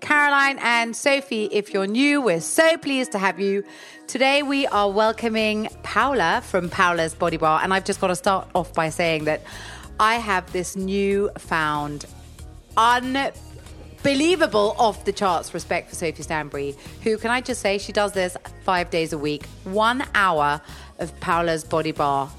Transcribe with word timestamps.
Caroline 0.00 0.58
and 0.60 0.96
Sophie. 0.96 1.48
If 1.52 1.72
you're 1.72 1.86
new, 1.86 2.20
we're 2.20 2.40
so 2.40 2.76
pleased 2.76 3.12
to 3.12 3.18
have 3.18 3.40
you. 3.40 3.64
Today 4.06 4.42
we 4.42 4.66
are 4.66 4.90
welcoming 4.90 5.68
Paula 5.82 6.42
from 6.44 6.68
Paula's 6.68 7.14
Body 7.14 7.36
Bar. 7.36 7.60
And 7.62 7.74
I've 7.74 7.84
just 7.84 8.00
got 8.00 8.08
to 8.08 8.16
start 8.16 8.48
off 8.54 8.72
by 8.74 8.88
saying 8.88 9.24
that 9.24 9.42
I 10.00 10.16
have 10.16 10.50
this 10.52 10.76
new 10.76 11.30
found 11.38 12.06
unbelievable 12.76 14.74
off 14.78 15.04
the 15.04 15.12
charts 15.12 15.52
respect 15.52 15.90
for 15.90 15.96
Sophie 15.96 16.22
Stanbury, 16.22 16.76
who 17.02 17.18
can 17.18 17.30
I 17.30 17.40
just 17.40 17.60
say 17.60 17.78
she 17.78 17.92
does 17.92 18.12
this 18.12 18.36
five 18.64 18.90
days 18.90 19.12
a 19.12 19.18
week, 19.18 19.46
one 19.64 20.04
hour 20.14 20.60
of 20.98 21.18
Paula's 21.20 21.64
Body 21.64 21.92
Bar, 21.92 22.30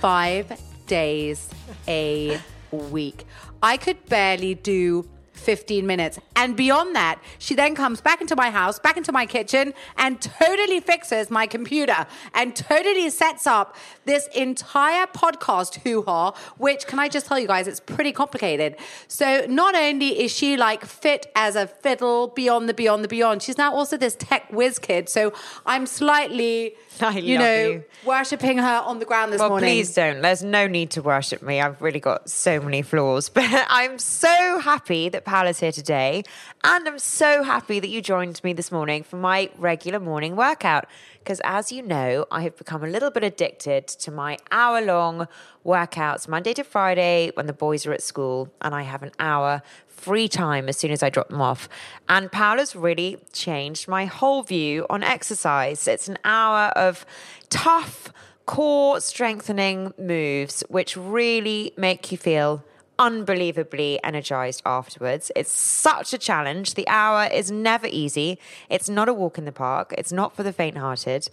five 0.00 0.60
days 0.86 1.48
a 1.86 2.40
week. 2.72 3.24
I 3.62 3.76
could 3.76 4.04
barely 4.06 4.54
do 4.54 5.08
15 5.38 5.86
minutes. 5.86 6.18
And 6.36 6.56
beyond 6.56 6.94
that, 6.96 7.20
she 7.38 7.54
then 7.54 7.74
comes 7.74 8.00
back 8.00 8.20
into 8.20 8.36
my 8.36 8.50
house, 8.50 8.78
back 8.78 8.96
into 8.96 9.12
my 9.12 9.26
kitchen, 9.26 9.72
and 9.96 10.20
totally 10.20 10.80
fixes 10.80 11.30
my 11.30 11.46
computer 11.46 12.06
and 12.34 12.54
totally 12.54 13.08
sets 13.10 13.46
up 13.46 13.76
this 14.04 14.26
entire 14.34 15.06
podcast 15.06 15.76
hoo 15.82 16.02
ha, 16.02 16.32
which 16.58 16.86
can 16.86 16.98
I 16.98 17.08
just 17.08 17.26
tell 17.26 17.38
you 17.38 17.46
guys, 17.46 17.66
it's 17.68 17.80
pretty 17.80 18.12
complicated. 18.12 18.76
So 19.06 19.46
not 19.48 19.74
only 19.74 20.20
is 20.22 20.32
she 20.32 20.56
like 20.56 20.84
fit 20.84 21.30
as 21.34 21.56
a 21.56 21.66
fiddle 21.66 22.28
beyond 22.28 22.68
the 22.68 22.74
beyond 22.74 23.04
the 23.04 23.08
beyond, 23.08 23.42
she's 23.42 23.58
now 23.58 23.74
also 23.74 23.96
this 23.96 24.14
tech 24.16 24.50
whiz 24.52 24.78
kid. 24.78 25.08
So 25.08 25.32
I'm 25.66 25.86
slightly. 25.86 26.74
I 27.00 27.16
you 27.18 27.38
know, 27.38 27.54
you. 27.68 27.84
worshipping 28.04 28.58
her 28.58 28.82
on 28.84 28.98
the 28.98 29.04
ground 29.04 29.32
this 29.32 29.38
Well, 29.38 29.50
morning. 29.50 29.68
please 29.68 29.94
don't. 29.94 30.20
There's 30.20 30.42
no 30.42 30.66
need 30.66 30.90
to 30.92 31.02
worship 31.02 31.42
me. 31.42 31.60
I've 31.60 31.80
really 31.80 32.00
got 32.00 32.28
so 32.28 32.60
many 32.60 32.82
flaws. 32.82 33.28
But 33.38 33.66
I'm 33.68 34.00
so 34.00 34.58
happy 34.58 35.08
that 35.10 35.24
Paula's 35.28 35.60
here 35.60 35.72
today. 35.72 36.22
And 36.64 36.88
I'm 36.88 36.98
so 36.98 37.42
happy 37.42 37.80
that 37.80 37.88
you 37.88 38.00
joined 38.00 38.42
me 38.42 38.54
this 38.54 38.72
morning 38.72 39.02
for 39.02 39.16
my 39.16 39.50
regular 39.58 40.00
morning 40.00 40.36
workout. 40.36 40.86
Because 41.18 41.42
as 41.44 41.70
you 41.70 41.82
know, 41.82 42.24
I 42.30 42.40
have 42.44 42.56
become 42.56 42.82
a 42.82 42.86
little 42.86 43.10
bit 43.10 43.22
addicted 43.22 43.86
to 43.88 44.10
my 44.10 44.38
hour 44.50 44.80
long 44.80 45.28
workouts 45.66 46.28
Monday 46.28 46.54
to 46.54 46.64
Friday 46.64 47.30
when 47.34 47.44
the 47.44 47.52
boys 47.52 47.84
are 47.84 47.92
at 47.92 48.02
school. 48.02 48.50
And 48.62 48.74
I 48.74 48.82
have 48.84 49.02
an 49.02 49.12
hour 49.18 49.60
free 49.86 50.28
time 50.28 50.66
as 50.66 50.78
soon 50.78 50.92
as 50.92 51.02
I 51.02 51.10
drop 51.10 51.28
them 51.28 51.42
off. 51.42 51.68
And 52.08 52.32
Paula's 52.32 52.74
really 52.74 53.18
changed 53.30 53.86
my 53.86 54.06
whole 54.06 54.42
view 54.42 54.86
on 54.88 55.02
exercise. 55.02 55.86
It's 55.86 56.08
an 56.08 56.16
hour 56.24 56.68
of 56.70 57.04
tough, 57.50 58.14
core 58.46 58.98
strengthening 59.02 59.92
moves, 59.98 60.64
which 60.70 60.96
really 60.96 61.74
make 61.76 62.10
you 62.10 62.16
feel 62.16 62.64
unbelievably 62.98 64.02
energized 64.02 64.62
afterwards. 64.66 65.30
It's 65.36 65.52
such 65.52 66.12
a 66.12 66.18
challenge. 66.18 66.74
The 66.74 66.88
hour 66.88 67.28
is 67.32 67.50
never 67.50 67.86
easy. 67.86 68.38
It's 68.68 68.88
not 68.88 69.08
a 69.08 69.14
walk 69.14 69.38
in 69.38 69.44
the 69.44 69.52
park, 69.52 69.94
it's 69.96 70.12
not 70.12 70.34
for 70.34 70.42
the 70.42 70.52
faint 70.52 70.76
hearted, 70.76 71.28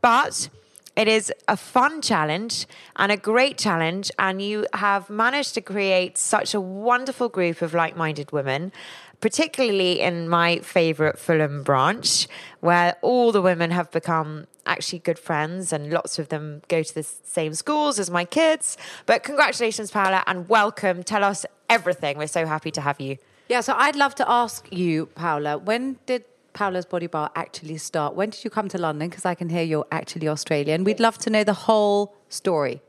but 0.00 0.48
it 0.96 1.08
is 1.08 1.32
a 1.46 1.56
fun 1.56 2.02
challenge 2.02 2.66
and 2.96 3.12
a 3.12 3.16
great 3.16 3.56
challenge. 3.56 4.10
And 4.18 4.42
you 4.42 4.66
have 4.74 5.08
managed 5.08 5.54
to 5.54 5.60
create 5.60 6.18
such 6.18 6.52
a 6.52 6.60
wonderful 6.60 7.28
group 7.28 7.62
of 7.62 7.72
like 7.74 7.96
minded 7.96 8.32
women 8.32 8.72
particularly 9.20 10.00
in 10.00 10.28
my 10.28 10.58
favorite 10.60 11.18
Fulham 11.18 11.62
branch, 11.62 12.26
where 12.60 12.96
all 13.02 13.32
the 13.32 13.42
women 13.42 13.70
have 13.70 13.90
become 13.90 14.46
actually 14.66 14.98
good 15.00 15.18
friends 15.18 15.72
and 15.72 15.90
lots 15.90 16.18
of 16.18 16.28
them 16.28 16.62
go 16.68 16.82
to 16.82 16.94
the 16.94 17.02
same 17.02 17.54
schools 17.54 17.98
as 17.98 18.10
my 18.10 18.24
kids. 18.24 18.76
But 19.06 19.22
congratulations, 19.22 19.90
Paula, 19.90 20.22
and 20.26 20.48
welcome. 20.48 21.02
Tell 21.02 21.24
us 21.24 21.44
everything. 21.68 22.18
We're 22.18 22.26
so 22.26 22.46
happy 22.46 22.70
to 22.72 22.80
have 22.80 23.00
you. 23.00 23.18
Yeah, 23.48 23.60
so 23.62 23.74
I'd 23.76 23.96
love 23.96 24.14
to 24.16 24.30
ask 24.30 24.68
you, 24.70 25.06
Paula, 25.06 25.58
when 25.58 25.98
did 26.06 26.24
Paula's 26.52 26.86
Body 26.86 27.06
Bar 27.06 27.30
actually 27.34 27.78
start? 27.78 28.14
When 28.14 28.30
did 28.30 28.44
you 28.44 28.50
come 28.50 28.68
to 28.68 28.78
London? 28.78 29.08
Because 29.08 29.24
I 29.24 29.34
can 29.34 29.48
hear 29.48 29.62
you're 29.62 29.86
actually 29.90 30.28
Australian. 30.28 30.84
We'd 30.84 31.00
love 31.00 31.18
to 31.18 31.30
know 31.30 31.44
the 31.44 31.52
whole 31.52 32.14
story. 32.28 32.80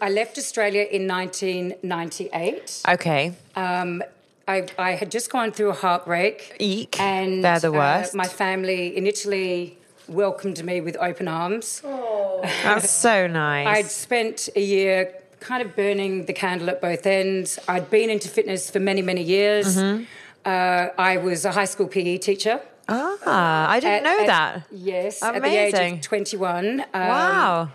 I 0.00 0.10
left 0.10 0.38
Australia 0.38 0.82
in 0.82 1.06
1998. 1.08 2.82
Okay. 2.88 3.32
Um, 3.56 4.02
I, 4.46 4.66
I 4.78 4.92
had 4.92 5.10
just 5.10 5.30
gone 5.30 5.52
through 5.52 5.70
a 5.70 5.74
heartbreak. 5.74 6.56
Eek. 6.58 7.00
And 7.00 7.44
They're 7.44 7.60
the 7.60 7.72
uh, 7.72 8.06
my 8.14 8.26
family 8.28 8.96
in 8.96 9.06
Italy 9.06 9.78
welcomed 10.08 10.62
me 10.64 10.80
with 10.80 10.96
open 11.00 11.28
arms. 11.28 11.80
That's 12.62 12.90
so 12.90 13.26
nice. 13.26 13.66
I'd 13.66 13.90
spent 13.90 14.48
a 14.54 14.60
year 14.60 15.14
kind 15.40 15.62
of 15.62 15.74
burning 15.76 16.26
the 16.26 16.32
candle 16.32 16.68
at 16.70 16.80
both 16.80 17.06
ends. 17.06 17.58
I'd 17.68 17.90
been 17.90 18.10
into 18.10 18.28
fitness 18.28 18.70
for 18.70 18.80
many, 18.80 19.02
many 19.02 19.22
years. 19.22 19.76
Mm-hmm. 19.76 20.04
Uh, 20.44 20.88
I 20.98 21.16
was 21.18 21.44
a 21.46 21.52
high 21.52 21.64
school 21.64 21.86
PE 21.86 22.18
teacher. 22.18 22.60
ah, 22.88 23.68
I 23.70 23.80
didn't 23.80 23.94
At- 23.96 24.02
know 24.04 24.20
at- 24.20 24.26
that. 24.26 24.62
Yes, 24.70 25.22
Amazing. 25.22 25.36
at 25.36 25.42
the 25.72 25.82
age 25.86 25.92
of 25.94 26.00
21. 26.02 26.80
Um, 26.80 26.86
Wow. 26.92 27.68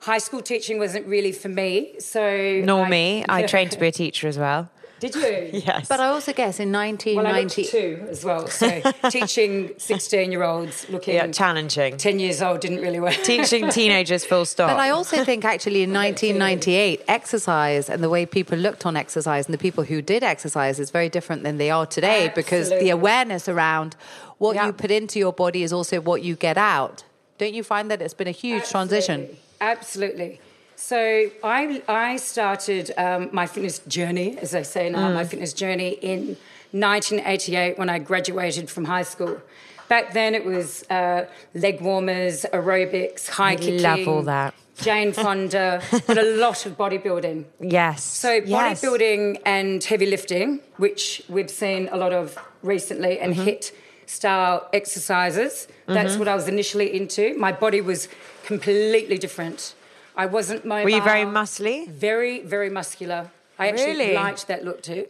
High 0.00 0.18
school 0.18 0.42
teaching 0.42 0.78
wasn't 0.78 1.06
really 1.06 1.32
for 1.32 1.48
me, 1.48 1.94
so... 1.98 2.60
Nor 2.64 2.84
I- 2.86 2.88
me. 2.90 3.24
I 3.28 3.42
trained 3.46 3.70
to 3.70 3.78
be 3.78 3.86
a 3.86 3.92
teacher 3.92 4.26
as 4.28 4.36
well. 4.38 4.68
Did 5.00 5.14
you? 5.16 5.50
Yes. 5.64 5.88
But 5.88 6.00
I 6.00 6.08
also 6.08 6.32
guess 6.32 6.60
in 6.60 6.72
Well, 6.72 6.80
I 6.82 6.90
1990. 6.92 7.62
looked 7.62 7.70
two 7.72 8.06
as 8.10 8.24
well. 8.24 8.46
So 8.46 8.80
teaching 9.10 9.72
16 9.76 10.30
year 10.32 10.42
olds 10.42 10.88
looking 10.88 11.14
yeah, 11.16 11.26
challenging. 11.28 11.96
10 11.96 12.18
years 12.18 12.40
old 12.40 12.60
didn't 12.60 12.80
really 12.80 13.00
work. 13.00 13.14
Teaching 13.22 13.68
teenagers 13.70 14.24
full 14.24 14.44
stop. 14.54 14.70
But 14.70 14.78
I 14.80 14.90
also 14.90 15.24
think 15.24 15.44
actually 15.44 15.82
in 15.82 15.92
1998, 15.92 17.02
exercise 17.08 17.90
and 17.90 18.02
the 18.02 18.08
way 18.08 18.24
people 18.24 18.56
looked 18.56 18.86
on 18.86 18.96
exercise 18.96 19.46
and 19.46 19.52
the 19.54 19.58
people 19.58 19.84
who 19.84 20.00
did 20.00 20.22
exercise 20.22 20.78
is 20.80 20.90
very 20.90 21.08
different 21.08 21.42
than 21.42 21.58
they 21.58 21.70
are 21.70 21.86
today 21.86 22.32
because 22.34 22.70
the 22.70 22.90
awareness 22.90 23.48
around 23.48 23.96
what 24.38 24.54
Yeah. 24.56 24.66
you 24.66 24.72
put 24.72 24.90
into 24.90 25.18
your 25.18 25.32
body 25.32 25.62
is 25.62 25.72
also 25.72 26.00
what 26.00 26.22
you 26.22 26.34
get 26.36 26.56
out. 26.56 27.04
Don't 27.38 27.54
you 27.54 27.62
find 27.64 27.90
that 27.90 28.00
it's 28.00 28.14
been 28.14 28.28
a 28.28 28.32
huge 28.32 28.68
transition? 28.70 29.28
Absolutely. 29.60 30.40
So 30.88 31.30
I, 31.42 31.82
I 31.88 32.16
started 32.16 32.92
um, 32.98 33.30
my 33.32 33.46
fitness 33.46 33.78
journey, 33.88 34.36
as 34.36 34.50
they 34.50 34.62
say 34.64 34.90
now, 34.90 35.08
Mm. 35.08 35.14
my 35.14 35.24
fitness 35.24 35.54
journey 35.54 35.92
in 36.12 36.36
1988 36.72 37.78
when 37.78 37.88
I 37.88 37.98
graduated 38.00 38.68
from 38.68 38.84
high 38.84 39.04
school. 39.12 39.40
Back 39.88 40.12
then 40.12 40.34
it 40.34 40.44
was 40.44 40.84
uh, 40.90 41.24
leg 41.54 41.80
warmers, 41.80 42.44
aerobics, 42.52 43.22
high 43.30 43.56
kicking. 43.56 43.80
love 43.80 44.06
all 44.08 44.22
that. 44.24 44.52
Jane 44.86 45.12
Fonda, 45.14 45.80
but 46.06 46.18
a 46.18 46.28
lot 46.46 46.66
of 46.66 46.76
bodybuilding. 46.76 47.44
yes. 47.60 48.04
So 48.04 48.30
Yes. 48.32 48.82
bodybuilding 48.82 49.40
and 49.46 49.82
heavy 49.82 50.06
lifting, 50.16 50.60
which 50.76 51.22
we've 51.30 51.48
seen 51.62 51.88
a 51.92 51.96
lot 51.96 52.12
of 52.12 52.36
recently, 52.62 53.18
and 53.20 53.32
Mm-hmm. 53.34 53.48
HIIT 53.48 53.72
style 54.04 54.68
exercises. 54.74 55.66
That's 55.86 56.16
what 56.18 56.28
I 56.28 56.34
was 56.34 56.46
initially 56.46 56.88
into. 57.00 57.34
My 57.38 57.52
body 57.52 57.80
was 57.80 58.00
completely 58.44 59.16
different. 59.16 59.74
I 60.16 60.26
wasn't 60.26 60.64
mobile. 60.64 60.84
Were 60.84 60.90
you 60.90 61.02
very 61.02 61.24
muscly? 61.24 61.88
Very, 61.88 62.40
very 62.42 62.70
muscular. 62.70 63.30
I 63.58 63.68
actually 63.68 63.86
Really? 63.98 64.14
liked 64.14 64.46
that 64.48 64.64
look 64.64 64.82
too. 64.82 65.06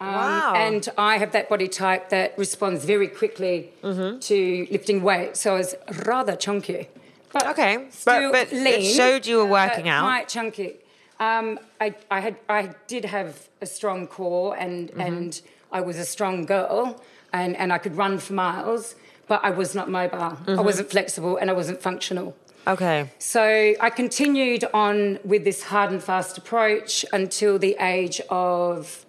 Um, 0.00 0.08
Wow. 0.14 0.54
And 0.54 0.88
I 0.98 1.16
have 1.18 1.32
that 1.32 1.48
body 1.48 1.68
type 1.68 2.10
that 2.10 2.36
responds 2.38 2.84
very 2.84 3.08
quickly 3.08 3.72
Mm-hmm. 3.82 4.18
to 4.20 4.66
lifting 4.70 5.02
weight. 5.02 5.36
So 5.36 5.54
I 5.54 5.58
was 5.58 5.74
rather 6.04 6.36
chunky. 6.36 6.88
But 7.32 7.46
Okay, 7.48 7.76
but- 7.76 7.92
still 7.92 8.32
but 8.32 8.52
it 8.52 8.62
lean, 8.64 8.94
showed 8.94 9.26
you 9.26 9.36
were 9.38 9.46
working 9.46 9.88
out. 9.88 10.02
Quite 10.04 10.28
chunky. 10.28 10.76
Um, 11.18 11.58
I, 11.80 11.94
I 12.10 12.20
had, 12.20 12.36
I 12.48 12.70
did 12.88 13.06
have 13.06 13.48
a 13.62 13.66
strong 13.66 14.06
core, 14.06 14.54
and 14.58 14.90
Mm-hmm. 14.90 15.00
and 15.00 15.40
I 15.72 15.80
was 15.80 15.96
a 15.98 16.04
strong 16.04 16.44
girl, 16.46 17.02
and, 17.32 17.56
and 17.56 17.72
I 17.72 17.78
could 17.78 17.96
run 17.96 18.18
for 18.18 18.32
miles. 18.34 18.94
but 19.28 19.40
I 19.42 19.50
was 19.50 19.74
not 19.74 19.90
mobile. 19.90 20.18
Mm-hmm. 20.18 20.58
I 20.60 20.62
wasn't 20.62 20.88
flexible 20.90 21.36
and 21.40 21.50
I 21.50 21.52
wasn't 21.52 21.82
functional. 21.82 22.36
Okay. 22.66 23.10
So 23.18 23.74
I 23.80 23.90
continued 23.90 24.64
on 24.74 25.18
with 25.24 25.44
this 25.44 25.62
hard 25.62 25.92
and 25.92 26.02
fast 26.02 26.36
approach 26.36 27.04
until 27.12 27.58
the 27.58 27.76
age 27.78 28.20
of, 28.28 29.06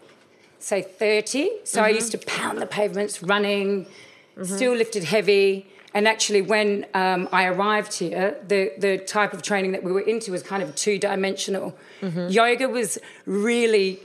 say, 0.60 0.84
30. 0.84 1.50
So 1.64 1.82
I 1.82 1.90
mm-hmm. 1.90 1.96
used 1.96 2.12
to 2.12 2.20
pound 2.20 2.60
the 2.60 2.68
pavements 2.68 3.24
running, 3.24 3.86
mm-hmm. 4.38 4.44
still 4.44 4.76
lifted 4.76 5.06
heavy. 5.06 5.68
And 5.94 6.08
actually, 6.08 6.44
when 6.44 6.86
um, 6.94 7.28
I 7.32 7.46
arrived 7.46 7.94
here, 7.94 8.38
the, 8.48 8.74
the 8.78 9.00
type 9.00 9.34
of 9.34 9.42
training 9.42 9.72
that 9.72 9.84
we 9.84 9.92
were 9.92 10.02
into 10.02 10.32
was 10.32 10.44
kind 10.44 10.62
of 10.62 10.76
two 10.76 11.00
dimensional. 11.00 11.76
Mm-hmm. 12.02 12.28
Yoga 12.30 12.70
was 12.70 13.00
really 13.26 14.00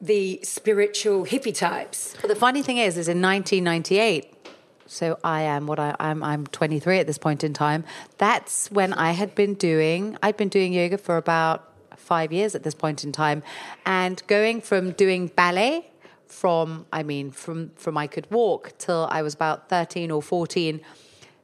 the 0.00 0.40
spiritual 0.42 1.24
hippie 1.24 1.54
types. 1.54 2.14
But 2.20 2.28
the 2.28 2.36
funny 2.36 2.62
thing 2.62 2.78
is, 2.78 2.96
is 2.96 3.08
in 3.08 3.20
1998, 3.20 4.37
so 4.88 5.18
I 5.22 5.42
am 5.42 5.66
what 5.66 5.78
I, 5.78 5.94
I'm. 6.00 6.24
I'm 6.24 6.46
23 6.46 6.98
at 6.98 7.06
this 7.06 7.18
point 7.18 7.44
in 7.44 7.52
time. 7.52 7.84
That's 8.16 8.70
when 8.70 8.92
I 8.94 9.12
had 9.12 9.34
been 9.34 9.54
doing. 9.54 10.16
I'd 10.22 10.36
been 10.36 10.48
doing 10.48 10.72
yoga 10.72 10.98
for 10.98 11.18
about 11.18 11.70
five 11.96 12.32
years 12.32 12.54
at 12.54 12.62
this 12.62 12.74
point 12.74 13.04
in 13.04 13.12
time, 13.12 13.42
and 13.84 14.22
going 14.26 14.62
from 14.62 14.92
doing 14.92 15.28
ballet, 15.28 15.90
from 16.26 16.86
I 16.90 17.02
mean, 17.02 17.30
from 17.30 17.70
from 17.76 17.98
I 17.98 18.06
could 18.06 18.28
walk 18.30 18.72
till 18.78 19.06
I 19.10 19.20
was 19.20 19.34
about 19.34 19.68
13 19.68 20.10
or 20.10 20.22
14. 20.22 20.80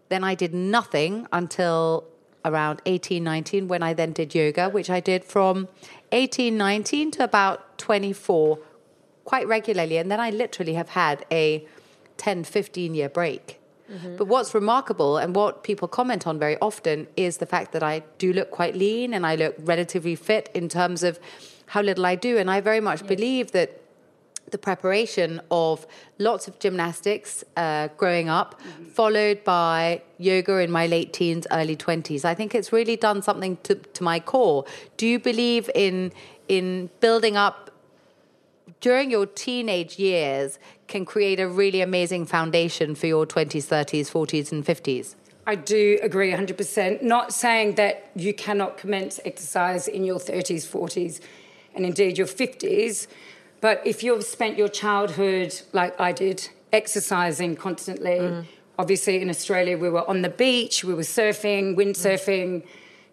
Then 0.08 0.24
I 0.24 0.34
did 0.34 0.54
nothing 0.54 1.26
until 1.32 2.04
around 2.46 2.82
18, 2.84 3.24
19, 3.24 3.68
when 3.68 3.82
I 3.82 3.94
then 3.94 4.12
did 4.12 4.34
yoga, 4.34 4.68
which 4.68 4.90
I 4.90 5.00
did 5.00 5.24
from 5.24 5.68
18, 6.12 6.56
19 6.56 7.10
to 7.12 7.24
about 7.24 7.78
24 7.78 8.58
quite 9.24 9.46
regularly. 9.48 9.96
And 9.96 10.10
then 10.10 10.20
I 10.20 10.30
literally 10.30 10.74
have 10.74 10.90
had 10.90 11.24
a 11.30 11.66
10, 12.18 12.44
15 12.44 12.94
year 12.94 13.08
break. 13.08 13.60
But 14.16 14.26
what's 14.28 14.54
remarkable 14.54 15.18
and 15.18 15.36
what 15.36 15.62
people 15.62 15.88
comment 15.88 16.26
on 16.26 16.38
very 16.38 16.56
often 16.58 17.06
is 17.16 17.36
the 17.36 17.46
fact 17.46 17.72
that 17.72 17.82
I 17.82 18.02
do 18.18 18.32
look 18.32 18.50
quite 18.50 18.74
lean 18.74 19.12
and 19.12 19.26
I 19.26 19.34
look 19.34 19.54
relatively 19.58 20.14
fit 20.14 20.50
in 20.54 20.68
terms 20.68 21.02
of 21.02 21.18
how 21.66 21.82
little 21.82 22.06
I 22.06 22.14
do. 22.14 22.38
And 22.38 22.50
I 22.50 22.60
very 22.60 22.80
much 22.80 23.06
believe 23.06 23.52
that 23.52 23.80
the 24.50 24.58
preparation 24.58 25.40
of 25.50 25.86
lots 26.18 26.48
of 26.48 26.58
gymnastics 26.58 27.44
uh, 27.56 27.88
growing 27.96 28.28
up, 28.28 28.60
followed 28.92 29.42
by 29.44 30.02
yoga 30.18 30.58
in 30.58 30.70
my 30.70 30.86
late 30.86 31.12
teens, 31.12 31.46
early 31.50 31.76
20s. 31.76 32.24
I 32.24 32.34
think 32.34 32.54
it's 32.54 32.72
really 32.72 32.96
done 32.96 33.20
something 33.22 33.58
to, 33.64 33.74
to 33.74 34.02
my 34.02 34.20
core. 34.20 34.64
Do 34.96 35.06
you 35.06 35.18
believe 35.18 35.70
in, 35.74 36.12
in 36.48 36.90
building 37.00 37.36
up 37.36 37.70
during 38.80 39.10
your 39.10 39.26
teenage 39.26 39.98
years 39.98 40.58
can 40.86 41.04
create 41.04 41.40
a 41.40 41.48
really 41.48 41.80
amazing 41.80 42.26
foundation 42.26 42.94
for 42.94 43.06
your 43.06 43.26
20s, 43.26 43.66
30s, 43.66 44.10
40s, 44.10 44.52
and 44.52 44.64
50s? 44.64 45.14
I 45.46 45.54
do 45.56 45.98
agree 46.02 46.32
100%. 46.32 47.02
Not 47.02 47.32
saying 47.32 47.74
that 47.74 48.10
you 48.14 48.32
cannot 48.32 48.78
commence 48.78 49.20
exercise 49.24 49.88
in 49.88 50.04
your 50.04 50.18
30s, 50.18 50.66
40s, 50.66 51.20
and 51.74 51.84
indeed 51.84 52.16
your 52.16 52.26
50s, 52.26 53.06
but 53.60 53.80
if 53.86 54.02
you've 54.02 54.24
spent 54.24 54.58
your 54.58 54.68
childhood, 54.68 55.58
like 55.72 55.98
I 55.98 56.12
did, 56.12 56.48
exercising 56.72 57.56
constantly, 57.56 58.18
mm. 58.18 58.44
obviously 58.78 59.22
in 59.22 59.30
Australia 59.30 59.78
we 59.78 59.88
were 59.88 60.06
on 60.08 60.20
the 60.20 60.28
beach, 60.28 60.84
we 60.84 60.92
were 60.92 61.00
surfing, 61.02 61.74
windsurfing, 61.74 62.62
mm. 62.62 62.66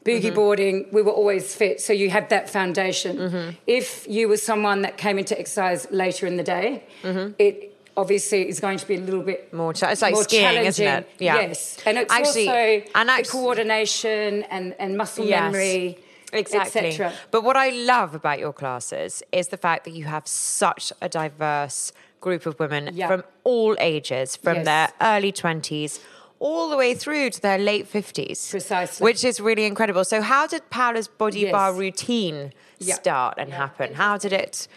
Boogie 0.06 0.22
mm-hmm. 0.24 0.36
boarding, 0.36 0.86
we 0.92 1.02
were 1.02 1.12
always 1.12 1.54
fit. 1.56 1.80
So 1.82 1.94
you 1.94 2.10
have 2.10 2.30
that 2.30 2.50
foundation. 2.50 3.18
Mm-hmm. 3.18 3.50
If 3.68 4.08
you 4.10 4.28
were 4.28 4.38
someone 4.38 4.82
that 4.82 4.98
came 4.98 5.20
into 5.20 5.38
exercise 5.40 5.88
later 5.92 6.26
in 6.26 6.38
the 6.38 6.44
day, 6.44 6.84
mm-hmm. 7.04 7.34
it 7.38 7.78
obviously 7.98 8.48
is 8.48 8.60
going 8.60 8.78
to 8.78 8.88
be 8.88 8.96
a 8.96 9.00
little 9.00 9.22
bit 9.22 9.54
More 9.54 9.74
cha- 9.74 9.90
it's 9.90 10.02
like 10.02 10.14
more 10.14 10.24
skiing, 10.24 10.44
isn't 10.66 10.84
challenging. 10.86 10.88
it? 10.88 11.24
Yeah. 11.24 11.36
Yes, 11.42 11.78
and 11.86 11.98
it's 11.98 12.12
Actually- 12.14 12.48
also 12.48 12.90
and 12.96 13.10
the 13.10 13.30
coordination 13.30 14.44
and, 14.44 14.76
and 14.80 14.98
muscle 14.98 15.26
Yes. 15.26 15.42
memory, 15.52 15.98
Exactly. 16.34 16.88
etc. 16.88 17.14
But 17.32 17.44
what 17.44 17.58
I 17.58 17.70
love 17.70 18.16
about 18.16 18.40
your 18.40 18.54
classes 18.54 19.22
is 19.32 19.50
the 19.50 19.58
fact 19.58 19.84
that 19.84 19.92
you 19.92 20.06
have 20.06 20.26
such 20.28 20.94
a 21.02 21.10
diverse 21.10 21.92
group 22.22 22.46
of 22.46 22.58
women 22.60 22.92
Yeah. 22.94 23.08
from 23.08 23.24
all 23.44 23.76
ages, 23.80 24.36
from 24.38 24.58
Yes. 24.58 24.66
their 24.66 24.94
early 25.02 25.32
20s 25.32 26.00
all 26.48 26.70
the 26.70 26.76
way 26.84 26.92
through 26.96 27.30
to 27.30 27.40
their 27.48 27.58
late 27.60 27.86
50s. 27.98 28.50
Precisely. 28.50 29.04
Which 29.08 29.24
is 29.24 29.40
really 29.40 29.66
incredible. 29.66 30.04
So, 30.04 30.22
how 30.22 30.44
did 30.48 30.64
Paola's 30.72 31.08
body 31.08 31.42
Yes. 31.42 31.52
bar 31.52 31.72
routine 31.74 32.52
Yeah. 32.80 32.96
start 32.96 33.36
and 33.38 33.54
happen? 33.54 33.94
How 33.94 34.18
did 34.18 34.34
it 34.34 34.68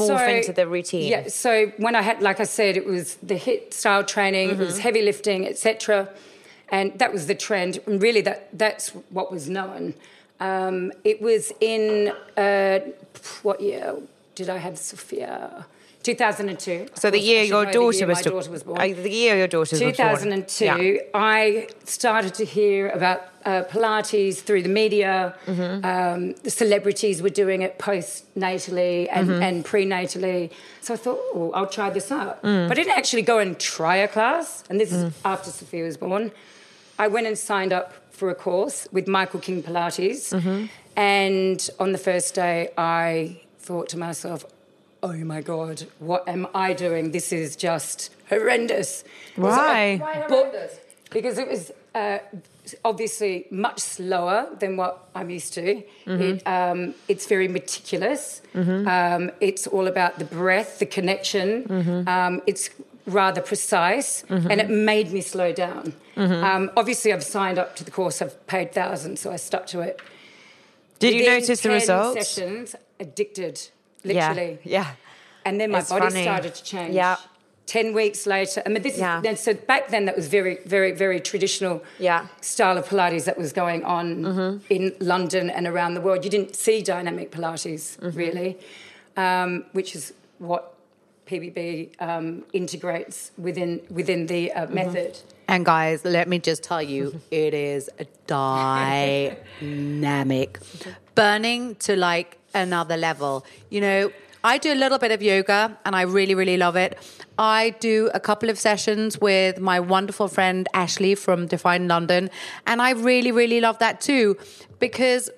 morph 0.00 0.26
into 0.36 0.52
the 0.52 0.66
routine? 0.66 1.08
Yeah, 1.14 1.28
so 1.28 1.50
when 1.76 1.94
I 1.94 2.02
had, 2.02 2.22
like 2.22 2.40
I 2.40 2.44
said, 2.58 2.76
it 2.82 2.86
was 2.94 3.04
the 3.22 3.34
HIIT 3.46 3.74
style 3.74 4.02
training, 4.14 4.46
it 4.50 4.58
was 4.58 4.74
Mm-hmm. 4.74 4.80
heavy 4.86 5.02
lifting, 5.02 5.40
etc., 5.46 6.08
and 6.72 6.86
that 7.00 7.12
was 7.12 7.26
the 7.26 7.34
trend. 7.46 7.72
And 7.86 8.00
really, 8.02 8.22
that 8.22 8.48
that's 8.64 8.84
what 9.16 9.30
was 9.30 9.44
known. 9.58 9.94
Um, 10.38 10.92
it 11.04 11.20
was 11.20 11.52
in 11.60 12.12
uh, 12.36 12.78
what 13.42 13.60
year 13.60 13.86
did 14.38 14.48
I 14.48 14.58
have 14.66 14.78
Sophia? 14.78 15.66
2002. 16.02 16.86
So 16.94 17.10
the 17.10 17.18
year 17.18 17.42
your 17.42 17.64
daughter 17.66 17.90
the 17.92 17.96
year 17.98 18.06
was 18.06 18.22
daughter 18.22 18.50
was 18.50 18.62
born. 18.62 18.78
uh, 18.80 19.02
the 19.02 19.10
year 19.10 19.36
your 19.36 19.46
daughter 19.48 19.72
was 19.74 19.80
born. 19.80 19.92
2002, 19.92 20.64
Yeah. 20.64 21.00
I 21.14 21.68
started 21.84 22.34
to 22.34 22.44
hear 22.44 22.88
about 22.88 23.20
uh, 23.44 23.62
Pilates 23.70 24.38
through 24.40 24.62
the 24.62 24.68
media. 24.68 25.34
Mm-hmm. 25.46 25.84
Um, 25.84 26.34
the 26.42 26.50
celebrities 26.50 27.20
were 27.22 27.28
doing 27.42 27.62
it 27.62 27.78
postnatally 27.78 29.08
and, 29.10 29.28
Mm-hmm. 29.28 29.42
and 29.42 29.64
prenatally. 29.64 30.50
So 30.80 30.94
I 30.94 30.96
thought, 30.96 31.18
oh, 31.34 31.50
I'll 31.54 31.66
try 31.66 31.90
this 31.90 32.10
out. 32.10 32.42
Mm. 32.42 32.68
But 32.68 32.78
I 32.78 32.82
didn't 32.82 32.96
actually 32.98 33.22
go 33.22 33.38
and 33.38 33.58
try 33.58 33.96
a 33.96 34.08
class. 34.08 34.64
And 34.70 34.80
this 34.80 34.92
is 34.92 35.12
after 35.24 35.50
Sophia 35.50 35.84
was 35.84 35.96
born. 35.96 36.32
I 36.98 37.08
went 37.08 37.26
and 37.26 37.36
signed 37.38 37.72
up 37.72 37.94
for 38.10 38.28
a 38.30 38.34
course 38.34 38.86
with 38.92 39.06
Michael 39.08 39.40
King 39.40 39.62
Pilates. 39.62 40.32
Mm-hmm. 40.34 40.66
And 40.96 41.70
on 41.78 41.92
the 41.92 41.98
first 41.98 42.34
day, 42.34 42.70
I 42.76 43.40
thought 43.58 43.88
to 43.90 43.98
myself, 43.98 44.44
oh 45.02 45.14
my 45.14 45.40
God, 45.40 45.86
what 45.98 46.28
am 46.28 46.46
I 46.54 46.72
doing? 46.72 47.10
This 47.12 47.32
is 47.32 47.56
just 47.56 48.10
horrendous. 48.28 49.04
It 49.36 49.40
was 49.40 49.54
a- 49.54 49.58
Why? 49.98 50.24
but- 50.28 50.52
because 51.10 51.38
it 51.38 51.48
was 51.48 51.72
uh, 51.94 52.18
obviously 52.84 53.46
much 53.50 53.80
slower 53.80 54.46
than 54.60 54.76
what 54.76 55.08
I'm 55.14 55.28
used 55.30 55.54
to. 55.54 55.82
It, 56.06 56.46
um, 56.46 56.94
it's 57.08 57.26
very 57.26 57.48
meticulous. 57.48 58.42
Um, 58.54 59.32
it's 59.40 59.66
all 59.66 59.88
about 59.88 60.18
the 60.20 60.24
breath, 60.24 60.78
the 60.78 60.86
connection. 60.86 62.04
Um, 62.06 62.42
it's 62.46 62.70
rather 63.06 63.40
precise, 63.40 64.22
and 64.28 64.60
it 64.60 64.70
made 64.70 65.10
me 65.10 65.20
slow 65.20 65.52
down. 65.52 65.94
Um, 66.16 66.70
obviously, 66.76 67.12
I've 67.12 67.24
signed 67.24 67.58
up 67.58 67.74
to 67.76 67.82
the 67.84 67.90
course. 67.90 68.22
I've 68.22 68.46
paid 68.46 68.72
thousands, 68.72 69.20
so 69.20 69.32
I 69.32 69.36
stuck 69.36 69.66
to 69.68 69.80
it. 69.80 70.00
Did 71.00 71.14
you 71.14 71.20
Within 71.20 71.34
notice 71.40 71.60
the 71.62 71.70
results? 71.70 72.28
Sessions, 72.28 72.76
addicted, 73.00 73.68
literally. 74.04 74.58
Yeah. 74.64 74.72
yeah. 74.82 74.86
And 75.44 75.60
then 75.60 75.70
my 75.70 75.78
It's 75.80 75.88
body 75.90 76.08
funny. 76.10 76.22
started 76.22 76.54
to 76.54 76.62
change. 76.64 76.94
Yeah. 76.94 77.16
Ten 77.66 77.92
weeks 77.94 78.26
later, 78.26 78.62
I 78.66 78.68
mean, 78.68 78.82
this 78.82 78.98
Yeah. 78.98 79.18
is 79.18 79.22
then. 79.22 79.36
So 79.36 79.54
back 79.54 79.88
then, 79.88 80.04
that 80.06 80.16
was 80.16 80.26
very, 80.28 80.58
very, 80.66 80.90
very 80.92 81.20
traditional 81.20 81.82
Yeah. 82.00 82.26
style 82.40 82.76
of 82.76 82.88
Pilates 82.88 83.24
that 83.24 83.38
was 83.38 83.52
going 83.52 83.84
on 83.84 84.60
in 84.68 84.92
London 84.98 85.48
and 85.50 85.66
around 85.68 85.94
the 85.94 86.00
world. 86.00 86.24
You 86.24 86.30
didn't 86.30 86.56
see 86.56 86.82
dynamic 86.82 87.30
Pilates 87.30 87.96
really, 88.16 88.58
um, 89.16 89.64
which 89.72 89.94
is 89.94 90.12
what 90.38 90.74
PBB 91.26 91.90
um, 92.00 92.42
integrates 92.52 93.30
within 93.38 93.80
within 93.88 94.26
the 94.26 94.50
uh, 94.52 94.66
method. 94.66 95.18
And 95.46 95.64
guys, 95.64 96.04
let 96.04 96.26
me 96.28 96.38
just 96.40 96.62
tell 96.64 96.82
you, 96.82 97.20
it 97.30 97.54
is 97.54 97.88
a 98.00 98.06
dynamic, 99.60 100.58
burning 101.20 101.74
to 101.74 101.96
like 101.96 102.38
another 102.54 102.96
level. 102.96 103.44
You 103.68 103.82
know, 103.82 104.12
I 104.42 104.56
do 104.56 104.72
a 104.72 104.78
little 104.82 104.96
bit 104.96 105.12
of 105.12 105.20
yoga 105.22 105.78
and 105.84 105.94
I 105.94 106.02
really, 106.02 106.34
really 106.34 106.56
love 106.56 106.76
it. 106.76 106.96
I 107.38 107.76
do 107.78 108.10
a 108.14 108.20
couple 108.20 108.48
of 108.48 108.58
sessions 108.58 109.20
with 109.20 109.60
my 109.60 109.80
wonderful 109.80 110.28
friend 110.28 110.66
Ashley 110.72 111.14
from 111.14 111.46
Define 111.46 111.88
London, 111.88 112.30
and 112.66 112.80
I 112.80 112.90
really, 112.92 113.32
really 113.32 113.60
love 113.60 113.78
that 113.80 114.00
too 114.00 114.38
because 114.78 115.28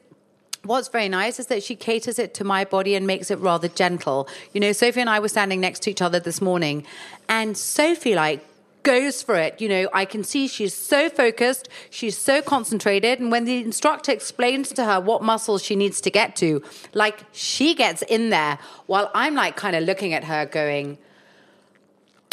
what's 0.63 0.87
very 0.87 1.09
nice 1.09 1.41
is 1.41 1.47
that 1.49 1.65
she 1.65 1.75
caters 1.75 2.21
it 2.21 2.33
to 2.35 2.45
my 2.45 2.65
body 2.65 2.95
and 2.95 3.05
makes 3.05 3.29
it 3.33 3.39
rather 3.41 3.67
gentle. 3.67 4.29
You 4.53 4.61
know, 4.61 4.71
Sophie 4.71 5.01
and 5.01 5.11
I 5.11 5.19
were 5.19 5.29
standing 5.29 5.61
next 5.61 5.83
to 5.83 5.91
each 5.91 6.03
other 6.03 6.21
this 6.21 6.41
morning, 6.41 6.87
and 7.29 7.57
Sophie, 7.59 8.15
like, 8.15 8.45
goes 8.83 9.23
for 9.23 9.37
it. 9.37 9.61
You 9.61 9.69
know, 9.69 9.89
I 9.93 10.05
can 10.05 10.25
see 10.25 10.49
she's 10.49 10.75
so 10.75 11.09
focused, 11.09 11.69
she's 11.91 12.17
so 12.19 12.43
concentrated. 12.43 13.21
And 13.21 13.31
when 13.31 13.45
the 13.45 13.59
instructor 13.61 14.13
explains 14.13 14.71
to 14.75 14.85
her 14.85 15.01
what 15.01 15.23
muscles 15.23 15.63
she 15.63 15.77
needs 15.77 16.01
to 16.03 16.11
get 16.11 16.37
to, 16.37 16.63
like, 16.95 17.25
she 17.33 17.75
gets 17.75 18.03
in 18.03 18.31
there 18.31 18.59
while 18.87 19.11
I'm 19.15 19.35
like 19.35 19.57
kind 19.57 19.77
of 19.77 19.85
looking 19.85 20.13
at 20.15 20.25
her 20.25 20.47
going, 20.47 20.99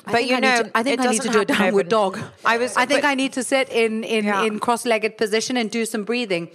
I 0.05 0.11
But 0.13 0.25
you 0.27 0.37
I 0.37 0.39
know, 0.39 0.63
to, 0.63 0.71
I 0.73 0.81
think 0.83 1.01
I 1.01 1.07
need 1.11 1.21
to 1.21 1.29
do 1.29 1.41
a 1.41 1.45
downward 1.45 1.89
dog. 1.89 2.19
I 2.45 2.57
was- 2.57 2.75
I 2.77 2.85
think 2.85 3.03
I 3.03 3.15
need 3.15 3.33
to 3.33 3.43
sit 3.43 3.69
in 3.69 4.03
in, 4.03 4.25
Yeah. 4.25 4.43
in 4.45 4.59
cross-legged 4.59 5.17
position 5.17 5.57
and 5.57 5.69
do 5.69 5.85
some 5.85 6.03
breathing. 6.03 6.49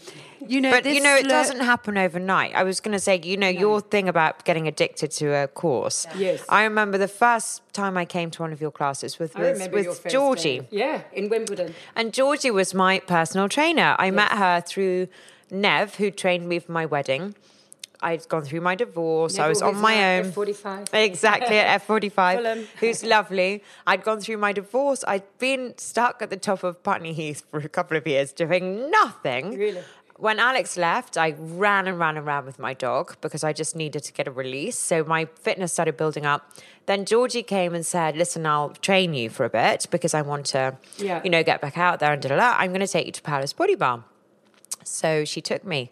You 0.46 0.60
know, 0.60 0.70
But 0.70 0.84
this 0.84 0.94
you 0.96 1.02
know, 1.02 1.14
it 1.16 1.20
slow- 1.22 1.28
doesn't 1.30 1.60
happen 1.60 1.96
overnight. 1.98 2.54
I 2.54 2.62
was 2.64 2.80
going 2.80 2.92
to 2.92 2.98
say, 2.98 3.20
you 3.22 3.36
know, 3.36 3.48
your 3.48 3.80
thing 3.80 4.08
about 4.08 4.44
getting 4.44 4.66
addicted 4.68 5.10
to 5.12 5.34
a 5.34 5.48
course. 5.48 6.06
Yes. 6.16 6.44
I 6.48 6.64
remember 6.64 6.98
the 6.98 7.08
first 7.08 7.62
time 7.72 7.96
I 7.96 8.04
came 8.04 8.30
to 8.32 8.42
one 8.42 8.52
of 8.52 8.60
your 8.60 8.70
classes 8.70 9.18
with 9.18 9.34
with, 9.38 9.70
with 9.72 10.06
Georgie. 10.08 10.60
day. 10.60 10.68
Yeah, 10.70 11.02
in 11.12 11.28
Wimbledon. 11.28 11.74
And 11.96 12.12
Georgie 12.12 12.50
was 12.50 12.74
my 12.74 13.00
personal 13.00 13.48
trainer. 13.48 13.96
I 13.98 14.10
met 14.10 14.32
her 14.32 14.60
through 14.60 15.08
Nev, 15.50 15.94
who 15.96 16.10
trained 16.10 16.48
me 16.48 16.58
for 16.58 16.72
my 16.72 16.86
wedding. 16.86 17.34
I'd 18.00 18.28
gone 18.28 18.42
through 18.44 18.60
my 18.60 18.74
divorce. 18.74 19.38
I 19.38 19.48
was 19.48 19.62
on 19.62 19.76
my 19.80 20.18
own. 20.18 20.30
F45. 20.30 20.92
Exactly, 20.92 21.56
at 21.56 21.80
F45. 21.86 22.66
Who's 22.80 23.02
lovely. 23.02 23.62
I'd 23.86 24.02
gone 24.04 24.20
through 24.20 24.36
my 24.36 24.52
divorce. 24.52 25.04
I'd 25.08 25.22
been 25.38 25.72
stuck 25.78 26.20
at 26.20 26.28
the 26.28 26.36
top 26.36 26.64
of 26.64 26.82
Putney 26.82 27.14
Heath 27.14 27.44
for 27.50 27.60
a 27.60 27.68
couple 27.68 27.96
of 27.96 28.06
years 28.06 28.32
doing 28.32 28.90
nothing. 28.90 29.56
Really? 29.58 29.82
When 30.16 30.38
Alex 30.38 30.76
left, 30.76 31.18
I 31.18 31.34
ran 31.38 31.88
and 31.88 31.98
ran 31.98 32.16
and 32.16 32.24
ran 32.24 32.46
with 32.46 32.58
my 32.60 32.72
dog 32.72 33.16
because 33.20 33.42
I 33.42 33.52
just 33.52 33.74
needed 33.74 34.04
to 34.04 34.12
get 34.12 34.28
a 34.28 34.30
release. 34.30 34.78
So 34.78 35.02
my 35.02 35.24
fitness 35.24 35.72
started 35.72 35.96
building 35.96 36.24
up. 36.24 36.52
Then 36.86 37.04
Georgie 37.04 37.42
came 37.42 37.74
and 37.74 37.84
said, 37.84 38.16
"Listen, 38.16 38.46
I'll 38.46 38.70
train 38.70 39.12
you 39.14 39.28
for 39.28 39.44
a 39.44 39.50
bit 39.50 39.86
because 39.90 40.14
I 40.14 40.22
want 40.22 40.46
to, 40.46 40.76
Yeah. 40.98 41.20
you 41.24 41.30
know, 41.30 41.42
get 41.42 41.60
back 41.60 41.76
out 41.76 41.98
there 41.98 42.12
and 42.12 42.22
da 42.22 42.28
da 42.28 42.36
da. 42.36 42.54
I'm 42.58 42.70
going 42.70 42.80
to 42.86 42.92
take 42.92 43.06
you 43.06 43.12
to 43.12 43.22
Paola's 43.22 43.52
Body 43.52 43.74
Bar." 43.74 44.04
So 44.84 45.24
she 45.24 45.40
took 45.40 45.64
me, 45.64 45.90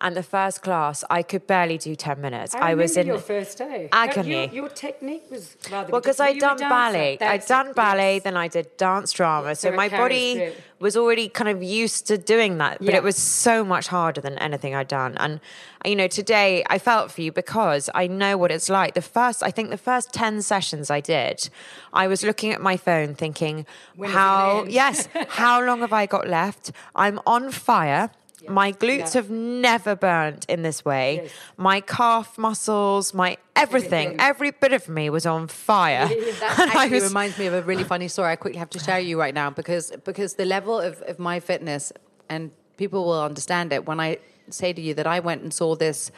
and 0.00 0.16
the 0.16 0.22
first 0.22 0.62
class 0.62 1.04
I 1.08 1.22
could 1.22 1.46
barely 1.46 1.78
do 1.78 1.94
ten 1.94 2.20
minutes. 2.20 2.54
I, 2.54 2.74
was 2.74 2.96
in 2.96 3.06
your 3.06 3.18
first 3.18 3.58
day. 3.58 3.88
agony. 3.92 4.46
Your, 4.46 4.52
your 4.52 4.68
technique 4.68 5.24
was 5.30 5.56
rather 5.70 5.92
well, 5.92 6.00
because 6.00 6.18
I'd 6.18 6.38
done 6.38 6.58
ballet. 6.58 7.18
I'd 7.20 7.46
done 7.46 7.72
ballet, 7.74 8.14
yes. 8.14 8.24
then 8.24 8.36
I 8.36 8.48
did 8.48 8.76
dance 8.76 9.12
drama. 9.12 9.54
So 9.54 9.68
so 9.70 9.76
my 9.76 9.88
body 9.88 10.34
through. 10.34 10.52
was 10.80 10.96
already 10.96 11.28
kind 11.28 11.48
of 11.50 11.62
used 11.62 12.06
to 12.06 12.18
doing 12.18 12.58
that, 12.58 12.78
but 12.78 12.88
Yeah. 12.88 12.96
it 12.96 13.02
was 13.02 13.16
so 13.16 13.64
much 13.64 13.88
harder 13.88 14.20
than 14.20 14.38
anything 14.38 14.74
I'd 14.74 14.88
done. 14.88 15.16
And, 15.18 15.40
you 15.84 15.96
know, 15.96 16.08
today 16.08 16.64
I 16.68 16.78
felt 16.78 17.10
for 17.12 17.20
you 17.20 17.32
because 17.32 17.90
I 17.94 18.06
know 18.06 18.36
what 18.38 18.50
it's 18.50 18.68
like. 18.68 18.94
The 18.94 19.02
first, 19.02 19.42
I 19.42 19.50
think 19.50 19.70
the 19.70 19.76
first 19.76 20.12
10 20.12 20.42
sessions 20.42 20.90
I 20.90 21.00
did, 21.00 21.50
I 21.92 22.06
was 22.06 22.22
looking 22.22 22.52
at 22.52 22.60
my 22.60 22.76
phone 22.76 23.14
thinking, 23.14 23.66
When 23.96 24.10
how, 24.10 24.64
yes, 24.68 25.08
how 25.28 25.62
long 25.62 25.80
have 25.80 25.92
I 25.92 26.06
got 26.06 26.28
left? 26.28 26.72
I'm 26.94 27.20
on 27.26 27.50
fire. 27.50 28.10
My 28.48 28.72
glutes 28.72 28.98
Yeah. 29.14 29.20
have 29.20 29.30
never 29.30 29.94
burnt 29.96 30.44
in 30.48 30.62
this 30.62 30.84
way. 30.84 31.20
Yes. 31.24 31.30
My 31.56 31.80
calf 31.80 32.38
muscles, 32.38 33.12
my 33.14 33.36
everything, 33.56 33.92
Everything. 34.08 34.20
every 34.20 34.50
bit 34.50 34.72
of 34.72 34.88
me 34.88 35.10
was 35.10 35.26
on 35.26 35.48
fire. 35.48 36.08
That 36.08 36.70
actually 36.74 37.00
was- 37.00 37.04
reminds 37.08 37.38
me 37.38 37.46
of 37.46 37.54
a 37.54 37.62
really 37.62 37.84
funny 37.84 38.08
story 38.08 38.30
I 38.32 38.36
quickly 38.36 38.58
have 38.58 38.70
to 38.70 38.78
share 38.78 39.00
you 39.00 39.18
right 39.18 39.34
now 39.34 39.50
because 39.50 39.92
because 40.04 40.34
the 40.34 40.44
level 40.44 40.78
of, 40.80 41.00
of 41.02 41.18
my 41.18 41.40
fitness 41.40 41.92
and 42.28 42.50
people 42.76 43.04
will 43.04 43.22
understand 43.22 43.72
it 43.72 43.86
when 43.86 44.00
I 44.00 44.18
say 44.50 44.72
to 44.72 44.80
you 44.80 44.94
that 44.94 45.06
I 45.06 45.20
went 45.20 45.42
and 45.42 45.52
saw 45.52 45.74
this 45.76 46.10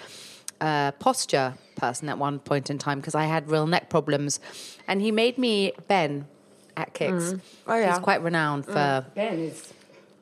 uh, 0.60 0.92
posture 0.92 1.54
person 1.76 2.08
at 2.08 2.18
one 2.18 2.38
point 2.38 2.68
in 2.70 2.76
time 2.78 3.00
because 3.00 3.14
I 3.14 3.25
had 3.25 3.50
real 3.50 3.66
neck 3.66 3.88
problems 3.88 4.40
and 4.87 5.00
he 5.00 5.10
made 5.10 5.38
me 5.38 5.72
Ben 5.88 6.26
at 6.76 6.92
KX. 6.94 7.40
Oh, 7.66 7.75
yeah. 7.76 7.90
He's 7.90 7.99
quite 7.99 8.22
renowned 8.22 8.66
for 8.66 9.06
Ben 9.14 9.38
is. 9.38 9.72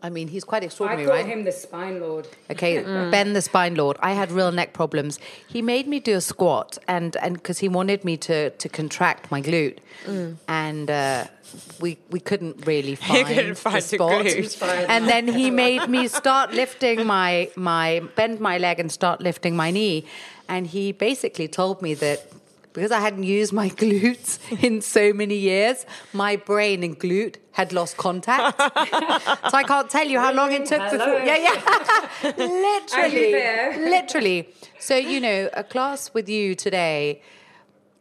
I 0.02 0.10
mean 0.10 0.28
he's 0.28 0.44
quite 0.44 0.62
extraordinary, 0.62 1.04
I 1.04 1.06
call 1.08 1.16
right? 1.16 1.26
him 1.26 1.44
the 1.44 1.52
spine 1.52 2.00
lord. 2.00 2.28
Okay, 2.50 2.82
Ben 3.10 3.32
the 3.32 3.42
spine 3.42 3.74
lord. 3.74 3.96
I 4.00 4.12
had 4.12 4.30
real 4.30 4.52
neck 4.52 4.72
problems. 4.72 5.18
He 5.48 5.60
made 5.62 5.86
me 5.88 5.98
do 6.00 6.14
a 6.14 6.20
squat, 6.20 6.78
and 6.86 7.16
and 7.16 7.34
because 7.34 7.58
he 7.58 7.68
wanted 7.68 8.04
me 8.04 8.16
to 8.28 8.50
to 8.50 8.68
contract 8.68 9.30
my 9.30 9.40
glute, 9.42 9.78
and 10.46 10.90
uh, 10.90 11.24
we 11.80 11.98
we 12.10 12.20
couldn't 12.20 12.66
really 12.66 12.94
find, 13.08 13.26
couldn't 13.26 13.54
find 13.56 13.76
the 13.76 13.80
the 13.80 13.96
spot. 13.96 14.24
glute. 14.24 14.86
And 14.88 15.08
then 15.08 15.26
he 15.26 15.50
made 15.50 15.88
me 15.88 16.06
start 16.08 16.52
lifting 16.52 17.06
my 17.06 17.50
my 17.56 18.00
bend 18.16 18.38
my 18.40 18.56
leg 18.58 18.78
and 18.80 18.90
start 18.92 19.20
lifting 19.20 19.56
my 19.56 19.70
knee, 19.70 20.04
and 20.48 20.66
he 20.68 20.92
basically 20.92 21.48
told 21.48 21.82
me 21.82 21.94
that. 21.94 22.18
Because 22.78 22.92
I 22.92 23.00
hadn't 23.00 23.24
used 23.24 23.52
my 23.52 23.68
glutes 23.82 24.38
in 24.62 24.80
so 24.80 25.12
many 25.12 25.34
years, 25.34 25.84
my 26.12 26.36
brain 26.36 26.84
and 26.84 26.98
glute 26.98 27.36
had 27.50 27.72
lost 27.72 27.96
contact. 27.96 28.56
so 29.50 29.56
I 29.56 29.64
can't 29.66 29.90
tell 29.90 30.06
you 30.06 30.20
how 30.20 30.32
long 30.32 30.52
it 30.52 30.64
took 30.66 30.80
Hello. 30.80 30.96
before. 30.96 31.26
Yeah, 31.26 31.38
yeah. 31.38 32.32
literally, 32.38 33.90
literally. 33.90 34.48
So 34.78 34.94
you 34.94 35.18
know, 35.20 35.50
a 35.54 35.64
class 35.64 36.14
with 36.14 36.28
you 36.28 36.54
today, 36.54 37.20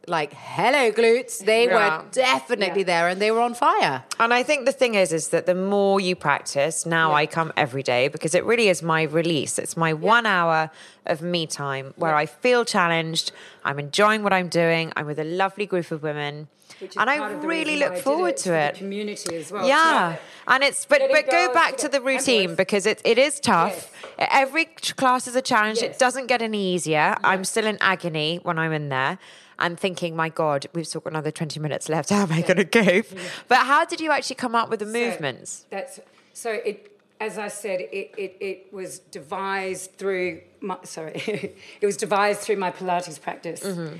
like 0.08 0.32
hello 0.32 0.90
glutes, 0.90 1.38
they 1.44 1.66
Yeah. 1.66 1.98
were 1.98 2.04
definitely 2.10 2.80
Yeah. 2.80 2.86
there 2.92 3.08
and 3.08 3.20
they 3.20 3.30
were 3.30 3.40
on 3.40 3.54
fire. 3.54 4.04
And 4.18 4.32
I 4.34 4.42
think 4.42 4.64
the 4.66 4.72
thing 4.72 4.94
is, 4.94 5.12
is 5.12 5.28
that 5.28 5.46
the 5.46 5.54
more 5.54 6.00
you 6.00 6.16
practice, 6.16 6.86
now 6.86 7.12
I 7.14 7.26
come 7.26 7.52
every 7.56 7.82
day 7.82 8.08
because 8.08 8.34
it 8.34 8.44
really 8.44 8.68
is 8.68 8.82
my 8.82 9.02
release. 9.02 9.58
It's 9.58 9.76
my 9.76 9.92
one 9.92 10.26
hour 10.26 10.70
of 11.06 11.20
me 11.22 11.46
time 11.46 11.94
where 11.96 12.14
I 12.14 12.26
feel 12.26 12.64
challenged. 12.64 13.32
I'm 13.64 13.78
enjoying 13.78 14.22
what 14.22 14.32
I'm 14.32 14.48
doing. 14.48 14.92
I'm 14.96 15.06
with 15.06 15.18
a 15.18 15.24
lovely 15.24 15.66
group 15.66 15.90
of 15.90 16.02
women. 16.02 16.48
And 16.96 17.10
I 17.10 17.18
part 17.18 17.32
of 17.32 17.42
the 17.42 17.48
really 17.48 17.76
look 17.76 17.92
I 17.94 18.00
forward 18.00 18.28
it, 18.28 18.36
to 18.38 18.42
for 18.44 18.50
the 18.50 18.58
it. 18.68 18.74
community 18.76 19.36
as 19.36 19.50
well. 19.50 19.66
Yeah, 19.66 19.74
not- 20.14 20.18
and 20.54 20.62
it's 20.62 20.84
but 20.86 21.00
Letting 21.00 21.16
but 21.16 21.26
go 21.28 21.46
go, 21.48 21.52
back 21.54 21.76
to 21.78 21.88
the 21.88 22.00
routine 22.00 22.50
boys. 22.50 22.56
because 22.56 22.86
it 22.86 23.00
it 23.04 23.18
is 23.18 23.40
tough. 23.40 23.90
Every 24.18 24.66
class 24.96 25.26
is 25.26 25.34
a 25.34 25.42
challenge. 25.42 25.82
It 25.82 25.98
doesn't 25.98 26.26
get 26.26 26.40
any 26.40 26.62
easier. 26.74 27.16
I'm 27.24 27.44
still 27.44 27.66
in 27.66 27.78
agony 27.80 28.38
when 28.44 28.58
I'm 28.60 28.72
in 28.72 28.90
there. 28.90 29.18
I'm 29.58 29.76
thinking, 29.76 30.14
my 30.14 30.28
God, 30.28 30.66
we've 30.72 30.86
still 30.86 31.00
got 31.00 31.12
another 31.12 31.30
20 31.30 31.58
minutes 31.60 31.88
left. 31.88 32.10
How 32.16 32.22
am 32.22 32.32
I 32.32 32.42
going 32.42 32.56
to 32.58 32.64
go? 32.64 33.02
But 33.48 33.58
how 33.66 33.84
did 33.84 34.00
you 34.00 34.10
actually 34.12 34.36
come 34.36 34.54
up 34.54 34.68
with 34.70 34.80
the 34.80 34.86
So 34.86 34.92
movements? 34.92 35.66
That's 35.70 36.00
so 36.32 36.50
it. 36.52 36.92
As 37.20 37.36
I 37.36 37.48
said, 37.48 37.80
it, 37.80 38.14
it, 38.16 38.36
it 38.40 38.72
was 38.72 39.00
devised 39.00 39.96
through 39.98 40.40
my 40.60 40.76
sorry, 40.84 41.14
it 41.80 41.86
was 41.86 41.96
devised 41.96 42.40
through 42.42 42.56
my 42.56 42.70
Pilates 42.70 43.20
practice. 43.20 43.64
Mm-hmm. 43.64 43.96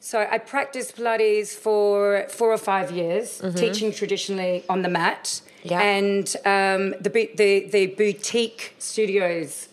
So 0.00 0.26
I 0.30 0.38
practiced 0.38 0.96
Pilates 0.96 1.48
for 1.54 2.24
four 2.30 2.50
or 2.50 2.56
five 2.58 2.90
years, 2.90 3.42
teaching 3.56 3.92
traditionally 3.92 4.64
on 4.70 4.80
the 4.80 4.88
mat. 4.88 5.24
Mm-hmm. 5.24 5.68
Yeah. 5.68 5.80
And 5.82 6.26
um, 6.46 6.94
the, 7.02 7.10
the 7.34 7.68
the 7.70 7.86
boutique 7.88 8.74
studios 8.78 9.68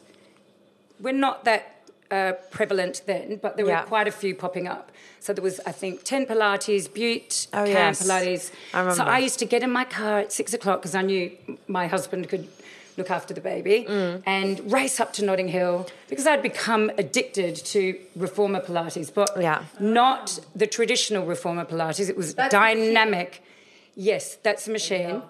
were 1.00 1.14
not 1.14 1.46
that 1.46 1.90
uh, 2.12 2.34
prevalent 2.52 3.04
then, 3.06 3.40
but 3.42 3.56
there 3.56 3.66
Yeah. 3.66 3.82
were 3.82 3.88
quite 3.88 4.08
a 4.10 4.12
few 4.12 4.36
popping 4.36 4.68
up. 4.68 4.92
So 5.24 5.32
there 5.32 5.42
was, 5.42 5.62
I 5.66 5.72
think, 5.72 6.04
10 6.04 6.26
Pilates, 6.26 6.94
Butte, 6.94 7.48
Oh, 7.54 7.64
Camp 7.64 7.70
yes. 7.70 8.04
Pilates. 8.06 8.52
I 8.74 8.80
remember. 8.80 8.96
So 8.98 9.04
I 9.06 9.20
used 9.20 9.40
to 9.40 9.46
get 9.46 9.64
in 9.64 9.72
my 9.72 9.86
car 9.86 10.20
at 10.20 10.34
six 10.34 10.54
o'clock 10.54 10.82
because 10.82 10.96
I 10.96 11.02
knew 11.02 11.32
my 11.66 11.88
husband 11.88 12.28
could 12.28 12.50
look 12.98 13.10
after 13.10 13.34
the 13.34 13.40
baby 13.40 13.86
Mm. 13.88 14.22
and 14.26 14.70
race 14.72 15.00
up 15.00 15.14
to 15.14 15.24
Notting 15.24 15.48
Hill 15.48 15.88
because 16.10 16.28
I'd 16.28 16.42
become 16.44 16.92
addicted 16.98 17.56
to 17.74 17.98
reformer 18.18 18.60
Pilates, 18.60 19.14
but 19.14 19.30
Yeah. 19.40 19.64
not 19.80 20.40
the 20.54 20.68
traditional 20.68 21.26
reformer 21.26 21.64
Pilates. 21.64 22.10
It 22.10 22.18
was 22.18 22.34
dynamic. 22.34 23.42
Yes, 23.96 24.36
that's 24.44 24.68
a 24.68 24.72
machine. 24.72 25.22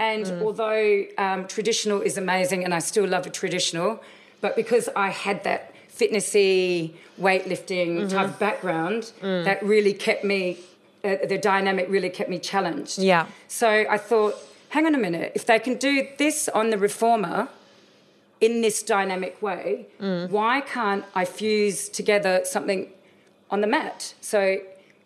And 0.00 0.24
Mm. 0.26 0.42
although 0.42 1.04
um, 1.18 1.46
traditional 1.46 2.00
is 2.00 2.16
amazing, 2.16 2.64
and 2.64 2.72
I 2.72 2.78
still 2.78 3.06
love 3.06 3.26
a 3.26 3.30
traditional, 3.30 4.00
but 4.40 4.56
because 4.56 4.88
I 4.96 5.10
had 5.10 5.44
that 5.44 5.71
fitnessy 5.98 6.92
weightlifting 7.20 7.90
Mm-hmm. 7.98 8.08
type 8.08 8.28
of 8.28 8.38
background, 8.38 9.12
Mm. 9.22 9.44
that 9.44 9.62
really 9.62 9.92
kept 9.94 10.24
me. 10.24 10.58
Uh, 11.04 11.16
the 11.26 11.38
dynamic 11.38 11.86
really 11.90 12.10
kept 12.10 12.30
me 12.30 12.38
challenged. 12.38 12.98
Yeah. 12.98 13.26
So 13.48 13.68
I 13.68 13.98
thought, 13.98 14.34
hang 14.68 14.86
on 14.86 14.94
a 14.94 14.98
minute, 14.98 15.32
if 15.34 15.44
they 15.46 15.58
can 15.58 15.74
do 15.76 16.06
this 16.16 16.48
on 16.48 16.70
the 16.70 16.78
reformer 16.78 17.48
in 18.40 18.60
this 18.62 18.82
dynamic 18.82 19.34
way, 19.42 19.86
Mm. 20.00 20.30
why 20.30 20.60
can't 20.60 21.04
I 21.14 21.24
fuse 21.24 21.88
together 21.88 22.42
something 22.44 22.88
on 23.50 23.60
the 23.60 23.66
mat? 23.66 24.14
So 24.20 24.40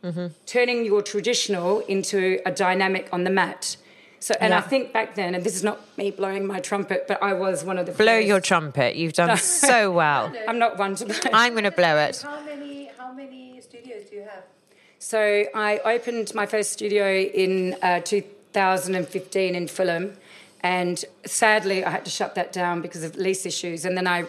Mm-hmm. 0.04 0.26
turning 0.44 0.84
your 0.84 1.02
traditional 1.02 1.80
into 1.88 2.38
a 2.46 2.52
dynamic 2.52 3.08
on 3.12 3.24
the 3.24 3.30
mat. 3.30 3.76
So, 4.18 4.34
and 4.40 4.54
I 4.54 4.60
think 4.60 4.92
back 4.92 5.14
then, 5.14 5.34
and 5.34 5.44
this 5.44 5.54
is 5.54 5.62
not 5.62 5.78
me 5.96 6.10
blowing 6.10 6.46
my 6.46 6.58
trumpet, 6.60 7.06
but 7.06 7.22
I 7.22 7.32
was 7.34 7.64
one 7.64 7.78
of 7.78 7.86
the 7.86 7.92
Blow 7.92 8.06
first- 8.18 8.26
your 8.26 8.40
trumpet. 8.40 8.96
You've 8.96 9.12
done 9.12 9.36
so 9.68 9.92
well. 9.92 10.32
I'm 10.48 10.58
not 10.58 10.78
one 10.78 10.94
to 10.96 11.06
blow. 11.06 11.16
I'm 11.32 11.52
going 11.52 11.64
to 11.64 11.70
blow 11.70 11.96
it. 11.98 12.22
How 12.22 12.42
many 12.44 12.90
how 12.98 13.12
many 13.12 13.60
studios 13.60 14.08
do 14.10 14.16
you 14.16 14.22
have? 14.22 14.42
So 14.98 15.44
I 15.54 15.78
opened 15.84 16.34
my 16.34 16.46
first 16.46 16.72
studio 16.72 17.06
in 17.20 17.76
uh, 17.82 18.00
2015 18.00 19.54
in 19.54 19.68
Fulham, 19.68 20.16
and 20.62 21.04
sadly 21.24 21.84
I 21.84 21.90
had 21.90 22.04
to 22.06 22.10
shut 22.10 22.34
that 22.34 22.52
down 22.52 22.80
because 22.80 23.04
of 23.04 23.16
lease 23.16 23.46
issues. 23.46 23.84
And 23.84 23.96
then 23.96 24.06
I 24.06 24.24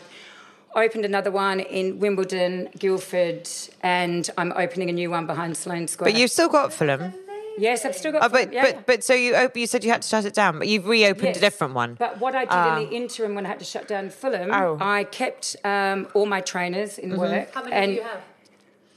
opened 0.75 1.05
another 1.05 1.31
one 1.31 1.59
in 1.59 1.99
Wimbledon, 1.99 2.69
Guildford, 2.77 3.49
and 3.81 4.29
I'm 4.37 4.51
opening 4.55 4.89
a 4.89 4.93
new 4.93 5.09
one 5.09 5.25
behind 5.25 5.57
Sloane 5.57 5.87
Square. 5.87 6.11
But 6.11 6.19
you've 6.19 6.29
still 6.31 6.49
got 6.49 6.71
Fulham. 6.73 7.13
Yes, 7.57 7.85
I've 7.85 7.95
still 7.95 8.11
got. 8.11 8.23
Oh, 8.23 8.29
but 8.29 8.53
yeah. 8.53 8.61
but 8.61 8.85
but 8.85 9.03
so 9.03 9.13
you 9.13 9.35
op- 9.35 9.57
you 9.57 9.67
said 9.67 9.83
you 9.83 9.91
had 9.91 10.01
to 10.03 10.07
shut 10.07 10.25
it 10.25 10.33
down, 10.33 10.59
but 10.59 10.67
you've 10.67 10.87
reopened 10.87 11.27
Yes. 11.27 11.37
a 11.37 11.39
different 11.41 11.73
one. 11.73 11.95
But 11.95 12.19
what 12.19 12.35
I 12.35 12.45
did 12.45 12.83
in 12.83 12.89
the 12.89 12.95
interim 12.95 13.35
when 13.35 13.45
I 13.45 13.49
had 13.49 13.59
to 13.59 13.65
shut 13.65 13.87
down 13.87 14.09
Fulham, 14.09 14.51
Oh. 14.51 14.77
I 14.79 15.03
kept 15.03 15.55
um, 15.63 16.07
all 16.13 16.25
my 16.25 16.41
trainers 16.41 16.97
in 16.97 17.17
work. 17.17 17.53
How 17.53 17.63
many 17.63 17.75
and 17.75 17.91
do 17.91 17.95
you 17.95 18.03
have? 18.03 18.21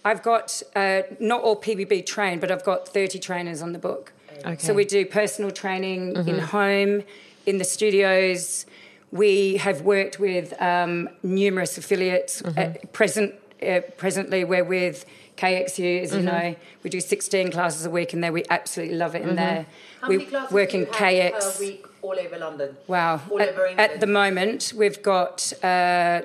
I've 0.04 0.22
got 0.22 0.62
uh, 0.74 1.02
not 1.18 1.42
all 1.42 1.56
PBB 1.60 2.06
trained, 2.06 2.40
but 2.40 2.50
I've 2.50 2.64
got 2.64 2.88
30 2.88 3.18
trainers 3.18 3.60
on 3.62 3.72
the 3.72 3.78
book. 3.78 4.12
Okay. 4.46 4.56
So 4.58 4.72
we 4.72 4.84
do 4.86 5.04
personal 5.04 5.50
training 5.50 6.16
in 6.26 6.38
home, 6.38 7.02
in 7.44 7.58
the 7.58 7.64
studios. 7.64 8.64
We 9.12 9.56
have 9.58 9.82
worked 9.82 10.18
with 10.18 10.54
um, 10.62 11.10
numerous 11.22 11.76
affiliates. 11.76 12.40
At 12.56 12.92
present, 12.92 13.34
uh, 13.62 13.80
presently, 13.98 14.44
we're 14.44 14.64
with 14.64 15.04
KXU, 15.40 16.02
as 16.02 16.14
you 16.14 16.20
know. 16.22 16.54
We 16.82 16.90
do 16.90 17.00
16 17.00 17.50
classes 17.50 17.86
a 17.86 17.90
week 17.90 18.12
in 18.12 18.20
there. 18.20 18.32
We 18.32 18.44
absolutely 18.50 18.96
love 18.96 19.14
it 19.14 19.22
in 19.22 19.36
there. 19.36 19.66
How 20.00 20.08
we 20.08 20.18
many 20.18 20.28
classes 20.30 20.52
work 20.52 20.70
do 20.70 20.78
you 20.78 20.84
in 20.84 20.92
have 20.92 20.96
KX. 21.32 21.56
per 21.56 21.60
week 21.64 21.86
all 22.02 22.18
over 22.18 22.38
London? 22.38 22.76
Wow. 22.86 23.20
All 23.30 23.40
At, 23.40 23.48
over 23.50 23.66
at 23.66 24.00
the 24.00 24.06
moment, 24.06 24.72
we've 24.76 25.02
got, 25.02 25.52
uh, 25.64 26.22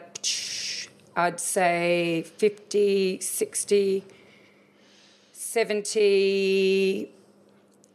I'd 1.15 1.39
say 1.39 2.23
50, 2.37 3.19
60, 3.21 4.03
70, 5.31 7.09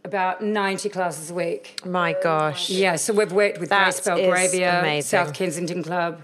about 0.05 0.43
90 0.43 0.89
classes 0.89 1.31
a 1.31 1.35
week. 1.35 1.81
My 1.85 2.17
gosh. 2.23 2.71
Yeah, 2.71 2.97
so 2.97 3.13
we've 3.13 3.33
worked 3.33 3.59
with 3.61 3.69
That 3.69 3.85
Grace 3.85 3.99
is 3.99 4.05
Belgravia, 4.07 4.81
amazing. 4.81 5.09
South 5.09 5.35
Kensington 5.35 5.83
Club, 5.83 6.23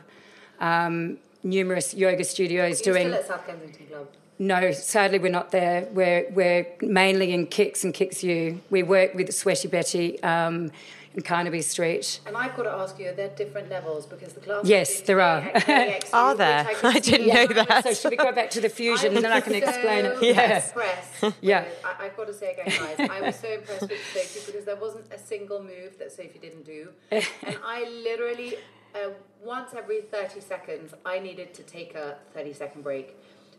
um, 0.59 1.19
numerous 1.43 1.93
yoga 1.93 2.25
studios 2.25 2.77
Are 2.77 2.79
you 2.79 2.85
doing. 2.85 3.09
still 3.09 3.15
at 3.21 3.27
South 3.27 3.47
Kensington 3.47 3.87
Club? 3.87 4.09
No, 4.39 4.71
sadly, 4.73 5.19
we're 5.19 5.31
not 5.31 5.51
there. 5.51 5.89
We're, 5.93 6.27
we're 6.31 6.67
mainly 6.83 7.33
in 7.33 7.47
KX 7.47 7.85
and 7.85 7.95
KXU. 7.95 8.61
We 8.69 8.83
work 8.83 9.15
with 9.15 9.35
Sweaty 9.35 9.67
Betty 9.69 10.23
um, 10.23 10.71
in 11.15 11.23
Carnaby 11.23 11.63
Street. 11.63 12.21
And 12.27 12.37
I've 12.37 12.55
got 12.55 12.65
to 12.65 12.71
ask 12.71 12.99
you, 12.99 13.09
are 13.09 13.13
there 13.15 13.31
different 13.31 13.71
levels? 13.71 14.05
Because 14.05 14.35
the 14.35 14.41
class 14.41 14.67
Yes, 14.67 15.01
there 15.01 15.23
are. 15.23 15.41
Are 16.13 16.35
there? 16.35 16.69
I 16.83 16.99
didn't 16.99 17.29
know 17.29 17.47
that. 17.47 17.85
So 17.85 17.95
should 17.95 18.11
we 18.11 18.19
go 18.19 18.31
back 18.33 18.51
to 18.51 18.61
the 18.61 18.69
fusion 18.69 19.17
and 19.17 19.25
then 19.25 19.33
I 19.33 19.41
can 19.41 19.55
explain 19.55 20.05
it? 20.05 20.19
Yes. 20.23 20.73
Yeah. 20.77 21.33
Yeah. 21.41 21.65
with- 21.65 21.85
I, 21.85 22.05
I've 22.07 22.17
got 22.17 22.27
to 22.27 22.35
say 22.35 22.53
again, 22.53 22.67
guys, 22.79 23.09
I 23.11 23.21
was 23.23 23.37
so 23.37 23.49
impressed 23.49 23.83
with 23.89 24.01
Sophie 24.13 24.41
because 24.53 24.65
there 24.67 24.77
wasn't 24.77 25.11
a 25.11 25.19
single 25.19 25.63
move 25.63 25.99
that 25.99 26.13
Sophie 26.13 26.39
didn't 26.41 26.65
do, 26.67 26.89
and 27.11 27.25
I 27.65 27.89
literally 28.05 28.57
uh, 28.95 29.11
once 29.43 29.73
every 29.75 30.03
thirty 30.03 30.41
seconds 30.41 30.93
I 31.07 31.19
needed 31.21 31.55
to 31.55 31.63
take 31.63 31.95
a 31.95 32.17
thirty 32.35 32.53
second 32.53 32.83
break. 32.83 33.17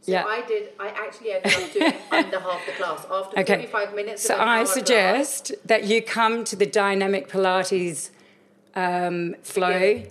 So 0.07 0.13
Yeah. 0.13 0.23
I 0.25 0.41
did. 0.47 0.69
I 0.79 0.87
actually 0.87 1.33
ended 1.33 1.53
up 1.53 1.73
doing 1.73 1.93
under 2.11 2.39
half 2.39 2.65
the 2.65 2.71
class 2.79 3.05
after 3.11 3.39
Okay. 3.41 3.53
forty 3.55 3.67
five 3.67 3.93
minutes. 3.93 4.23
So 4.23 4.35
of 4.35 4.39
I 4.39 4.59
hour 4.59 4.65
suggest 4.65 5.51
that 5.65 5.83
you 5.83 6.01
come 6.01 6.45
to 6.45 6.55
the 6.55 6.65
dynamic 6.65 7.27
Pilates 7.27 8.09
um, 8.73 9.35
flow 9.43 10.03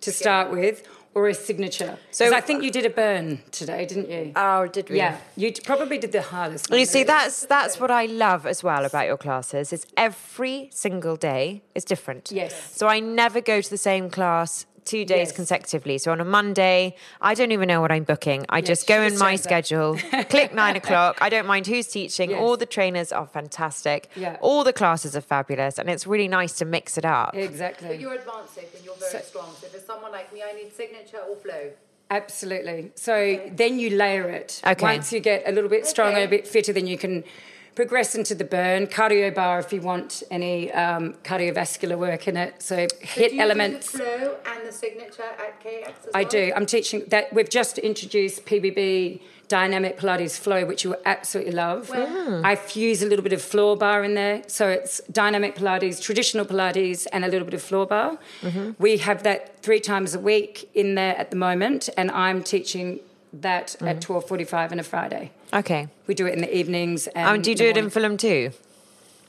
to 0.00 0.10
start 0.12 0.50
with, 0.50 0.82
or 1.14 1.28
a 1.28 1.34
signature. 1.34 1.98
So- 2.10 2.30
So 2.30 2.36
I 2.36 2.40
think 2.40 2.64
you 2.64 2.70
did 2.72 2.84
a 2.84 2.90
burn 2.90 3.40
today, 3.52 3.86
didn't 3.86 4.10
you? 4.10 4.32
Oh, 4.34 4.66
did 4.66 4.90
we? 4.90 4.96
yeah, 4.96 5.18
you 5.36 5.52
probably 5.64 5.98
did 5.98 6.10
the 6.12 6.22
hardest. 6.22 6.68
Well, 6.70 6.80
you 6.80 6.86
see, 6.86 7.04
that's 7.04 7.46
that's 7.46 7.78
what 7.78 7.92
I 7.92 8.06
love 8.06 8.44
as 8.44 8.64
well 8.64 8.84
about 8.84 9.06
your 9.06 9.16
classes. 9.18 9.72
Is 9.72 9.86
every 9.96 10.68
single 10.72 11.16
day 11.16 11.62
is 11.76 11.84
different. 11.84 12.32
Yes. 12.32 12.54
So 12.76 12.88
I 12.88 12.98
never 13.00 13.40
go 13.40 13.60
to 13.60 13.70
the 13.70 13.82
same 13.90 14.10
class 14.10 14.66
two 14.88 15.04
days 15.04 15.28
Yes. 15.28 15.32
consecutively. 15.32 15.98
So 15.98 16.10
on 16.12 16.20
a 16.20 16.24
Monday, 16.24 16.94
I 17.20 17.34
don't 17.34 17.52
even 17.52 17.66
know 17.68 17.80
what 17.80 17.92
I'm 17.92 18.04
booking. 18.04 18.46
I 18.48 18.60
just 18.60 18.86
go 18.86 19.02
in 19.02 19.18
my 19.18 19.36
schedule, 19.36 19.96
click 20.34 20.54
nine 20.54 20.76
o'clock. 20.76 21.18
I 21.20 21.28
don't 21.28 21.46
mind 21.46 21.66
who's 21.66 21.86
teaching. 21.88 22.30
Yes. 22.30 22.40
All 22.40 22.56
the 22.56 22.66
trainers 22.76 23.12
are 23.12 23.26
fantastic. 23.26 24.10
Yeah. 24.16 24.36
All 24.40 24.64
the 24.64 24.72
classes 24.72 25.14
are 25.16 25.20
fabulous, 25.20 25.78
and 25.78 25.88
it's 25.90 26.06
really 26.06 26.28
nice 26.28 26.52
to 26.60 26.64
mix 26.64 26.96
it 26.96 27.04
up. 27.04 27.34
exactly. 27.34 27.88
But 27.88 28.00
you're 28.00 28.14
advanced, 28.14 28.56
and 28.58 28.84
you're 28.84 28.94
very 28.96 29.12
So- 29.12 29.20
strong. 29.20 29.50
So 29.60 29.66
for 29.68 29.80
someone 29.90 30.12
like 30.12 30.32
me, 30.32 30.42
I 30.42 30.52
need 30.54 30.72
signature 30.74 31.18
or 31.28 31.36
flow. 31.36 31.70
Absolutely. 32.10 32.90
So 32.94 33.14
then 33.52 33.78
you 33.78 33.90
layer 33.90 34.28
it. 34.30 34.60
Okay. 34.66 34.82
Once 34.82 35.12
you 35.12 35.20
get 35.20 35.42
a 35.46 35.52
little 35.52 35.68
bit 35.70 35.86
stronger, 35.86 36.16
Okay. 36.16 36.24
a 36.24 36.28
bit 36.28 36.48
fitter, 36.48 36.72
then 36.72 36.86
you 36.86 36.96
can 36.96 37.22
progress 37.78 38.16
into 38.16 38.34
the 38.34 38.42
burn. 38.42 38.88
Cardio 38.88 39.32
bar 39.32 39.60
if 39.60 39.72
you 39.72 39.80
want 39.80 40.24
any 40.32 40.72
um, 40.72 41.14
cardiovascular 41.22 41.96
work 41.96 42.26
in 42.26 42.36
it. 42.36 42.60
So 42.60 42.88
HIIT 42.88 43.34
you 43.34 43.40
elements. 43.40 43.92
Do 43.92 43.98
the 43.98 44.04
flow 44.04 44.36
and 44.46 44.66
the 44.66 44.72
signature 44.72 45.22
at 45.22 45.62
KX 45.62 45.86
as 45.86 45.94
I 46.12 46.22
well? 46.22 46.28
do. 46.28 46.52
I'm 46.56 46.66
teaching 46.66 47.04
that. 47.06 47.32
We've 47.32 47.48
just 47.48 47.78
introduced 47.78 48.44
PBB 48.46 49.20
Dynamic 49.46 49.96
Pilates 49.96 50.36
Flow, 50.36 50.66
which 50.66 50.82
you 50.82 50.90
will 50.90 51.02
absolutely 51.06 51.52
love. 51.52 51.88
I 51.92 52.56
fuse 52.56 53.00
a 53.00 53.06
little 53.06 53.22
bit 53.22 53.32
of 53.32 53.40
floor 53.40 53.76
bar 53.76 54.02
in 54.02 54.14
there. 54.14 54.42
So 54.48 54.68
it's 54.68 55.00
Dynamic 55.12 55.54
Pilates, 55.54 56.02
traditional 56.02 56.46
Pilates, 56.46 57.06
and 57.12 57.24
a 57.24 57.28
little 57.28 57.44
bit 57.44 57.54
of 57.54 57.62
floor 57.62 57.86
bar. 57.86 58.18
We 58.80 58.96
have 58.96 59.22
that 59.22 59.62
three 59.62 59.78
times 59.78 60.16
a 60.16 60.18
week 60.18 60.68
in 60.74 60.96
there 60.96 61.16
at 61.16 61.30
the 61.30 61.36
moment, 61.36 61.88
and 61.96 62.10
I'm 62.10 62.42
teaching 62.42 62.98
that 63.32 63.76
at 63.82 64.00
12.45 64.00 64.72
on 64.72 64.78
a 64.78 64.82
Friday. 64.82 65.30
Okay. 65.52 65.88
We 66.06 66.14
do 66.14 66.26
it 66.26 66.34
in 66.34 66.40
the 66.40 66.56
evenings. 66.56 67.06
And 67.08 67.28
Um, 67.36 67.42
do 67.42 67.50
you 67.50 67.56
do 67.56 67.66
it 67.66 67.76
in. 67.76 67.90
Fulham 67.90 68.16
too? 68.16 68.50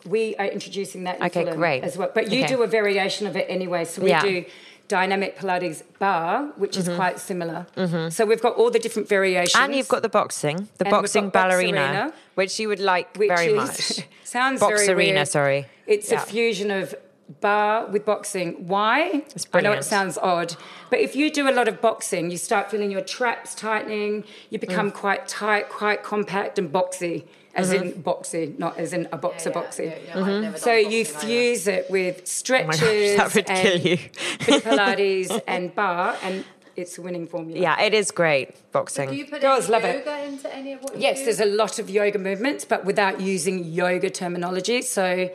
We 0.05 0.35
are 0.37 0.45
introducing 0.45 1.03
that 1.03 1.17
in 1.19 1.23
Okay, 1.25 1.43
Fulham 1.43 1.57
great. 1.57 1.83
as 1.83 1.97
well. 1.97 2.09
But 2.13 2.31
you 2.31 2.39
Okay. 2.43 2.47
do 2.55 2.63
a 2.63 2.67
variation 2.67 3.27
of 3.27 3.35
it 3.35 3.45
anyway. 3.49 3.83
So 3.85 4.01
we 4.01 4.09
Yeah. 4.09 4.21
do 4.21 4.45
dynamic 4.87 5.37
Pilates 5.37 5.83
bar, 5.99 6.45
which 6.55 6.71
Mm-hmm. 6.77 6.91
is 6.91 6.95
quite 6.97 7.19
similar. 7.19 7.67
So 8.09 8.25
we've 8.25 8.41
got 8.41 8.55
all 8.55 8.71
the 8.71 8.79
different 8.79 9.07
variations. 9.07 9.55
And 9.61 9.75
you've 9.75 9.87
got 9.89 10.01
the 10.01 10.09
boxing, 10.09 10.67
the 10.77 10.85
And 10.85 10.91
boxing 10.91 11.29
ballerina, 11.29 12.11
Boxarena, 12.11 12.13
which 12.35 12.59
you 12.59 12.67
would 12.69 12.79
like 12.79 13.15
which 13.17 13.29
very 13.29 13.53
much. 13.53 13.99
sounds 14.23 14.59
Box 14.61 14.85
very 14.85 15.11
weird. 15.11 15.27
sorry. 15.27 15.67
It's 15.85 16.11
Yeah. 16.11 16.23
a 16.23 16.25
fusion 16.25 16.71
of 16.71 16.95
bar 17.41 17.85
with 17.87 18.05
boxing. 18.05 18.67
Why? 18.67 19.23
I 19.53 19.61
know 19.61 19.71
it 19.71 19.83
sounds 19.83 20.17
odd, 20.17 20.55
but 20.89 20.99
if 20.99 21.15
you 21.15 21.31
do 21.31 21.49
a 21.49 21.53
lot 21.53 21.67
of 21.67 21.79
boxing, 21.81 22.31
you 22.31 22.37
start 22.37 22.71
feeling 22.71 22.91
your 22.91 23.01
traps 23.01 23.53
tightening. 23.55 24.23
You 24.49 24.59
become 24.59 24.91
Mm. 24.91 24.95
quite 24.95 25.27
tight, 25.27 25.69
quite 25.69 26.01
compact 26.03 26.57
and 26.57 26.71
boxy, 26.71 27.23
as 27.55 27.71
Mm-hmm. 27.71 27.83
in 27.97 28.03
boxy, 28.03 28.57
not 28.57 28.77
as 28.77 28.93
in 28.93 29.07
a 29.11 29.17
boxer 29.17 29.51
boxy. 29.51 29.85
Yeah, 29.85 29.95
yeah, 30.05 30.19
I've 30.19 30.25
never 30.27 30.41
done 30.51 30.57
So 30.57 30.73
you 30.73 31.03
boxing 31.03 31.15
either. 31.17 31.27
fuse 31.27 31.67
it 31.67 31.91
with 31.91 32.15
Oh 32.15 32.19
my 32.19 32.25
stretches 32.25 33.17
gosh, 33.17 33.17
that 33.17 33.35
would 33.35 33.49
and 33.49 33.59
kill 33.59 33.77
you. 33.91 33.97
bit 34.45 34.63
Pilates 34.63 35.41
and 35.47 35.75
bar, 35.75 36.17
and 36.23 36.45
it's 36.75 36.97
a 36.97 37.01
winning 37.01 37.27
formula. 37.27 37.59
Yeah, 37.59 37.81
it 37.81 37.93
is 37.93 38.09
great 38.11 38.55
boxing. 38.71 39.09
Do 39.09 39.15
you 39.15 39.25
put 39.25 39.41
Girls 39.41 39.65
any 39.65 39.71
love 39.73 39.83
it. 39.85 40.05
yoga 40.05 40.23
into 40.25 40.55
any 40.55 40.73
of 40.73 40.81
what 40.81 40.95
you 40.95 41.01
Yes, 41.01 41.19
do? 41.19 41.25
there's 41.25 41.39
a 41.41 41.45
lot 41.45 41.77
of 41.79 41.89
yoga 41.89 42.17
movements, 42.17 42.65
but 42.65 42.85
without 42.85 43.19
using 43.21 43.63
yoga 43.65 44.09
terminology. 44.09 44.81
So, 44.81 45.29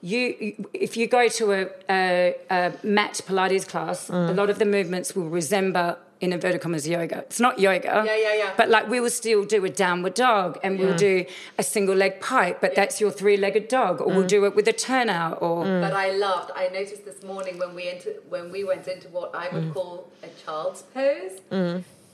you 0.00 0.66
if 0.72 0.96
you 0.96 1.06
go 1.06 1.28
to 1.28 1.52
a, 1.52 1.66
a, 1.90 2.34
a 2.50 2.72
mat 2.82 3.20
Pilates 3.26 3.66
class, 3.66 4.08
Mm. 4.08 4.30
a 4.30 4.32
lot 4.32 4.48
of 4.50 4.58
the 4.58 4.64
movements 4.64 5.14
will 5.16 5.28
resemble 5.28 5.96
in 6.20 6.32
inverted 6.32 6.60
commas 6.60 6.86
yoga. 6.88 7.18
It's 7.18 7.38
not 7.38 7.60
yoga. 7.60 8.02
Yeah, 8.04 8.16
yeah, 8.16 8.34
yeah. 8.34 8.50
But 8.56 8.68
like 8.70 8.88
we 8.88 8.98
will 9.00 9.10
still 9.10 9.44
do 9.44 9.64
a 9.64 9.68
downward 9.70 10.14
dog 10.14 10.58
and 10.64 10.78
we'll 10.78 10.96
do 10.96 11.24
a 11.58 11.62
single 11.62 11.94
leg 11.94 12.20
pipe, 12.20 12.60
but 12.60 12.74
that's 12.74 13.00
your 13.00 13.12
three 13.12 13.36
legged 13.36 13.68
dog, 13.68 14.00
or 14.00 14.08
we'll 14.08 14.24
Mm. 14.24 14.28
do 14.36 14.44
it 14.44 14.54
with 14.56 14.66
a 14.66 14.72
turnout 14.72 15.40
or 15.40 15.64
But 15.64 15.92
I 15.92 16.10
loved. 16.10 16.50
I 16.56 16.68
noticed 16.68 17.04
this 17.04 17.22
morning 17.22 17.56
when 17.58 17.72
we 17.74 17.88
into 17.88 18.10
when 18.28 18.50
we 18.50 18.64
went 18.64 18.88
into 18.88 19.08
what 19.08 19.30
I 19.34 19.46
Mm. 19.48 19.52
would 19.54 19.74
call 19.74 20.08
a 20.24 20.28
child's 20.44 20.82
pose. 20.82 21.34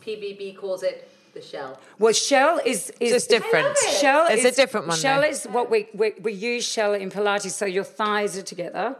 PBB 0.04 0.56
calls 0.56 0.82
it 0.82 1.08
the 1.34 1.42
shell. 1.42 1.78
Well, 1.98 2.12
shell 2.12 2.60
is 2.64 2.90
is 3.00 3.10
Just 3.12 3.28
different. 3.30 3.66
It. 3.76 3.90
Shell 4.00 4.26
It's 4.30 4.44
is 4.44 4.52
a 4.52 4.56
different 4.56 4.86
one, 4.86 4.96
Shell 4.98 5.20
though. 5.20 5.28
is 5.28 5.44
what 5.44 5.70
we, 5.70 5.88
we 5.94 6.12
we 6.22 6.32
use 6.32 6.64
shell 6.66 6.94
in 6.94 7.10
Pilates. 7.10 7.50
So 7.50 7.66
your 7.66 7.84
thighs 7.84 8.38
are 8.38 8.42
together, 8.42 8.96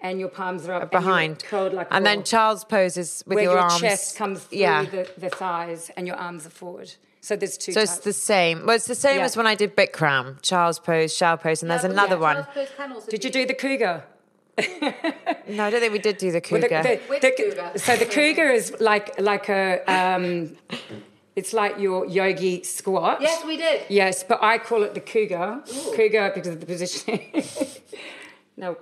and 0.00 0.20
your 0.20 0.28
palms 0.28 0.68
are 0.68 0.74
up 0.74 0.82
and 0.82 0.90
behind. 0.90 1.44
curled 1.44 1.72
like 1.72 1.88
a 1.90 1.94
and 1.94 2.04
then 2.04 2.18
ball, 2.18 2.24
child's 2.24 2.64
poses 2.64 3.22
with 3.26 3.36
where 3.36 3.44
your, 3.44 3.52
your, 3.54 3.60
arms. 3.62 3.80
chest 3.80 4.16
comes 4.16 4.42
through 4.44 4.58
yeah. 4.58 4.84
the, 4.84 5.08
the 5.18 5.30
thighs 5.30 5.90
and 5.96 6.06
your 6.06 6.16
arms 6.16 6.44
are 6.46 6.50
forward. 6.50 6.92
So 7.20 7.34
there's 7.34 7.56
two. 7.58 7.72
so 7.72 7.80
it's 7.80 7.98
the 7.98 8.12
same. 8.12 8.66
Well, 8.66 8.76
it's 8.76 8.86
the 8.86 8.94
same 8.94 9.18
Yeah. 9.18 9.24
as 9.24 9.36
when 9.36 9.46
I 9.48 9.54
did 9.56 9.74
Bikram, 9.76 10.40
child's 10.42 10.78
pose, 10.78 11.12
shell 11.12 11.36
pose, 11.36 11.60
and 11.62 11.68
there's 11.70 11.82
Yeah, 11.82 11.88
but 11.88 11.92
another 11.94 12.16
yeah, 12.16 12.34
one. 12.34 12.44
pose 12.54 12.68
can 12.76 12.92
also 12.92 13.10
Did 13.10 13.24
you 13.24 13.30
do 13.30 13.46
the 13.46 13.54
cougar? 13.54 14.04
No, 15.48 15.64
I 15.66 15.70
don't 15.70 15.80
think 15.80 15.92
we 15.92 15.98
did 15.98 16.16
do 16.18 16.30
the 16.32 16.40
Well, 16.50 16.60
cougar. 16.62 16.82
the- 16.82 16.88
the- 16.88 17.00
Which 17.08 17.20
the- 17.22 17.32
cougar? 17.36 17.72
So 17.78 17.96
the 17.96 18.06
cougar 18.06 18.48
is 18.50 18.74
like 18.80 19.20
like 19.20 19.48
a 19.48 19.82
um, 19.92 20.56
it's 21.36 21.52
like 21.52 21.78
your 21.78 22.06
yogi 22.06 22.62
squat. 22.64 23.20
Yes, 23.20 23.44
we 23.44 23.56
did. 23.58 23.82
Yes, 23.88 24.24
but 24.24 24.42
I 24.42 24.58
call 24.58 24.82
it 24.82 24.94
the 24.94 25.00
cougar. 25.00 25.62
Cougar 25.94 26.32
because 26.34 26.48
of 26.54 26.60
the 26.60 26.66
positioning. 26.66 27.44
no. 28.56 28.76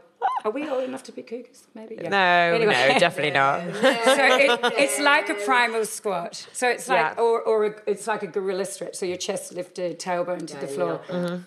Are 0.44 0.50
we 0.50 0.66
old 0.68 0.84
enough 0.84 1.02
to 1.04 1.12
be 1.12 1.22
cougars? 1.22 1.66
Maybe. 1.74 1.96
Yeah. 2.00 2.08
no, 2.08 2.54
Anyway. 2.54 2.72
no, 2.94 2.98
definitely 2.98 3.32
not. 3.32 3.60
So 3.74 4.24
it, 4.44 4.60
it's 4.78 4.98
like 5.00 5.28
a 5.28 5.34
primal 5.34 5.84
squat. 5.84 6.46
So 6.52 6.68
it's 6.68 6.88
like, 6.88 6.98
Yeah. 7.16 7.22
or, 7.22 7.42
or 7.42 7.66
a, 7.66 7.74
it's 7.86 8.06
like 8.06 8.22
a 8.22 8.26
gorilla 8.26 8.64
stretch. 8.64 8.94
So 8.94 9.04
your 9.04 9.18
chest 9.18 9.52
lifted, 9.52 9.98
tailbone 9.98 10.46
to 10.46 10.56
the 10.56 10.66
floor. 10.66 11.00
Mm-hmm. 11.08 11.42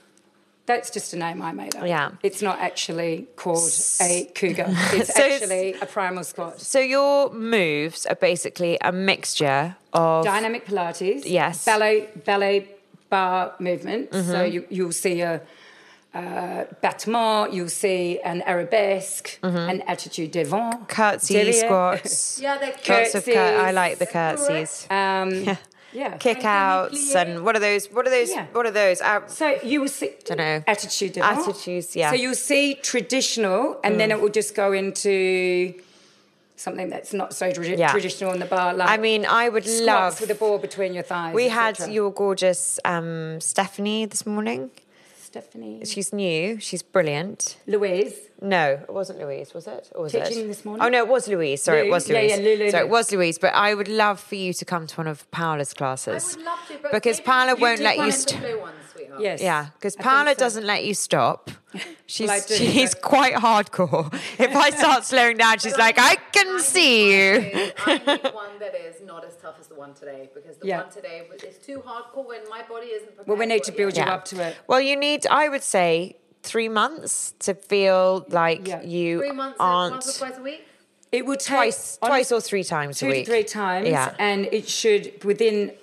That's 0.67 0.89
just 0.91 1.13
a 1.13 1.17
name 1.17 1.41
I 1.41 1.51
made 1.53 1.75
up. 1.77 1.87
Yeah. 1.87 2.11
It's 2.21 2.41
not 2.41 2.59
actually 2.59 3.25
called 3.37 3.71
a 4.01 4.29
cougar. 4.35 4.65
It's 4.93 5.13
So 5.15 5.23
it's- 5.25 5.41
actually 5.41 5.73
a 5.81 5.85
primal 5.85 6.23
squat. 6.25 6.59
So 6.61 6.79
your 6.79 7.31
moves 7.33 8.05
are 8.05 8.15
basically 8.15 8.77
a 8.81 8.91
mixture 8.91 9.75
of 9.93 10.25
Dynamic 10.25 10.65
Pilates. 10.67 11.23
Yes. 11.25 11.65
Ballet 11.65 12.09
ballet 12.25 12.67
bar 13.09 13.53
movement. 13.59 14.13
So 14.13 14.43
you, 14.43 14.65
you'll 14.69 14.91
see 14.91 15.21
a, 15.21 15.41
uh 16.13 16.63
battement, 16.81 17.53
you'll 17.53 17.69
see 17.85 18.19
an 18.23 18.41
arabesque, 18.45 19.39
an 19.43 19.81
attitude 19.87 20.31
devant. 20.31 20.87
curtsy 20.89 21.51
squats. 21.53 22.39
Yeah, 22.43 22.57
they're 22.57 22.75
Lots 23.03 23.15
of 23.15 23.25
cur- 23.25 23.57
I 23.67 23.71
like 23.71 23.99
the 23.99 24.05
curtsies. 24.05 24.85
Um, 24.89 25.31
Yeah. 25.47 25.55
Kickouts 25.93 27.15
and 27.15 27.43
what 27.43 27.55
are 27.55 27.59
those? 27.59 27.87
What 27.87 28.05
are 28.07 28.09
those? 28.09 28.29
Yeah. 28.29 28.45
What 28.51 28.65
are 28.65 28.71
those? 28.71 29.01
Uh, 29.01 29.27
So 29.27 29.57
you 29.63 29.81
will 29.81 29.87
see. 29.87 30.11
Dunno. 30.25 30.63
Attitude. 30.67 31.17
Attitudes, 31.17 31.95
yeah. 31.95 32.09
So 32.11 32.15
you'll 32.15 32.35
see 32.35 32.75
traditional, 32.75 33.79
and 33.83 33.99
then 33.99 34.11
it 34.11 34.19
will 34.21 34.29
just 34.29 34.55
go 34.55 34.73
into 34.73 35.73
something 36.55 36.89
that's 36.89 37.13
not 37.13 37.33
so 37.33 37.51
tradi- 37.51 37.77
Yeah. 37.77 37.91
traditional 37.91 38.31
on 38.31 38.39
the 38.39 38.45
bar. 38.45 38.73
Like 38.73 38.89
I 38.89 38.97
mean, 38.97 39.25
I 39.25 39.47
would 39.49 39.67
love. 39.67 40.19
with 40.19 40.31
a 40.31 40.35
ball 40.35 40.57
between 40.57 40.93
your 40.93 41.03
thighs. 41.03 41.33
we 41.35 41.49
had 41.49 41.77
your 41.89 42.11
gorgeous 42.11 42.79
um, 42.83 43.39
Stephanie 43.39 44.05
this 44.05 44.25
morning. 44.25 44.71
Stephanie 45.21 45.81
She's 45.85 46.11
new. 46.13 46.59
She's 46.59 46.81
brilliant. 46.81 47.57
Louise. 47.67 48.15
No, 48.39 48.79
it 48.87 48.93
wasn't 48.93 49.19
Louise, 49.19 49.53
was 49.55 49.65
it? 49.65 49.89
Or 49.95 50.03
was 50.03 50.11
Teaching 50.11 50.45
it? 50.45 50.47
this 50.47 50.63
morning? 50.63 50.85
Oh 50.85 50.89
no, 50.89 50.99
it 50.99 51.07
was 51.07 51.27
Louise. 51.27 51.63
Sorry, 51.63 51.81
Lou. 51.81 51.87
it 51.87 51.91
was 51.91 52.07
Louise. 52.07 52.29
yeah, 52.31 52.37
Lou, 52.37 52.55
Lou, 52.55 52.69
so 52.69 52.77
Lou. 52.77 52.83
it 52.83 52.89
was 52.89 53.11
Louise. 53.11 53.37
But 53.39 53.53
I 53.55 53.73
would 53.73 53.87
love 53.87 54.19
for 54.19 54.35
you 54.35 54.53
to 54.53 54.63
come 54.65 54.85
to 54.85 54.95
one 54.95 55.07
of 55.07 55.29
Paola's 55.31 55.73
classes. 55.73 56.35
I 56.35 56.37
would 56.37 56.45
love 56.45 56.59
to, 56.67 56.73
but 56.83 56.91
because 56.91 57.17
maybe 57.17 57.25
Paola 57.25 57.55
you 57.55 57.61
won't 57.61 57.77
did 57.77 57.83
let 57.83 57.97
you. 57.97 58.03
of 58.03 58.07
the 58.07 58.11
St- 58.13 58.39
blue 58.41 58.59
ones, 58.59 58.75
sweetheart. 58.93 59.21
Yes. 59.21 59.41
yeah, 59.41 59.67
because 59.73 59.95
I 59.97 60.03
Paola 60.03 60.29
so. 60.33 60.39
doesn't 60.39 60.65
let 60.65 60.85
you 60.85 60.93
stop. 60.93 61.49
She's 62.05 62.29
I 62.29 62.39
do, 62.39 62.53
she's 62.55 62.93
but- 62.93 63.01
quite 63.03 63.33
hardcore. 63.33 64.13
If 64.39 64.55
I 64.55 64.69
start 64.69 65.03
slowing 65.03 65.37
down, 65.37 65.57
she's 65.57 65.77
like, 65.77 65.95
I 65.97 66.15
can 66.31 66.59
see 66.59 67.11
you. 67.11 67.71
I 67.85 67.97
need 68.05 68.33
one 68.33 68.59
that 68.59 68.75
is 68.75 69.01
not 69.03 69.25
as 69.25 69.35
tough 69.37 69.55
as 69.59 69.65
the 69.67 69.75
one 69.75 69.93
today 69.95 70.29
because 70.33 70.57
the 70.57 70.67
Yeah. 70.67 70.83
one 70.83 70.91
today 70.91 71.27
is 71.47 71.57
too 71.57 71.79
hardcore 71.85 72.25
when 72.27 72.47
my 72.49 72.61
body 72.69 72.87
isn't 72.87 73.07
prepared. 73.07 73.27
Well, 73.27 73.37
we 73.37 73.45
need 73.47 73.63
to 73.63 73.71
build 73.71 73.97
yet. 73.97 74.05
you 74.07 74.13
up 74.13 74.25
to 74.25 74.47
it. 74.47 74.55
Well, 74.67 74.79
you 74.79 74.95
need, 74.95 75.25
I 75.27 75.49
would 75.49 75.63
say, 75.63 76.15
three 76.47 76.69
months 76.69 77.33
to 77.39 77.53
feel 77.53 78.25
like 78.29 78.67
Yeah. 78.67 78.81
you 78.83 79.19
Three 79.19 79.31
months, 79.31 79.57
aren't 79.59 79.93
once 79.95 80.15
or 80.21 80.25
twice 80.27 80.37
a 80.39 80.41
week. 80.41 80.63
It 81.11 81.25
will 81.25 81.37
take 81.37 81.55
twice, 81.55 81.97
twice 81.97 82.31
or 82.31 82.41
three 82.41 82.63
times 82.63 82.99
two 82.99 83.05
a 83.07 83.09
week. 83.09 83.25
to 83.25 83.31
three 83.31 83.43
times, 83.43 83.87
Yeah. 83.89 84.13
and 84.19 84.47
it 84.51 84.67
should 84.69 85.23
within. 85.23 85.73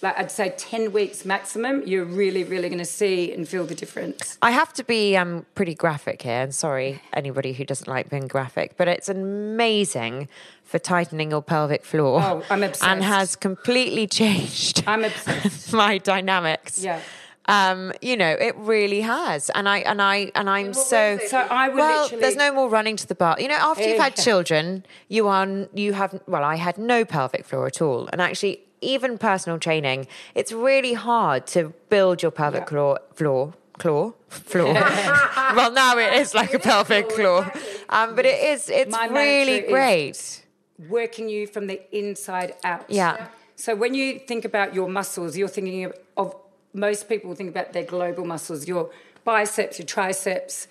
Like 0.00 0.16
I'd 0.16 0.30
say, 0.30 0.54
ten 0.56 0.92
weeks 0.92 1.24
maximum. 1.24 1.82
You're 1.84 2.04
really, 2.04 2.44
really 2.44 2.68
going 2.68 2.78
to 2.78 2.84
see 2.84 3.32
and 3.32 3.48
feel 3.48 3.64
the 3.66 3.74
difference. 3.74 4.38
I 4.40 4.52
have 4.52 4.72
to 4.74 4.84
be 4.84 5.16
um, 5.16 5.44
pretty 5.56 5.74
graphic 5.74 6.22
here, 6.22 6.40
and 6.42 6.54
sorry 6.54 7.02
anybody 7.12 7.52
who 7.52 7.64
doesn't 7.64 7.88
like 7.88 8.08
being 8.08 8.28
graphic, 8.28 8.76
but 8.76 8.86
it's 8.86 9.08
amazing 9.08 10.28
for 10.62 10.78
tightening 10.78 11.30
your 11.32 11.42
pelvic 11.42 11.84
floor. 11.84 12.20
Oh, 12.22 12.44
I'm 12.48 12.62
obsessed. 12.62 12.84
And 12.88 13.02
has 13.02 13.34
completely 13.34 14.06
changed 14.20 14.84
I'm 14.86 15.02
obsessed. 15.04 15.72
my 15.72 15.98
dynamics. 15.98 16.78
Yeah. 16.78 17.00
Um, 17.48 17.92
you 18.02 18.16
know, 18.16 18.28
it 18.30 18.54
really 18.56 19.00
has, 19.00 19.48
and 19.50 19.66
I 19.68 19.78
and 19.78 20.00
I 20.02 20.30
and 20.34 20.48
I'm 20.50 20.74
so. 20.74 21.18
So 21.26 21.38
I 21.38 21.68
would 21.68 21.76
well, 21.78 22.02
literally. 22.02 22.20
there's 22.20 22.36
no 22.36 22.52
more 22.52 22.68
running 22.68 22.96
to 22.96 23.06
the 23.06 23.14
bar. 23.14 23.36
You 23.40 23.48
know, 23.48 23.56
after 23.58 23.88
you've 23.88 23.98
had 23.98 24.14
children, 24.16 24.84
you 25.08 25.28
are 25.28 25.66
you 25.74 25.94
have 25.94 26.20
well, 26.26 26.44
I 26.44 26.56
had 26.56 26.76
no 26.76 27.04
pelvic 27.06 27.44
floor 27.46 27.66
at 27.66 27.80
all, 27.80 28.08
and 28.12 28.20
actually, 28.20 28.60
even 28.82 29.16
personal 29.16 29.58
training, 29.58 30.06
it's 30.34 30.52
really 30.52 30.92
hard 30.92 31.46
to 31.48 31.72
build 31.88 32.22
your 32.22 32.30
pelvic 32.30 32.60
Yeah. 32.64 32.66
floor 32.68 33.00
floor 33.14 33.54
floor 33.78 34.14
floor. 34.28 34.74
well, 35.56 35.72
now 35.72 35.96
it 35.96 36.12
is 36.20 36.34
like 36.34 36.52
a 36.52 36.58
pelvic 36.58 37.10
floor, 37.12 37.50
um, 37.88 38.14
but 38.14 38.26
it 38.26 38.44
is. 38.44 38.68
It's 38.68 38.92
My 38.92 39.06
really 39.06 39.60
mantra 39.62 39.64
is- 39.64 39.72
great. 39.72 40.44
working 40.90 41.28
you 41.30 41.46
from 41.46 41.66
the 41.66 41.80
inside 41.96 42.54
out. 42.62 42.84
Yeah. 42.90 43.28
So 43.56 43.74
when 43.74 43.94
you 43.94 44.18
think 44.20 44.44
about 44.44 44.74
your 44.74 44.88
muscles, 44.88 45.36
you're 45.36 45.48
thinking 45.48 45.84
of, 45.86 45.92
of 46.16 46.34
most 46.74 47.08
people 47.08 47.34
think 47.34 47.50
about 47.50 47.72
their 47.72 47.84
global 47.84 48.24
muscles, 48.24 48.66
your 48.68 48.90
biceps, 49.24 49.78
your 49.78 49.86
triceps, 49.86 50.68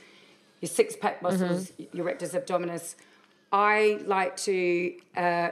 your 0.62 0.69
six 0.69 0.95
pack 0.95 1.21
muscles, 1.21 1.71
Mm-hmm. 1.71 1.97
your 1.97 2.05
rectus 2.05 2.31
abdominis. 2.33 2.95
I 3.51 3.99
like 4.05 4.36
to 4.38 4.93
uh, 5.15 5.49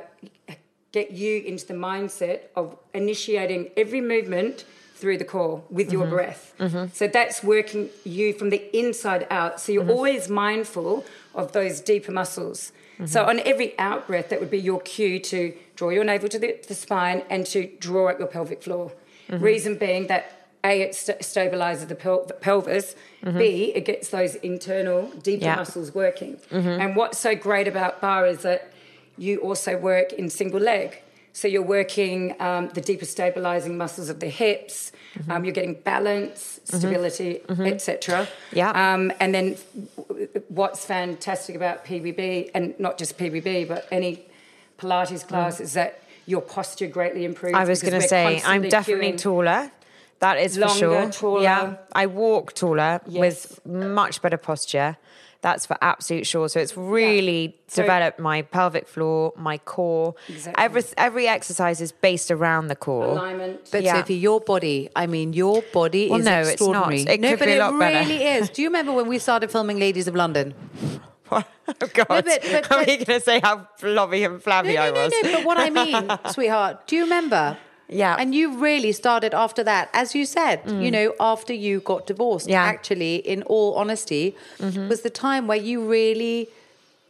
get 0.91 1.11
you 1.11 1.41
into 1.41 1.65
the 1.67 1.73
mindset 1.73 2.39
of 2.55 2.77
initiating 2.93 3.69
every 3.77 4.01
movement 4.01 4.65
through 4.95 5.17
the 5.17 5.25
core 5.25 5.61
with 5.69 5.87
Mm-hmm. 5.87 5.97
your 5.97 6.07
breath. 6.07 6.53
So 6.93 7.07
that's 7.07 7.43
working 7.43 7.89
you 8.03 8.33
from 8.33 8.49
the 8.49 8.61
inside 8.77 9.27
out. 9.29 9.59
So 9.59 9.71
you're 9.71 9.83
Mm-hmm. 9.83 9.91
always 9.91 10.29
mindful 10.29 11.05
of 11.33 11.51
those 11.51 11.81
deeper 11.81 12.11
muscles. 12.11 12.71
Mm-hmm. 12.95 13.07
So 13.07 13.25
on 13.25 13.39
every 13.41 13.77
out 13.77 14.07
breath, 14.07 14.29
that 14.29 14.39
would 14.39 14.49
be 14.51 14.59
your 14.59 14.79
cue 14.81 15.19
to 15.19 15.53
draw 15.75 15.89
your 15.89 16.05
navel 16.05 16.29
to 16.29 16.39
the, 16.39 16.57
the 16.67 16.73
spine 16.73 17.23
and 17.29 17.45
to 17.47 17.67
draw 17.79 18.09
up 18.09 18.19
your 18.19 18.29
pelvic 18.29 18.63
floor. 18.63 18.93
Mm-hmm. 19.29 19.43
Reason 19.43 19.77
being 19.77 20.07
that 20.07 20.47
A, 20.63 20.81
it 20.81 20.95
st- 20.95 21.19
stabilizes 21.19 21.87
the 21.87 21.95
pel- 21.95 22.25
pelvis. 22.41 22.95
B, 23.23 23.71
it 23.73 23.85
gets 23.85 24.09
those 24.09 24.35
internal 24.35 25.07
deeper 25.23 25.45
Yeah. 25.45 25.55
muscles 25.55 25.95
working. 25.95 26.37
And 26.51 26.95
what's 26.95 27.17
so 27.17 27.33
great 27.35 27.67
about 27.67 27.99
bar 28.01 28.27
is 28.27 28.43
that 28.43 28.71
you 29.17 29.39
also 29.39 29.77
work 29.77 30.13
in 30.13 30.29
single 30.29 30.59
leg. 30.59 31.01
So 31.33 31.47
you're 31.47 31.61
working 31.79 32.35
um, 32.39 32.69
the 32.69 32.81
deeper 32.81 33.05
stabilizing 33.05 33.77
muscles 33.77 34.09
of 34.09 34.19
the 34.19 34.29
hips. 34.29 34.91
Um, 35.29 35.43
you're 35.43 35.53
getting 35.53 35.73
balance, 35.73 36.59
stability, 36.63 37.41
etc. 37.49 38.27
Yeah. 38.53 38.69
Um, 38.93 39.11
and 39.19 39.33
then 39.35 39.57
what's 40.49 40.85
fantastic 40.85 41.55
about 41.55 41.83
PBB, 41.85 42.51
and 42.53 42.79
not 42.79 42.97
just 42.97 43.17
PBB, 43.17 43.67
but 43.67 43.87
any 43.91 44.25
Pilates 44.77 45.27
class, 45.27 45.59
is 45.59 45.73
that 45.73 45.99
your 46.25 46.41
posture 46.41 46.87
greatly 46.87 47.25
improves. 47.25 47.55
I 47.55 47.65
was 47.65 47.81
going 47.81 47.99
to 48.01 48.07
say, 48.07 48.41
I'm 48.45 48.63
definitely 48.69 49.13
taller. 49.13 49.71
That 50.19 50.37
is 50.39 50.57
Longer, 50.57 50.73
for 50.73 50.79
sure. 50.79 51.11
taller. 51.11 51.41
Yeah, 51.43 51.75
I 51.93 52.05
walk 52.05 52.53
taller 52.53 53.01
Yes. 53.07 53.19
with 53.19 53.65
much 53.65 54.21
better 54.21 54.37
posture. 54.37 54.97
That's 55.41 55.67
for 55.67 55.77
absolute 55.81 56.25
sure. 56.25 56.49
So 56.49 56.59
it's 56.59 56.75
really 56.75 57.55
So- 57.67 57.83
developed 57.83 58.17
my 58.19 58.41
pelvic 58.41 58.87
floor, 58.87 59.33
my 59.37 59.59
core. 59.59 60.15
Exactly. 60.27 60.63
Every 60.63 60.83
every 60.97 61.27
exercise 61.27 61.81
is 61.81 61.91
based 61.91 62.31
around 62.31 62.69
the 62.69 62.75
core. 62.75 63.05
alignment. 63.09 63.69
But 63.71 63.83
Yeah. 63.83 63.97
Sophie, 63.97 64.15
your 64.15 64.39
body, 64.39 64.89
I 64.95 65.05
mean, 65.05 65.33
your 65.33 65.61
body 65.73 66.09
Well, 66.09 66.19
is 66.19 66.25
no, 66.25 66.39
it's 66.39 66.47
not. 66.47 66.53
extraordinary. 66.53 67.01
It 67.01 67.19
no, 67.19 67.29
could 67.31 67.39
but 67.39 67.45
be 67.45 67.51
a 67.51 67.55
it 67.57 67.59
lot 67.59 67.77
better. 67.77 67.99
really 68.09 68.23
is. 68.25 68.49
Do 68.49 68.61
you 68.63 68.69
remember 68.69 68.91
when 68.93 69.07
we 69.07 69.19
started 69.19 69.51
filming 69.51 69.77
Ladies 69.77 70.07
of 70.07 70.15
London? 70.15 70.55
oh 71.81 71.87
God! 71.93 72.07
but- 72.07 72.25
but- 72.25 72.71
Are 72.71 72.79
we 72.79 72.85
going 72.97 73.05
to 73.05 73.19
say 73.19 73.39
how 73.39 73.67
flabby 73.77 74.23
and 74.23 74.41
flabby 74.41 74.75
no, 74.75 74.81
I 74.81 74.91
no, 74.91 75.03
was? 75.03 75.13
no, 75.23 75.29
no. 75.29 75.37
But 75.37 75.45
what 75.45 75.57
I 75.57 75.69
mean, 75.69 76.11
sweetheart, 76.31 76.87
do 76.87 76.95
you 76.95 77.03
remember? 77.03 77.57
Yeah. 77.87 78.15
And 78.17 78.33
you 78.33 78.57
really 78.57 78.91
started 78.91 79.33
after 79.33 79.63
that, 79.63 79.89
as 79.93 80.15
you 80.15 80.25
said, 80.25 80.61
you 80.65 80.73
mm. 80.73 80.91
know, 80.91 81.13
after 81.19 81.53
you 81.53 81.81
got 81.81 82.07
divorced. 82.07 82.47
Yeah. 82.49 82.63
Actually, 82.63 83.17
in 83.17 83.43
all 83.43 83.75
honesty, 83.75 84.35
mm-hmm. 84.57 84.89
was 84.89 85.01
the 85.01 85.11
time 85.11 85.45
where 85.47 85.57
you 85.57 85.87
really 85.87 86.49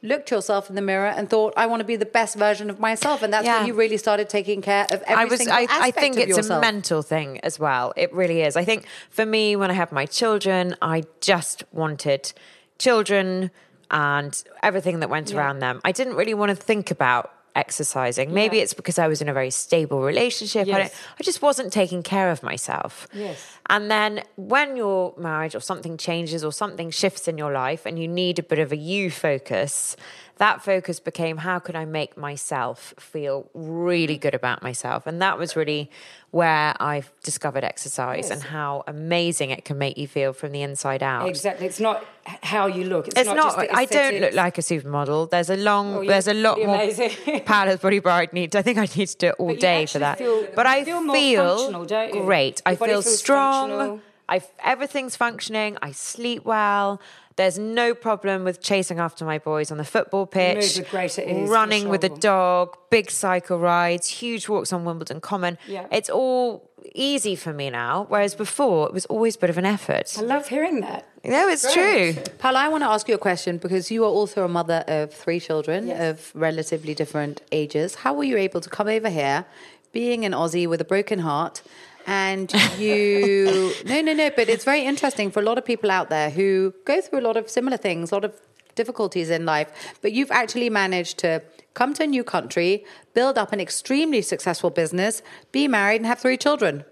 looked 0.03 0.29
yourself 0.31 0.69
in 0.69 0.75
the 0.75 0.81
mirror 0.81 1.07
and 1.07 1.29
thought, 1.29 1.53
I 1.57 1.65
want 1.65 1.79
to 1.79 1.85
be 1.85 1.95
the 1.95 2.05
best 2.05 2.35
version 2.35 2.69
of 2.69 2.79
myself. 2.79 3.23
And 3.23 3.33
that's 3.33 3.45
Yeah. 3.45 3.59
when 3.59 3.67
you 3.67 3.73
really 3.73 3.97
started 3.97 4.29
taking 4.29 4.61
care 4.61 4.85
of 4.91 5.01
every 5.03 5.23
I 5.23 5.25
was. 5.25 5.39
single 5.39 5.55
I, 5.55 5.61
aspect 5.63 5.81
I 5.81 5.91
think 5.91 6.17
it's 6.17 6.37
yourself. 6.37 6.59
a 6.59 6.61
mental 6.61 7.01
thing 7.01 7.39
as 7.39 7.59
well. 7.59 7.93
It 7.95 8.13
really 8.13 8.41
is. 8.41 8.55
I 8.55 8.65
think 8.65 8.85
for 9.09 9.25
me, 9.25 9.55
when 9.55 9.71
I 9.71 9.73
had 9.73 9.91
my 9.91 10.05
children, 10.05 10.75
I 10.81 11.03
just 11.21 11.63
wanted 11.71 12.33
children 12.77 13.51
and 13.91 14.43
everything 14.63 14.99
that 14.99 15.09
went 15.09 15.33
around 15.33 15.59
them. 15.59 15.81
I 15.83 15.91
didn't 15.91 16.15
really 16.15 16.33
want 16.33 16.49
to 16.49 16.55
think 16.55 16.91
about 16.91 17.31
exercising. 17.55 18.33
Maybe 18.33 18.57
Yeah. 18.57 18.63
it's 18.63 18.73
because 18.73 18.99
I 18.99 19.07
was 19.07 19.21
in 19.21 19.29
a 19.29 19.33
very 19.33 19.49
stable 19.49 20.01
relationship. 20.01 20.67
I, 20.67 20.71
Yes. 20.71 20.77
don't, 20.91 20.93
I 21.19 21.23
just 21.23 21.41
wasn't 21.41 21.71
taking 21.71 22.03
care 22.03 22.29
of 22.29 22.43
myself. 22.43 23.07
Yes. 23.13 23.37
And 23.69 23.89
then 23.89 24.23
when 24.35 24.75
your 24.75 25.13
marriage 25.17 25.55
or 25.55 25.61
something 25.61 25.95
changes 25.97 26.43
or 26.43 26.51
something 26.51 26.91
shifts 26.91 27.27
in 27.29 27.37
your 27.37 27.53
life 27.53 27.85
and 27.85 27.97
you 27.97 28.07
need 28.09 28.39
a 28.39 28.43
bit 28.43 28.59
of 28.59 28.73
a 28.73 28.77
you 28.77 29.09
focus, 29.09 29.95
that 30.37 30.61
focus 30.61 30.99
became 30.99 31.37
how 31.37 31.59
can 31.59 31.75
I 31.75 31.85
make 31.85 32.17
myself 32.17 32.93
feel 32.99 33.49
really 33.53 34.17
good 34.17 34.35
about 34.35 34.61
myself? 34.61 35.07
And 35.07 35.21
that 35.21 35.37
was 35.37 35.55
really 35.55 35.89
where 36.31 36.75
I 36.81 37.03
discovered 37.23 37.63
exercise 37.63 38.29
and 38.29 38.43
how 38.43 38.83
amazing 38.87 39.51
it 39.51 39.63
can 39.63 39.77
make 39.77 39.97
you 39.97 40.07
feel 40.07 40.33
from 40.33 40.51
the 40.51 40.61
inside 40.61 41.01
out. 41.01 41.29
Exactly. 41.29 41.65
It's 41.67 41.79
not 41.79 42.03
how 42.43 42.67
you 42.67 42.83
look. 42.83 43.07
It's, 43.07 43.17
It's 43.17 43.27
not. 43.27 43.57
not. 43.57 43.67
I 43.73 43.85
don't 43.85 44.19
look 44.19 44.33
like 44.33 44.57
a 44.57 44.61
supermodel. 44.61 45.29
There's 45.29 45.49
a 45.49 45.55
long. 45.55 45.95
Oh, 45.95 46.01
you- 46.01 46.09
there's 46.09 46.27
a 46.27 46.33
lot 46.33 46.57
more. 46.59 46.77
Paola's 47.45 47.79
body 47.79 47.99
bar. 47.99 48.21
I 48.23 48.27
need. 48.33 48.55
I 48.55 48.61
think 48.61 48.77
I 48.77 48.87
need 48.95 49.07
to 49.07 49.17
do 49.17 49.27
it 49.27 49.35
all 49.39 49.47
But 49.47 49.59
day 49.61 49.85
for 49.85 49.99
that. 49.99 50.17
feel- 50.17 50.47
but 50.53 50.65
I 50.65 50.83
feel 50.83 51.01
more 51.01 51.15
feel 51.15 51.57
functional, 51.57 51.85
don't 51.85 52.13
you? 52.13 52.21
great. 52.21 52.61
I 52.65 52.75
feel 52.75 53.01
strong. 53.01 53.69
functional. 53.69 54.01
I 54.27 54.41
everything's 54.63 55.15
functioning. 55.15 55.77
I 55.81 55.91
sleep 55.91 56.45
well. 56.45 56.99
There's 57.35 57.59
no 57.59 57.93
problem 57.93 58.45
with 58.45 58.61
chasing 58.61 58.97
after 58.97 59.25
my 59.25 59.39
boys 59.39 59.69
on 59.69 59.77
the 59.77 59.83
football 59.83 60.25
pitch, 60.25 60.77
with 60.77 60.89
greater 60.89 61.21
ease, 61.21 61.49
running 61.49 61.89
with 61.89 62.03
a 62.05 62.07
sure. 62.07 62.17
dog, 62.17 62.77
big 62.89 63.11
cycle 63.11 63.59
rides, 63.59 64.07
huge 64.07 64.47
walks 64.47 64.71
on 64.71 64.85
Wimbledon 64.85 65.19
Common. 65.19 65.57
Yeah. 65.67 65.85
It's 65.91 66.09
all 66.09 66.69
easy 66.93 67.35
for 67.35 67.51
me 67.51 67.69
now, 67.69 68.05
whereas 68.07 68.35
before 68.35 68.87
it 68.87 68.93
was 68.93 69.05
always 69.07 69.35
a 69.35 69.39
bit 69.39 69.49
of 69.49 69.57
an 69.57 69.65
effort. 69.65 70.15
I 70.17 70.21
love 70.21 70.47
hearing 70.47 70.79
that. 70.81 71.05
No, 71.25 71.49
it's 71.49 71.73
true. 71.73 72.13
Paula, 72.37 72.59
I 72.59 72.67
want 72.69 72.83
to 72.83 72.87
ask 72.87 73.09
you 73.09 73.15
a 73.15 73.17
question 73.19 73.57
because 73.57 73.91
you 73.91 74.03
are 74.05 74.09
also 74.09 74.45
a 74.45 74.47
mother 74.47 74.83
of 74.87 75.13
three 75.13 75.39
children 75.39 75.87
Yes. 75.87 75.99
of 76.01 76.31
relatively 76.35 76.93
different 76.93 77.41
ages. 77.51 77.95
How 77.95 78.13
were 78.13 78.23
you 78.23 78.37
able 78.37 78.61
to 78.61 78.69
come 78.69 78.87
over 78.87 79.09
here, 79.09 79.45
being 79.91 80.23
an 80.23 80.31
Aussie 80.31 80.67
with 80.69 80.79
a 80.79 80.85
broken 80.85 81.19
heart, 81.19 81.63
and 82.05 82.51
you? 82.77 83.73
no, 83.85 84.01
no, 84.01 84.13
no. 84.13 84.29
But 84.35 84.49
it's 84.49 84.63
very 84.63 84.85
interesting 84.85 85.31
for 85.31 85.39
a 85.39 85.43
lot 85.43 85.57
of 85.57 85.65
people 85.65 85.91
out 85.91 86.09
there 86.09 86.29
who 86.29 86.73
go 86.85 87.01
through 87.01 87.19
a 87.19 87.25
lot 87.29 87.37
of 87.37 87.49
similar 87.49 87.77
things, 87.77 88.11
a 88.11 88.15
lot 88.15 88.25
of 88.25 88.33
difficulties 88.75 89.29
in 89.29 89.45
life. 89.45 89.95
But 90.01 90.11
you've 90.11 90.31
actually 90.31 90.69
managed 90.69 91.17
to 91.19 91.41
come 91.73 91.93
to 91.95 92.03
a 92.03 92.07
new 92.07 92.23
country, 92.23 92.85
build 93.13 93.37
up 93.37 93.51
an 93.51 93.59
extremely 93.59 94.21
successful 94.21 94.69
business, 94.69 95.21
be 95.51 95.67
married, 95.67 95.97
and 95.97 96.05
have 96.05 96.19
three 96.19 96.37
children. 96.37 96.85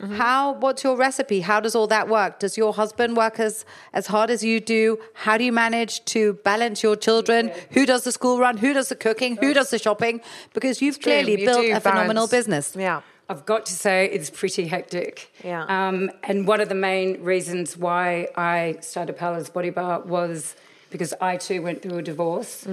Mm-hmm. 0.00 0.14
How? 0.14 0.52
What's 0.54 0.82
your 0.82 0.96
recipe? 0.96 1.40
How 1.40 1.60
does 1.60 1.74
all 1.74 1.86
that 1.88 2.08
work? 2.08 2.38
Does 2.38 2.56
your 2.56 2.72
husband 2.72 3.18
work 3.18 3.38
as 3.38 3.66
as 3.92 4.06
hard 4.06 4.30
as 4.30 4.42
you 4.42 4.58
do? 4.58 4.98
How 5.12 5.36
do 5.36 5.44
you 5.44 5.52
manage 5.52 6.02
to 6.06 6.34
balance 6.42 6.82
your 6.82 6.96
children? 6.96 7.52
Who 7.72 7.84
does 7.84 8.04
the 8.04 8.12
school 8.12 8.38
run? 8.38 8.56
Who 8.56 8.72
does 8.72 8.88
the 8.88 8.96
cooking? 8.96 9.36
Who 9.36 9.52
does 9.52 9.68
the 9.68 9.78
shopping? 9.78 10.22
Because 10.54 10.80
you've 10.80 11.00
clearly 11.00 11.38
You 11.40 11.46
built 11.46 11.66
a 11.66 11.80
phenomenal 11.80 12.26
balance. 12.26 12.30
business. 12.30 12.76
Yeah. 12.76 13.02
I've 13.30 13.46
got 13.46 13.64
to 13.66 13.72
say 13.72 14.06
it's 14.06 14.28
pretty 14.28 14.66
hectic. 14.66 15.32
Yeah. 15.44 15.62
Um, 15.68 16.10
and 16.24 16.48
one 16.48 16.60
of 16.60 16.68
the 16.68 16.74
main 16.74 17.22
reasons 17.22 17.76
why 17.76 18.26
I 18.36 18.78
started 18.80 19.16
Paola's 19.16 19.48
Body 19.48 19.70
Bar 19.70 20.00
was 20.00 20.56
because 20.90 21.14
I 21.20 21.36
too 21.36 21.62
went 21.62 21.80
through 21.82 21.98
a 21.98 22.02
divorce, 22.02 22.66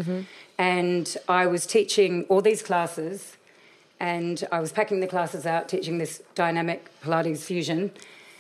and 0.58 1.18
I 1.30 1.46
was 1.46 1.68
teaching 1.68 2.24
all 2.24 2.42
these 2.42 2.64
classes, 2.64 3.38
and 4.00 4.44
I 4.52 4.60
was 4.60 4.72
packing 4.72 5.00
the 5.00 5.06
classes 5.06 5.46
out, 5.46 5.70
teaching 5.70 6.00
this 6.00 6.24
dynamic 6.34 6.90
Pilates 7.04 7.44
fusion, 7.44 7.92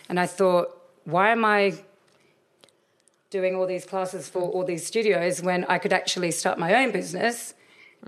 and 0.09 0.19
I 0.19 0.25
thought, 0.25 0.75
why 1.05 1.29
am 1.29 1.45
I 1.45 1.75
doing 3.29 3.53
all 3.53 3.67
these 3.67 3.85
classes 3.85 4.27
for 4.27 4.41
all 4.41 4.65
these 4.65 4.83
studios 4.87 5.43
when 5.43 5.65
I 5.65 5.77
could 5.77 5.93
actually 5.93 6.31
start 6.31 6.57
my 6.57 6.73
own 6.73 6.91
business 6.91 7.53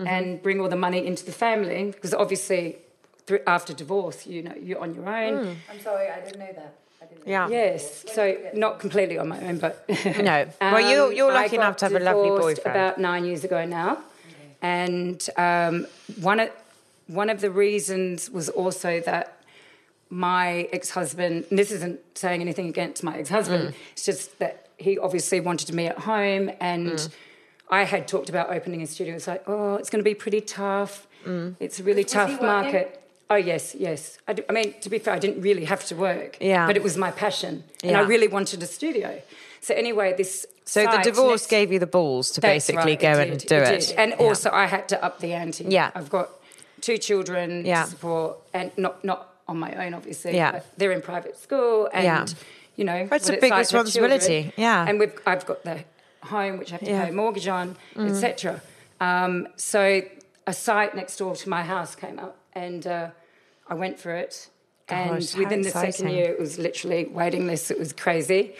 and 0.04 0.42
bring 0.42 0.60
all 0.60 0.68
the 0.68 0.76
money 0.76 1.06
into 1.06 1.24
the 1.24 1.32
family? 1.46 1.92
Because 1.92 2.12
obviously, 2.12 2.78
thr- 3.26 3.36
after 3.46 3.72
divorce, 3.72 4.26
you 4.26 4.42
know, 4.42 4.54
you're 4.60 4.80
on 4.80 4.94
your 4.94 5.08
own. 5.08 5.56
I'm 5.70 5.80
sorry, 5.80 6.08
I 6.08 6.20
didn't 6.20 6.40
know 6.40 6.52
that. 6.54 6.74
Yeah. 7.26 7.48
Yes, 7.48 8.04
so 8.14 8.36
not 8.54 8.78
completely 8.78 9.18
on 9.18 9.28
my 9.28 9.40
own, 9.46 9.58
but 9.58 9.84
No. 10.22 10.46
Well, 10.60 10.80
you- 10.80 11.14
you're 11.16 11.28
Um, 11.30 11.34
lucky 11.42 11.56
enough 11.56 11.76
to 11.78 11.86
have 11.86 11.94
a 11.94 12.00
lovely 12.00 12.30
boyfriend. 12.30 12.76
About 12.76 12.98
nine 12.98 13.24
years 13.24 13.42
ago 13.44 13.64
now, 13.64 13.98
and 14.62 15.26
um, 15.36 15.86
one 16.20 16.40
of 16.40 16.50
one 17.06 17.28
of 17.28 17.40
the 17.40 17.50
reasons 17.50 18.30
was 18.30 18.48
also 18.48 19.00
that 19.00 19.36
my 20.10 20.68
ex-husband. 20.72 21.44
And 21.50 21.58
this 21.58 21.70
isn't 21.72 21.98
saying 22.16 22.40
anything 22.40 22.68
against 22.68 23.02
my 23.02 23.16
ex-husband. 23.18 23.70
Mm. 23.70 23.74
It's 23.92 24.04
just 24.04 24.38
that 24.38 24.68
he 24.76 24.98
obviously 24.98 25.40
wanted 25.40 25.72
me 25.74 25.86
at 25.86 25.98
home, 25.98 26.50
and 26.60 26.92
Mm. 26.92 27.10
I 27.68 27.84
had 27.84 28.06
talked 28.08 28.28
about 28.28 28.50
opening 28.52 28.82
a 28.82 28.86
studio. 28.86 29.14
It's 29.14 29.26
like, 29.26 29.42
oh, 29.48 29.74
it's 29.76 29.90
going 29.90 30.00
to 30.04 30.08
be 30.08 30.14
pretty 30.14 30.40
tough. 30.40 31.06
Mm. 31.24 31.56
It's 31.60 31.78
a 31.80 31.82
really 31.82 32.02
he 32.02 32.08
tough 32.08 32.30
working? 32.32 32.46
market. 32.46 32.99
Oh 33.32 33.36
yes, 33.36 33.76
yes. 33.78 34.18
I, 34.26 34.32
do- 34.32 34.44
I 34.48 34.52
mean, 34.52 34.74
to 34.80 34.90
be 34.90 34.98
fair, 34.98 35.14
I 35.14 35.18
didn't 35.20 35.40
really 35.40 35.64
have 35.66 35.84
to 35.86 35.94
work. 35.94 36.36
Yeah. 36.40 36.66
But 36.66 36.76
it 36.76 36.82
was 36.82 36.96
my 36.96 37.12
passion, 37.12 37.62
and 37.84 37.96
I 37.96 38.00
really 38.00 38.26
wanted 38.28 38.62
a 38.62 38.66
studio. 38.66 39.22
So 39.60 39.74
anyway, 39.74 40.14
this. 40.16 40.46
So 40.64 40.82
the 40.84 40.98
divorce 41.02 41.46
gave 41.46 41.72
you 41.72 41.78
the 41.78 41.86
balls 41.86 42.30
to 42.32 42.40
basically 42.40 42.92
right, 42.92 43.00
go 43.00 43.12
it 43.18 43.28
and 43.30 43.38
did, 43.40 43.48
do 43.48 43.56
it. 43.56 43.80
did. 43.88 43.92
And 43.98 44.10
Yeah. 44.12 44.26
also, 44.26 44.50
I 44.50 44.66
had 44.66 44.88
to 44.88 45.02
up 45.04 45.20
the 45.20 45.32
ante. 45.32 45.64
Yeah. 45.64 45.90
I've 45.94 46.10
got 46.10 46.28
two 46.80 46.98
children 46.98 47.64
Yeah. 47.64 47.84
to 47.84 47.90
support, 47.90 48.36
and 48.52 48.72
not 48.76 49.04
not 49.04 49.28
on 49.46 49.58
my 49.58 49.72
own, 49.86 49.94
obviously. 49.94 50.34
Yeah. 50.34 50.60
They're 50.76 50.92
in 50.92 51.00
private 51.02 51.36
school, 51.38 51.88
and 51.92 52.04
Yeah. 52.04 52.26
you 52.76 52.84
know, 52.84 53.08
It's 53.12 53.28
a 53.28 53.32
big 53.32 53.50
like 53.50 53.60
responsibility, 53.60 54.52
yeah. 54.56 54.86
And 54.88 54.98
we've 54.98 55.12
I've 55.26 55.46
got 55.46 55.62
the 55.64 55.84
home 56.22 56.58
which 56.58 56.70
I 56.72 56.76
have 56.76 56.80
to 56.80 56.86
Yeah. 56.90 57.00
Mm. 57.02 57.04
pay 57.04 57.10
a 57.10 57.12
mortgage 57.12 57.48
on, 57.48 57.76
etc. 57.96 58.60
Um, 59.00 59.46
so 59.56 60.02
a 60.46 60.52
site 60.52 60.94
next 60.96 61.16
door 61.16 61.34
to 61.36 61.48
my 61.48 61.62
house 61.62 61.94
came 61.94 62.18
up, 62.18 62.36
and 62.54 62.86
uh, 62.86 63.08
I 63.70 63.74
went 63.74 63.98
for 63.98 64.10
it. 64.14 64.50
And 64.88 65.20
Gosh, 65.20 65.32
how 65.32 65.38
within 65.38 65.62
the 65.62 65.70
second 65.70 66.10
year, 66.10 66.30
it 66.30 66.40
was 66.40 66.58
literally 66.58 67.06
waiting 67.06 67.46
list. 67.46 67.70
It 67.70 67.78
was 67.78 67.92
crazy. 67.92 68.54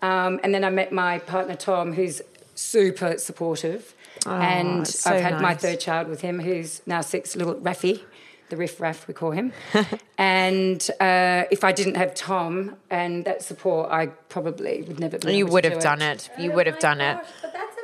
Um, 0.00 0.40
and 0.44 0.54
then 0.54 0.64
I 0.64 0.70
met 0.70 0.92
my 0.92 1.18
partner 1.18 1.56
Tom, 1.56 1.92
who's 1.92 2.22
super 2.54 3.18
supportive. 3.18 3.94
and 4.24 4.86
so 4.86 5.10
I've 5.10 5.20
had 5.22 5.40
my 5.40 5.54
third 5.54 5.80
child 5.80 6.06
with 6.08 6.20
him, 6.20 6.38
who's 6.38 6.80
now 6.86 7.00
six, 7.00 7.34
little 7.34 7.56
Raffy, 7.56 8.02
the 8.50 8.56
riff 8.56 8.80
raff 8.80 9.08
we 9.08 9.14
call 9.14 9.32
him. 9.32 9.52
and 10.18 10.88
uh, 11.00 11.44
if 11.50 11.64
I 11.64 11.72
didn't 11.72 11.96
have 11.96 12.14
Tom 12.14 12.76
and 12.90 13.24
that 13.24 13.42
support, 13.42 13.90
I 13.90 14.06
probably 14.06 14.82
would 14.82 15.00
never. 15.00 15.18
Be 15.18 15.32
You 15.36 15.38
able 15.38 15.48
to 15.48 15.52
would 15.54 15.62
do 15.64 15.70
have 15.70 15.80
done 15.82 16.02
it. 16.02 16.30
You 16.38 16.52
Oh 16.52 16.54
would 16.56 16.66
have 16.68 16.78
done 16.78 17.00
it. 17.00 17.18
But 17.40 17.52
that's 17.52 17.76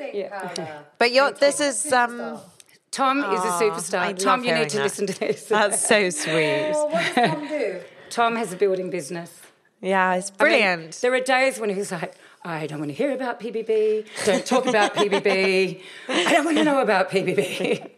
amazing, 0.00 0.28
Paola. 0.30 0.84
But 0.98 1.12
you're, 1.12 1.30
this 1.32 1.60
is 1.60 1.92
um, 1.92 2.38
Tom 2.90 3.18
is 3.18 3.24
a 3.24 3.48
ah, 3.48 3.60
superstar. 3.60 3.98
I 4.00 4.12
Tom, 4.12 4.44
you 4.44 4.54
need 4.54 4.68
to 4.70 4.78
that. 4.78 4.82
listen 4.82 5.06
to 5.06 5.18
this. 5.18 5.44
that's 5.44 5.86
so 5.86 6.10
sweet. 6.10 6.70
Well, 6.72 6.88
what 6.90 7.14
does 7.14 7.30
Tom 7.30 7.48
do? 7.48 7.80
Tom 8.10 8.36
has 8.36 8.52
a 8.52 8.56
building 8.56 8.90
business. 8.90 9.40
Yeah, 9.80 10.14
it's 10.14 10.30
I 10.30 10.32
mean, 10.32 10.38
brilliant. 10.38 10.94
there 11.02 11.14
are 11.14 11.20
days 11.20 11.60
when 11.60 11.70
he's 11.70 11.92
like, 11.92 12.14
I 12.48 12.66
don't 12.66 12.78
want 12.78 12.90
to 12.90 12.94
hear 12.94 13.12
about 13.12 13.40
PBB. 13.40 14.06
Don't 14.24 14.46
talk 14.46 14.66
about 14.66 14.94
PBB. 14.94 15.80
I 16.08 16.32
don't 16.32 16.44
want 16.44 16.56
to 16.56 16.64
know 16.64 16.80
about 16.80 17.10
PBB. 17.10 17.90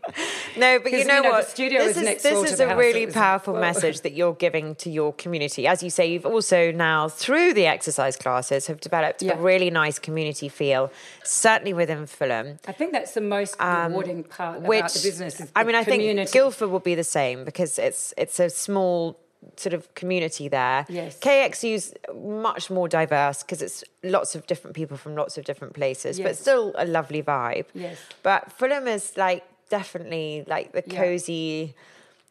No, 0.56 0.80
but 0.80 0.90
you 0.90 1.04
know 1.04 1.16
you 1.18 1.22
know, 1.22 1.22
the 1.22 1.28
what? 1.28 1.48
studio 1.48 1.78
this 1.80 1.90
is 1.92 1.96
is 1.98 2.02
next 2.02 2.22
this 2.24 2.50
is 2.50 2.58
the 2.58 2.68
a 2.70 2.76
really 2.76 3.06
powerful 3.06 3.54
whoa. 3.54 3.60
message 3.60 4.00
that 4.00 4.12
you're 4.12 4.34
giving 4.34 4.74
to 4.76 4.90
your 4.90 5.12
community. 5.12 5.68
As 5.68 5.82
you 5.84 5.90
say, 5.90 6.10
you've 6.10 6.26
also 6.26 6.72
now 6.72 7.08
through 7.08 7.54
the 7.54 7.66
exercise 7.66 8.16
classes 8.16 8.66
have 8.66 8.80
developed 8.80 9.22
Yeah. 9.22 9.34
a 9.34 9.40
really 9.40 9.70
nice 9.70 10.00
community 10.00 10.48
feel, 10.48 10.90
certainly 11.22 11.72
within 11.72 12.06
Fulham. 12.06 12.58
I 12.66 12.72
think 12.72 12.90
that's 12.92 13.12
the 13.14 13.20
most 13.20 13.54
rewarding 13.60 14.24
part 14.24 14.58
Um, 14.58 14.64
which 14.64 14.80
about 14.80 14.92
the 14.94 15.02
business. 15.02 15.40
Is 15.40 15.52
I 15.54 15.62
mean, 15.62 15.76
I 15.76 15.84
think 15.84 16.02
community. 16.02 16.32
Guildford 16.32 16.70
will 16.70 16.80
be 16.80 16.96
the 16.96 17.04
same 17.04 17.44
because 17.44 17.78
it's 17.78 18.12
it's 18.18 18.40
a 18.40 18.50
small 18.50 19.19
sort 19.56 19.72
of 19.74 19.92
community 19.94 20.48
there. 20.48 20.86
Yes. 20.88 21.18
KXU's 21.20 21.94
much 22.14 22.70
more 22.70 22.88
diverse 22.88 23.42
because 23.42 23.62
it's 23.62 23.84
lots 24.02 24.34
of 24.34 24.46
different 24.46 24.76
people 24.76 24.96
from 24.96 25.14
lots 25.14 25.38
of 25.38 25.44
different 25.44 25.74
places, 25.74 26.18
but 26.20 26.36
still 26.36 26.72
a 26.76 26.84
lovely 26.84 27.22
vibe. 27.22 27.66
Yes. 27.74 27.98
But 28.22 28.52
Fulham 28.52 28.86
is 28.88 29.16
like 29.16 29.44
definitely 29.68 30.44
like 30.46 30.72
the 30.72 30.82
Yeah. 30.86 30.98
cozy. 31.00 31.74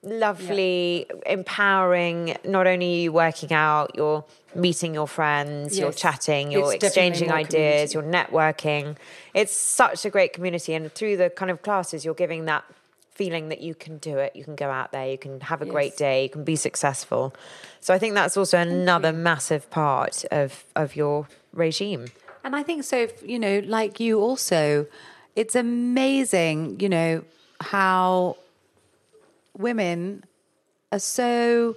Lovely, 0.01 1.05
empowering. 1.25 2.37
Not 2.45 2.67
only 2.67 3.01
you 3.01 3.11
working 3.11 3.51
out, 3.51 3.91
you're 3.95 4.23
meeting 4.55 4.93
your 4.93 5.07
friends, 5.07 5.77
you're 5.77 5.91
chatting, 5.91 6.51
you're 6.51 6.73
It's 6.73 6.83
exchanging 6.85 7.29
ideas, 7.31 7.91
community. 7.91 7.93
you're 7.93 8.03
networking. 8.03 8.95
It's 9.33 9.53
such 9.53 10.05
a 10.05 10.09
great 10.09 10.31
community, 10.33 10.73
and 10.73 10.91
through 10.93 11.17
the 11.17 11.29
kind 11.29 11.51
of 11.51 11.61
classes, 11.61 12.05
you're 12.05 12.13
giving 12.15 12.45
that 12.45 12.63
feeling 13.19 13.49
that 13.49 13.61
you 13.67 13.75
can 13.75 13.97
do 13.97 14.17
it. 14.25 14.29
You 14.39 14.45
can 14.49 14.55
go 14.55 14.69
out 14.79 14.89
there, 14.95 15.07
you 15.13 15.17
can 15.25 15.41
have 15.51 15.61
a 15.61 15.69
great 15.75 15.95
day, 15.97 16.23
you 16.23 16.29
can 16.29 16.45
be 16.53 16.55
successful. 16.55 17.23
So 17.81 17.93
I 17.95 17.99
think 18.01 18.13
that's 18.19 18.37
also 18.41 18.57
another 18.57 19.11
massive 19.11 19.63
part 19.69 20.15
of 20.41 20.63
of 20.83 20.95
your 20.95 21.27
regime. 21.63 22.03
And 22.45 22.55
I 22.59 22.63
think 22.63 22.79
so, 22.93 23.07
you 23.33 23.39
know, 23.45 23.55
like 23.77 23.99
you 23.99 24.21
also, 24.27 24.87
it's 25.35 25.55
amazing, 25.67 26.79
you 26.79 26.89
know, 26.95 27.13
how 27.75 28.37
women 29.57 30.23
are 30.93 31.03
so 31.21 31.75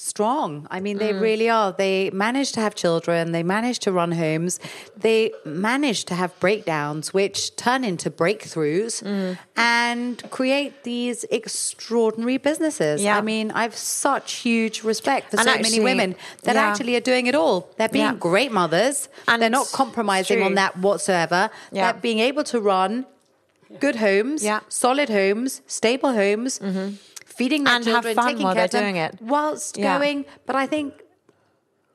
strong. 0.00 0.66
I 0.70 0.80
mean, 0.80 0.96
they 0.96 1.12
mm. 1.12 1.20
really 1.20 1.50
are. 1.50 1.72
They 1.72 2.08
manage 2.10 2.52
to 2.52 2.60
have 2.60 2.74
children, 2.74 3.32
they 3.32 3.42
manage 3.42 3.80
to 3.80 3.92
run 3.92 4.12
homes, 4.12 4.58
they 4.96 5.32
manage 5.44 6.06
to 6.06 6.14
have 6.14 6.32
breakdowns, 6.40 7.12
which 7.12 7.54
turn 7.56 7.84
into 7.84 8.10
breakthroughs 8.10 9.02
mm. 9.02 9.36
and 9.56 10.22
create 10.30 10.84
these 10.84 11.24
extraordinary 11.24 12.38
businesses. 12.38 13.02
Yeah. 13.02 13.18
I 13.18 13.20
mean, 13.20 13.50
I 13.50 13.62
have 13.62 13.76
such 13.76 14.32
huge 14.46 14.82
respect 14.84 15.30
for 15.30 15.36
And 15.36 15.44
so 15.44 15.50
actually- 15.50 15.70
many 15.70 15.84
women 15.84 16.16
that 16.44 16.54
yeah. 16.54 16.62
actually 16.62 16.96
are 16.96 17.06
doing 17.12 17.26
it 17.26 17.34
all. 17.34 17.68
They're 17.76 17.88
being 17.88 18.04
Yeah. 18.06 18.30
great 18.30 18.52
mothers. 18.52 19.08
And 19.28 19.42
they're 19.42 19.50
not 19.50 19.70
compromising 19.70 20.38
true. 20.38 20.46
on 20.46 20.54
that 20.54 20.78
whatsoever. 20.78 21.50
Yeah. 21.72 21.92
They're 21.92 22.00
being 22.00 22.20
able 22.20 22.44
to 22.44 22.58
run 22.58 23.04
good 23.78 23.96
homes, 23.96 24.42
Yeah. 24.42 24.60
solid 24.68 25.10
homes, 25.10 25.60
stable 25.66 26.14
homes, 26.14 26.58
mm-hmm. 26.58 26.96
Feeding 27.40 27.62
their 27.64 27.74
And 27.76 27.84
have 27.86 28.04
fun 28.04 28.26
taking 28.30 28.44
while 28.46 28.54
care 28.54 28.64
of 28.66 28.70
they're 28.70 28.80
them, 28.82 28.92
doing 28.94 29.04
it. 29.06 29.12
whilst 29.34 29.72
Yeah. 29.78 29.98
going. 29.98 30.18
But 30.46 30.56
I 30.56 30.66
think, 30.74 30.88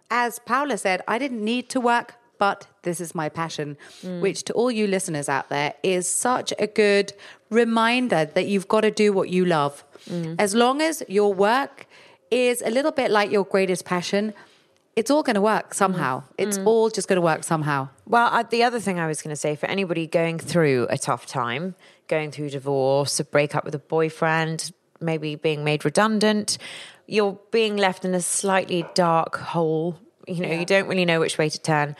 as 0.10 0.39
Paula 0.39 0.77
said, 0.77 1.01
I 1.08 1.17
didn't 1.23 1.43
need 1.53 1.65
to 1.75 1.79
work. 1.93 2.10
But 2.38 2.67
this 2.88 2.99
is 3.05 3.15
my 3.21 3.27
passion, 3.29 3.77
Mm. 4.03 4.19
which 4.25 4.39
to 4.47 4.51
all 4.60 4.69
you 4.79 4.86
listeners 4.95 5.27
out 5.29 5.47
there 5.55 5.71
is 5.84 6.03
such 6.29 6.49
a 6.60 6.67
good 6.67 7.08
reminder 7.49 8.21
that 8.36 8.45
you've 8.51 8.67
got 8.67 8.81
to 8.81 8.91
do 8.91 9.08
what 9.17 9.29
you 9.29 9.45
love. 9.45 9.73
Mm. 10.10 10.36
As 10.38 10.53
long 10.53 10.81
as 10.81 11.01
your 11.08 11.34
work 11.34 11.88
is 12.29 12.62
a 12.62 12.69
little 12.77 12.91
bit 12.91 13.10
like 13.10 13.31
your 13.31 13.45
greatest 13.45 13.86
passion, 13.86 14.34
it's 14.97 15.10
all 15.10 15.23
going 15.23 15.36
to 15.36 15.41
work 15.55 15.73
somehow. 15.73 16.13
Mm. 16.21 16.25
It's 16.43 16.58
all 16.69 16.89
just 16.89 17.08
going 17.08 17.21
to 17.23 17.27
work 17.31 17.43
somehow. 17.45 17.88
Well, 18.05 18.27
uh, 18.38 18.43
the 18.55 18.63
other 18.67 18.81
thing 18.81 18.99
I 18.99 19.08
was 19.08 19.21
going 19.21 19.34
to 19.38 19.41
say 19.45 19.55
for 19.55 19.67
anybody 19.67 20.05
going 20.05 20.38
through 20.38 20.88
a 20.89 20.97
tough 20.97 21.25
time, 21.25 21.75
going 22.10 22.31
through 22.31 22.49
divorce, 22.49 23.13
a 23.21 23.23
breakup 23.23 23.63
with 23.63 23.75
a 23.75 23.79
boyfriend, 23.95 24.73
maybe 25.06 25.36
being 25.36 25.63
made 25.63 25.86
redundant, 25.86 26.58
you're 27.08 27.39
being 27.52 27.78
left 27.78 28.04
in 28.04 28.13
a 28.13 28.22
slightly 28.22 28.86
dark 28.94 29.38
hole. 29.38 30.00
You 30.28 30.41
know, 30.41 30.52
you 30.52 30.65
don't 30.65 30.88
really 30.88 31.06
know 31.06 31.20
which 31.20 31.38
way 31.38 31.50
to 31.50 31.62
turn. 31.62 31.96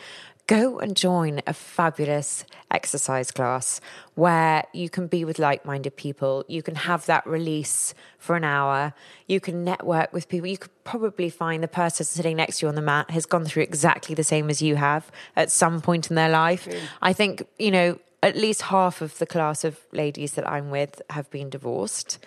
Go 0.48 0.78
and 0.78 0.96
join 0.96 1.40
a 1.44 1.52
fabulous 1.52 2.44
exercise 2.70 3.32
class 3.32 3.80
where 4.14 4.62
you 4.72 4.88
can 4.88 5.08
be 5.08 5.24
with 5.24 5.40
like 5.40 5.64
minded 5.64 5.96
people. 5.96 6.44
You 6.46 6.62
can 6.62 6.76
have 6.76 7.06
that 7.06 7.26
release 7.26 7.94
for 8.18 8.36
an 8.36 8.44
hour. 8.44 8.94
You 9.26 9.40
can 9.40 9.64
network 9.64 10.12
with 10.12 10.28
people. 10.28 10.46
You 10.48 10.58
could 10.58 10.84
probably 10.84 11.30
find 11.30 11.64
the 11.64 11.68
person 11.68 12.06
sitting 12.06 12.36
next 12.36 12.58
to 12.58 12.66
you 12.66 12.68
on 12.68 12.76
the 12.76 12.82
mat 12.82 13.10
has 13.10 13.26
gone 13.26 13.44
through 13.44 13.64
exactly 13.64 14.14
the 14.14 14.22
same 14.22 14.48
as 14.48 14.62
you 14.62 14.76
have 14.76 15.10
at 15.34 15.50
some 15.50 15.80
point 15.80 16.10
in 16.10 16.16
their 16.16 16.30
life. 16.30 16.68
I 17.02 17.12
think, 17.12 17.44
you 17.58 17.72
know, 17.72 17.98
at 18.22 18.36
least 18.36 18.62
half 18.62 19.00
of 19.02 19.18
the 19.18 19.26
class 19.26 19.64
of 19.64 19.80
ladies 19.92 20.32
that 20.34 20.48
I'm 20.48 20.70
with 20.70 21.02
have 21.10 21.28
been 21.30 21.50
divorced. 21.50 22.18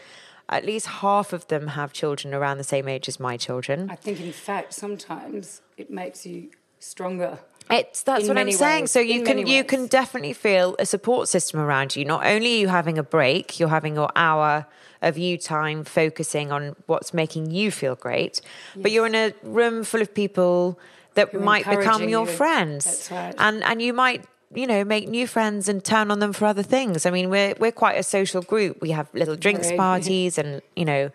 At 0.50 0.66
least 0.66 0.88
half 0.88 1.32
of 1.32 1.48
them 1.48 1.68
have 1.68 1.94
children 1.94 2.34
around 2.34 2.58
the 2.58 2.64
same 2.64 2.88
age 2.88 3.08
as 3.08 3.20
my 3.20 3.38
children. 3.38 3.90
I 3.90 3.96
think, 3.96 4.20
in 4.20 4.32
fact, 4.32 4.74
sometimes 4.74 5.62
it 5.78 5.92
makes 5.92 6.26
you 6.26 6.50
stronger. 6.80 7.40
It's 7.70 8.02
that's 8.02 8.24
In 8.24 8.30
what 8.30 8.38
I'm 8.40 8.52
saying. 8.52 8.84
ways, 8.84 8.92
So 8.92 9.00
you 9.00 9.20
in 9.20 9.26
can 9.26 9.46
you 9.46 9.64
can 9.64 9.86
definitely 9.86 10.34
feel 10.34 10.76
a 10.80 10.88
support 10.88 11.28
system 11.30 11.60
around 11.60 11.96
you. 11.96 12.04
Not 12.04 12.26
only 12.26 12.56
are 12.56 12.60
you 12.62 12.68
having 12.68 12.98
a 12.98 13.04
break, 13.04 13.60
you're 13.60 13.70
having 13.70 13.94
your 13.94 14.10
hour 14.16 14.66
of 15.04 15.18
you 15.20 15.38
time 15.38 15.84
focusing 15.84 16.52
on 16.52 16.76
what's 16.88 17.14
making 17.14 17.52
you 17.52 17.70
feel 17.70 17.96
great, 17.96 18.42
but 18.76 18.92
you're 18.92 19.06
in 19.06 19.14
a 19.16 19.34
room 19.44 19.84
full 19.84 20.02
of 20.02 20.14
people 20.16 20.80
that 21.14 21.30
Who 21.30 21.40
might 21.42 21.66
become 21.70 22.10
your 22.10 22.26
you. 22.26 22.32
friends. 22.32 23.08
Right. 23.12 23.36
And 23.38 23.64
and 23.64 23.82
you 23.84 23.94
might 23.94 24.26
you 24.54 24.66
know 24.68 24.84
make 24.84 25.08
new 25.08 25.28
friends 25.28 25.70
and 25.70 25.84
turn 25.84 26.10
on 26.12 26.20
them 26.20 26.34
for 26.34 26.46
other 26.46 26.64
things. 26.64 27.06
I 27.06 27.12
mean, 27.12 27.30
we're 27.30 27.56
we're 27.60 27.72
quite 27.72 27.98
a 27.98 28.04
social 28.04 28.42
group. 28.42 28.82
We 28.82 28.92
have 28.92 29.08
little 29.14 29.36
drinks 29.36 29.72
parties 29.72 30.38
and 30.38 30.62
you 30.76 30.86
know 30.86 31.12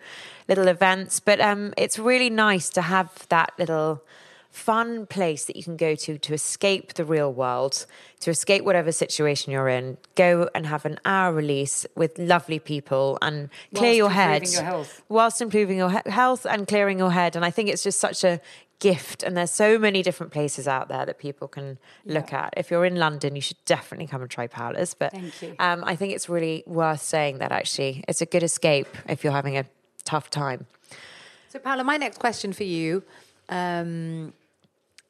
little 0.47 0.67
events, 0.67 1.19
but 1.19 1.41
um, 1.41 1.73
it's 1.77 1.97
really 1.99 2.29
nice 2.29 2.69
to 2.71 2.81
have 2.81 3.27
that 3.29 3.51
little 3.57 4.03
fun 4.51 5.05
place 5.05 5.43
that 5.45 5.57
you 5.57 5.63
can 5.63 5.75
go 5.75 5.95
to 5.95 6.17
to 6.17 6.33
escape 6.33 6.93
the 6.93 7.03
real 7.03 7.33
world, 7.33 7.85
to 8.21 8.29
escape 8.29 8.63
whatever 8.63 8.89
situation 8.91 9.51
you're 9.51 9.67
in. 9.67 9.97
Go 10.15 10.49
and 10.55 10.65
have 10.67 10.85
an 10.85 10.97
hour 11.03 11.33
release 11.33 11.85
with 11.95 12.17
lovely 12.17 12.59
people 12.59 13.17
and 13.21 13.49
clear 13.73 13.89
Whilst 13.89 13.97
your 13.97 14.07
improving 14.07 14.31
head 14.31 14.53
your 14.53 14.63
health. 14.63 15.01
whilst 15.09 15.41
improving 15.41 15.77
your 15.77 15.89
he- 15.89 16.09
health 16.09 16.45
and 16.45 16.65
clearing 16.67 16.99
your 16.99 17.11
head. 17.11 17.35
And 17.35 17.43
I 17.43 17.51
think 17.51 17.67
it's 17.67 17.83
just 17.83 17.99
such 17.99 18.23
a 18.23 18.39
gift. 18.79 19.23
And 19.23 19.35
there's 19.35 19.51
so 19.51 19.79
many 19.79 20.01
different 20.01 20.31
places 20.31 20.67
out 20.67 20.87
there 20.87 21.05
that 21.05 21.17
people 21.19 21.47
can 21.47 21.77
look 22.05 22.33
at. 22.33 22.53
If 22.57 22.71
you're 22.71 22.85
in 22.85 22.95
London, 22.95 23.35
you 23.35 23.41
should 23.41 23.63
definitely 23.65 24.07
come 24.07 24.21
and 24.21 24.29
try 24.29 24.47
Paola's. 24.47 24.93
But 24.93 25.11
Thank 25.11 25.41
you. 25.41 25.55
Um, 25.59 25.83
I 25.83 25.95
think 25.95 26.13
it's 26.13 26.29
really 26.29 26.63
worth 26.65 27.01
saying 27.01 27.39
that 27.39 27.51
actually 27.51 28.03
it's 28.07 28.21
a 28.21 28.25
good 28.25 28.43
escape 28.43 28.87
if 29.07 29.23
you're 29.23 29.33
having 29.33 29.57
a 29.57 29.65
tough 30.03 30.29
time. 30.29 30.67
So, 31.49 31.59
Paula, 31.59 31.83
my 31.83 31.97
next 31.97 32.19
question 32.19 32.51
for 32.51 32.63
you 32.63 33.03
um, 33.49 34.33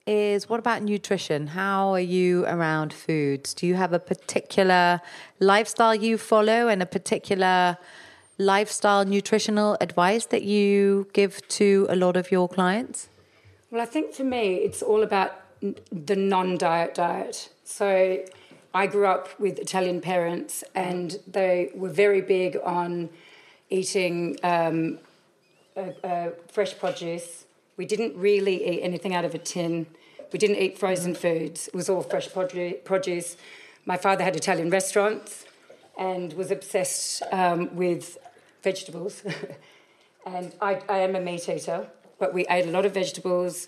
is 0.06 0.48
what 0.48 0.60
about 0.60 0.84
nutrition? 0.84 1.48
How 1.48 1.90
are 1.90 2.00
you 2.00 2.46
around 2.46 2.94
foods? 2.94 3.54
Do 3.54 3.66
you 3.66 3.76
have 3.76 3.94
a 3.94 4.00
particular 4.00 5.02
lifestyle 5.40 5.96
you 5.96 6.18
follow 6.18 6.68
and 6.68 6.82
a 6.82 6.86
particular 6.86 7.78
lifestyle 8.38 9.06
nutritional 9.06 9.78
advice 9.82 10.26
that 10.28 10.44
you 10.44 11.08
give 11.14 11.46
to 11.48 11.88
a 11.90 11.96
lot 11.96 12.16
of 12.16 12.32
your 12.32 12.48
clients? 12.48 13.10
Well, 13.72 13.82
I 13.82 13.86
think 13.86 14.14
for 14.14 14.24
me, 14.24 14.56
it's 14.56 14.82
all 14.82 15.04
about 15.04 15.32
the 15.92 16.16
non 16.16 16.58
diet 16.58 16.94
diet. 16.94 17.50
So 17.64 18.24
I 18.74 18.88
grew 18.88 19.08
up 19.08 19.40
with 19.40 19.58
Italian 19.58 20.02
parents, 20.02 20.64
and 20.76 21.18
they 21.28 21.72
were 21.74 21.90
very 21.90 22.22
big 22.22 22.58
on 22.64 23.10
eating 23.70 24.38
um, 24.44 25.00
uh, 25.76 25.92
uh, 26.04 26.30
fresh 26.48 26.78
produce. 26.78 27.46
We 27.78 27.86
didn't 27.86 28.16
really 28.16 28.68
eat 28.68 28.82
anything 28.82 29.16
out 29.16 29.26
of 29.26 29.34
a 29.34 29.40
tin. 29.40 29.88
We 30.32 30.40
didn't 30.40 30.58
eat 30.58 30.78
frozen 30.78 31.16
foods. 31.16 31.68
It 31.68 31.74
was 31.74 31.90
all 31.90 32.02
fresh 32.02 32.30
produce. 32.32 33.38
My 33.86 33.98
father 33.98 34.24
had 34.24 34.36
Italian 34.36 34.70
restaurants 34.70 35.46
and 35.98 36.34
was 36.34 36.52
obsessed 36.52 37.24
um, 37.32 37.76
with 37.76 38.18
vegetables. 38.64 39.24
and 40.26 40.54
I, 40.62 40.82
I 40.90 41.00
am 41.00 41.16
a 41.16 41.22
meat 41.22 41.48
eater, 41.50 41.88
but 42.20 42.34
we 42.34 42.46
ate 42.50 42.66
a 42.66 42.72
lot 42.72 42.86
of 42.86 42.94
vegetables, 42.94 43.68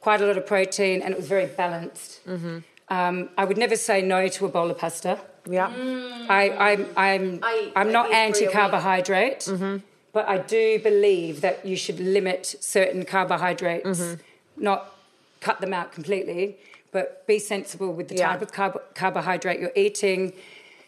quite 0.00 0.20
a 0.20 0.26
lot 0.26 0.36
of 0.36 0.46
protein, 0.46 1.02
and 1.02 1.12
it 1.12 1.16
was 1.16 1.28
very 1.28 1.46
balanced. 1.46 2.26
Mm-hmm. 2.26 2.58
Um, 2.88 3.30
I 3.36 3.44
would 3.44 3.58
never 3.58 3.76
say 3.76 4.02
no 4.02 4.28
to 4.28 4.46
a 4.46 4.48
bowl 4.48 4.70
of 4.70 4.78
pasta. 4.78 5.18
Yeah. 5.48 5.70
Mm. 5.70 6.28
I, 6.28 6.50
I'm, 6.50 6.86
I'm, 6.96 7.40
I- 7.42 7.72
I'm 7.76 7.92
not 7.92 8.06
eat 8.06 8.10
three 8.10 8.16
a 8.18 8.22
anti 8.24 8.40
week. 8.46 8.52
carbohydrate, 8.52 9.40
mm-hmm. 9.40 9.76
but 10.12 10.28
I 10.28 10.38
do 10.38 10.78
believe 10.80 11.40
that 11.40 11.64
you 11.64 11.76
should 11.76 11.98
limit 12.00 12.54
certain 12.60 13.04
carbohydrates, 13.04 13.86
mm-hmm. 14.00 14.20
not 14.62 14.94
cut 15.40 15.60
them 15.60 15.72
out 15.72 15.92
completely, 15.92 16.56
but 16.92 17.26
be 17.26 17.38
sensible 17.38 17.92
with 17.92 18.08
the 18.08 18.16
Yeah. 18.16 18.28
type 18.28 18.42
of 18.42 18.52
carb- 18.52 18.80
carbohydrate 18.94 19.60
you're 19.60 19.72
eating. 19.76 20.32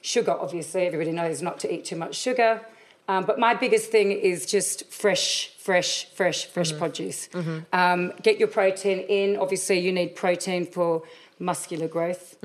Sugar, 0.01 0.33
obviously, 0.33 0.87
everybody 0.87 1.13
knows 1.13 1.43
not 1.43 1.59
to 1.61 1.73
eat 1.73 1.85
too 1.85 1.97
much 1.97 2.15
sugar. 2.15 2.61
Um, 3.09 3.25
but 3.25 3.39
my 3.39 3.55
biggest 3.55 3.91
thing 3.91 4.13
is 4.13 4.45
just 4.45 4.85
fresh, 4.93 5.49
fresh, 5.57 6.05
fresh, 6.11 6.45
fresh 6.45 6.77
produce. 6.77 7.29
Um, 7.73 8.13
get 8.23 8.39
your 8.39 8.49
protein 8.49 8.99
in. 9.01 9.37
Obviously, 9.39 9.79
you 9.79 9.93
need 9.93 10.15
protein 10.15 10.67
for 10.67 11.03
muscular 11.39 11.89
growth. 11.89 12.37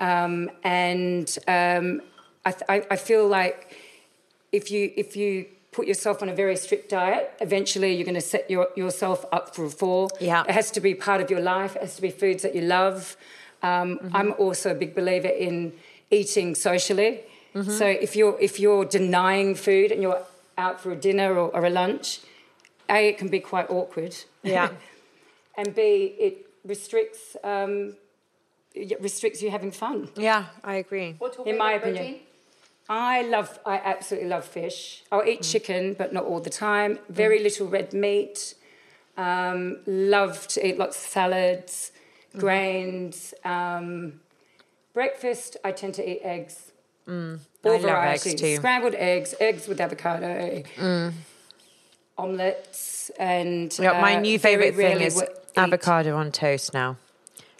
Um, 0.00 0.50
and 0.62 1.36
um, 1.48 2.00
I, 2.44 2.52
th- 2.52 2.86
I, 2.90 2.96
feel 2.96 3.26
like 3.26 3.76
if 4.52 4.70
you 4.70 4.92
if 4.96 5.16
you 5.16 5.46
put 5.72 5.86
yourself 5.88 6.22
on 6.22 6.28
a 6.28 6.34
very 6.34 6.56
strict 6.56 6.90
diet, 6.90 7.32
eventually 7.40 7.94
you're 7.94 8.04
going 8.04 8.14
to 8.14 8.20
set 8.20 8.48
your, 8.48 8.68
yourself 8.76 9.24
up 9.32 9.54
for 9.54 9.64
a 9.64 9.70
fall. 9.70 10.10
Yeah. 10.20 10.44
It 10.48 10.52
has 10.52 10.70
to 10.72 10.80
be 10.80 10.94
part 10.94 11.20
of 11.20 11.30
your 11.30 11.40
life. 11.40 11.74
It 11.74 11.82
has 11.82 11.96
to 11.96 12.02
be 12.02 12.10
foods 12.10 12.44
that 12.44 12.54
you 12.54 12.62
love. 12.62 13.16
Um, 13.62 13.98
I'm 14.12 14.34
also 14.38 14.70
a 14.70 14.74
big 14.74 14.94
believer 14.94 15.28
in 15.28 15.72
eating 16.10 16.54
socially. 16.54 17.22
So 17.62 17.86
if 17.86 18.16
you're 18.16 18.36
if 18.40 18.58
you're 18.58 18.84
denying 18.84 19.54
food 19.54 19.92
and 19.92 20.02
you're 20.02 20.22
out 20.58 20.80
for 20.80 20.90
a 20.90 20.96
dinner 20.96 21.34
or, 21.34 21.54
or 21.54 21.64
a 21.64 21.70
lunch, 21.70 22.20
a 22.88 23.08
it 23.08 23.18
can 23.18 23.28
be 23.28 23.40
quite 23.40 23.70
awkward. 23.70 24.16
Yeah. 24.42 24.70
and 25.56 25.74
b 25.74 26.16
it 26.18 26.46
restricts 26.64 27.36
um, 27.44 27.94
it 28.74 29.00
restricts 29.00 29.40
you 29.40 29.50
having 29.50 29.70
fun. 29.70 30.08
Yeah, 30.16 30.46
I 30.64 30.74
agree. 30.74 31.16
In 31.46 31.56
my 31.56 31.72
opinion. 31.74 32.16
I 32.86 33.22
love, 33.22 33.58
I 33.64 33.76
absolutely 33.76 34.28
love 34.28 34.44
fish. 34.44 35.04
I'll 35.10 35.24
eat 35.24 35.40
chicken, 35.42 35.94
but 35.94 36.12
not 36.12 36.24
all 36.24 36.40
the 36.40 36.50
time. 36.50 36.98
Very 37.08 37.42
little 37.42 37.66
red 37.66 37.94
meat. 37.94 38.54
Um, 39.16 39.78
love 39.86 40.46
to 40.48 40.66
eat 40.66 40.76
lots 40.76 40.96
of 41.02 41.10
salads, 41.10 41.92
grains. 42.36 43.32
Um, 43.42 44.20
breakfast, 44.92 45.56
I 45.64 45.72
tend 45.72 45.94
to 45.94 46.06
eat 46.08 46.20
eggs. 46.22 46.72
All 47.06 47.38
I 47.64 47.74
eggs 47.74 47.82
varieties. 47.82 48.40
too. 48.40 48.56
Scrambled 48.56 48.94
eggs, 48.94 49.34
eggs 49.40 49.68
with 49.68 49.80
avocado, 49.80 50.62
omelets, 52.16 53.10
and 53.18 53.76
Yeah, 53.78 54.00
my 54.00 54.16
uh, 54.16 54.20
new 54.20 54.38
favorite 54.38 54.74
thing 54.74 55.00
is 55.00 55.20
eat- 55.22 55.28
avocado 55.56 56.16
on 56.16 56.32
toast 56.32 56.72
now. 56.74 56.96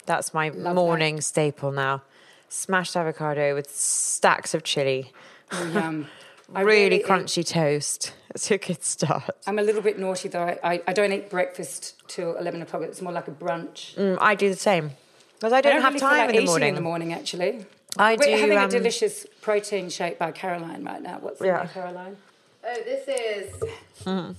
That's 0.05 0.33
my 0.33 0.49
Love 0.49 0.75
morning 0.75 1.21
staple 1.21 1.71
now. 1.71 2.03
Smashed 2.49 2.95
avocado 2.95 3.55
with 3.55 3.69
stacks 3.75 4.53
of 4.53 4.63
chili. 4.63 5.11
Oh, 5.51 5.71
yum. 5.73 6.07
I 6.53 6.61
really 6.61 6.81
rarely 6.81 6.95
eat- 6.97 7.05
crunchy 7.05 7.45
toast. 7.45 8.13
It's 8.29 8.51
a 8.51 8.57
good 8.57 8.83
start. 8.83 9.29
I'm 9.47 9.57
a 9.57 9.63
little 9.63 9.81
bit 9.81 9.97
naughty 9.97 10.27
though. 10.29 10.43
I, 10.43 10.59
I, 10.63 10.81
I 10.87 10.93
don't 10.93 11.11
eat 11.11 11.29
breakfast 11.29 11.95
till 12.07 12.35
11 12.35 12.61
o'clock. 12.61 12.83
It's 12.83 13.01
more 13.01 13.13
like 13.13 13.27
a 13.27 13.31
brunch. 13.31 13.95
Mm, 13.95 14.17
I 14.21 14.35
do 14.35 14.49
the 14.49 14.55
same. 14.55 14.91
Because 15.35 15.53
I 15.53 15.61
don't, 15.61 15.81
have 15.81 15.93
really 15.93 15.99
time 15.99 16.27
like 16.27 16.35
in 16.35 16.45
the 16.45 16.45
morning. 16.45 16.69
in 16.69 16.75
the 16.75 16.81
morning, 16.81 17.13
actually. 17.13 17.65
I 17.97 18.15
We're 18.15 18.25
do, 18.25 18.31
having 18.41 18.57
um, 18.57 18.65
a 18.65 18.69
delicious 18.69 19.25
protein 19.41 19.89
shake 19.89 20.19
by 20.19 20.31
Caroline 20.31 20.83
right 20.83 21.01
now. 21.01 21.19
What's 21.19 21.39
in 21.39 21.47
Yeah. 21.47 21.59
there, 21.59 21.67
Caroline? 21.67 22.17
Oh, 22.63 22.81
this 22.83 23.07
is. 23.07 24.33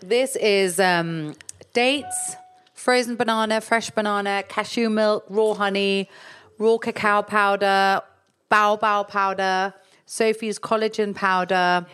This 0.00 0.36
is 0.36 0.80
um, 0.80 1.34
dates, 1.72 2.36
frozen 2.74 3.16
banana, 3.16 3.60
fresh 3.60 3.90
banana, 3.90 4.42
cashew 4.48 4.90
milk, 4.90 5.24
raw 5.28 5.54
honey, 5.54 6.08
raw 6.58 6.78
cacao 6.78 7.22
powder, 7.22 8.00
baobab 8.48 9.08
powder, 9.08 9.74
Sophie's 10.06 10.58
collagen 10.58 11.14
powder, 11.14 11.86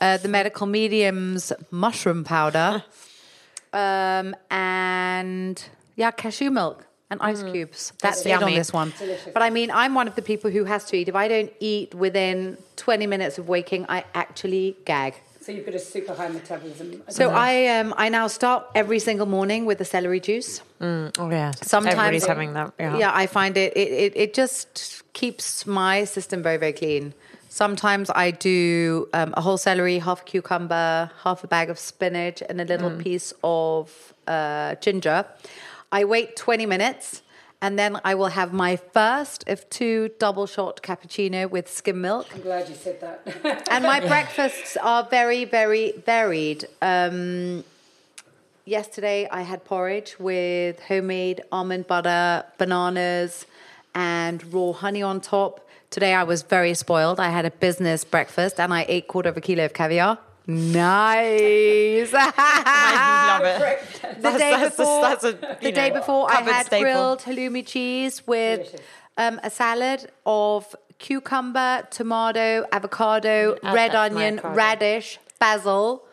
uh, 0.00 0.16
the 0.18 0.28
medical 0.28 0.66
medium's 0.66 1.52
mushroom 1.70 2.24
powder, 2.24 2.82
um, 3.72 4.34
and 4.50 5.64
yeah, 5.96 6.10
cashew 6.10 6.50
milk 6.50 6.86
and 7.14 7.22
ice 7.30 7.42
cubes. 7.42 7.92
That's 8.00 8.24
it 8.26 8.32
on 8.32 8.40
yummy. 8.40 8.56
this 8.56 8.72
one. 8.72 8.92
But 9.32 9.42
I 9.42 9.50
mean, 9.50 9.70
I'm 9.70 9.94
one 9.94 10.08
of 10.08 10.14
the 10.14 10.22
people 10.22 10.50
who 10.50 10.64
has 10.64 10.84
to 10.86 10.96
eat. 10.96 11.08
If 11.08 11.14
I 11.14 11.26
don't 11.28 11.52
eat 11.60 11.94
within 11.94 12.56
20 12.76 13.06
minutes 13.06 13.38
of 13.38 13.48
waking, 13.48 13.86
I 13.88 14.04
actually 14.14 14.76
gag. 14.84 15.14
So 15.44 15.52
you've 15.52 15.66
got 15.66 15.74
a 15.74 15.78
super 15.78 16.14
high 16.14 16.28
metabolism. 16.28 17.02
So 17.08 17.24
I 17.30 17.66
um 17.78 17.92
I 17.98 18.08
now 18.08 18.26
start 18.28 18.60
every 18.74 18.98
single 18.98 19.26
morning 19.26 19.66
with 19.66 19.78
a 19.80 19.84
celery 19.84 20.20
juice. 20.28 20.62
Oh 20.80 21.10
yeah. 21.30 21.50
Sometimes 21.60 21.94
everybody's 21.94 22.24
having 22.24 22.54
that. 22.54 22.72
Yeah. 22.80 22.96
yeah, 22.96 23.22
I 23.22 23.26
find 23.26 23.54
it 23.58 23.76
it, 23.76 23.90
it 24.04 24.12
it 24.24 24.30
just 24.32 25.02
keeps 25.12 25.66
my 25.66 26.04
system 26.04 26.42
very 26.42 26.56
very 26.56 26.72
clean. 26.72 27.12
Sometimes 27.50 28.10
I 28.10 28.32
do 28.32 29.08
um, 29.12 29.34
a 29.36 29.40
whole 29.40 29.58
celery, 29.58 29.98
half 29.98 30.22
a 30.22 30.24
cucumber, 30.24 31.10
half 31.22 31.44
a 31.44 31.46
bag 31.46 31.70
of 31.70 31.78
spinach, 31.78 32.42
and 32.48 32.60
a 32.60 32.64
little 32.64 32.90
piece 33.06 33.32
of 33.44 34.14
uh, 34.26 34.74
ginger. 34.86 35.24
I 35.94 36.02
wait 36.02 36.34
20 36.34 36.66
minutes 36.66 37.22
and 37.62 37.78
then 37.78 38.00
I 38.04 38.16
will 38.16 38.32
have 38.40 38.52
my 38.52 38.74
first 38.74 39.48
of 39.48 39.70
two 39.70 40.10
double 40.18 40.48
shot 40.48 40.82
cappuccino 40.82 41.48
with 41.48 41.70
skim 41.70 42.00
milk. 42.00 42.26
I'm 42.34 42.40
glad 42.40 42.68
you 42.68 42.74
said 42.74 43.00
that. 43.00 43.68
and 43.70 43.84
my 43.84 44.00
breakfasts 44.12 44.76
are 44.82 45.04
very, 45.04 45.44
very 45.44 45.92
varied. 46.04 46.66
Um, 46.82 47.62
yesterday, 48.64 49.28
I 49.30 49.42
had 49.42 49.64
porridge 49.64 50.16
with 50.18 50.80
homemade 50.80 51.42
almond 51.52 51.86
butter, 51.86 52.44
bananas, 52.58 53.46
and 53.94 54.52
raw 54.52 54.72
honey 54.72 55.04
on 55.04 55.20
top. 55.20 55.64
Today 55.90 56.12
I 56.12 56.24
was 56.24 56.42
very 56.42 56.74
spoiled. 56.74 57.20
I 57.20 57.28
had 57.28 57.44
a 57.44 57.52
business 57.52 58.02
breakfast 58.02 58.58
and 58.58 58.74
I 58.74 58.84
ate 58.88 59.06
quarter 59.06 59.28
of 59.28 59.36
a 59.36 59.40
kilo 59.40 59.64
of 59.64 59.74
caviar. 59.74 60.18
Nice. 60.46 62.10
I 62.14 63.38
love 63.40 63.44
it. 63.44 64.22
the 64.22 64.30
day 64.32 64.50
that's 64.50 64.76
before, 64.76 65.02
that's 65.02 65.24
a, 65.24 65.32
the 65.62 65.72
day 65.72 65.88
know, 65.90 66.00
before 66.00 66.30
I 66.30 66.42
had 66.42 66.66
staple. 66.66 66.82
grilled 66.84 67.20
halloumi 67.20 67.66
cheese 67.66 68.26
with 68.26 68.80
um, 69.16 69.40
a 69.42 69.50
salad 69.50 70.10
of 70.26 70.74
cucumber, 70.98 71.86
tomato, 71.90 72.66
avocado, 72.72 73.56
Add 73.62 73.74
red 73.74 73.92
that 73.92 74.08
to 74.08 74.14
my 74.14 74.20
onion, 74.26 74.38
avocado. 74.38 74.54
radish, 74.56 75.18
basil, 75.40 76.04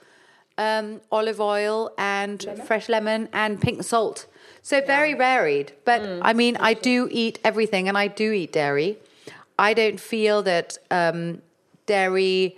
um, 0.58 1.02
olive 1.12 1.42
oil, 1.42 1.92
and 1.98 2.46
fresh 2.66 2.88
lemon 2.90 3.28
and 3.34 3.60
pink 3.62 3.84
salt. 3.84 4.28
So 4.62 4.80
very 4.82 5.14
varied. 5.14 5.74
But 5.86 6.02
Mm. 6.02 6.20
I 6.22 6.34
mean, 6.34 6.56
I 6.58 6.74
do 6.74 7.08
eat 7.12 7.40
everything, 7.44 7.88
and 7.90 7.98
I 7.98 8.08
do 8.08 8.32
eat 8.32 8.54
dairy. 8.54 8.98
I 9.60 9.74
don't 9.74 10.00
feel 10.00 10.42
that 10.44 10.78
um, 10.90 11.42
dairy 11.86 12.58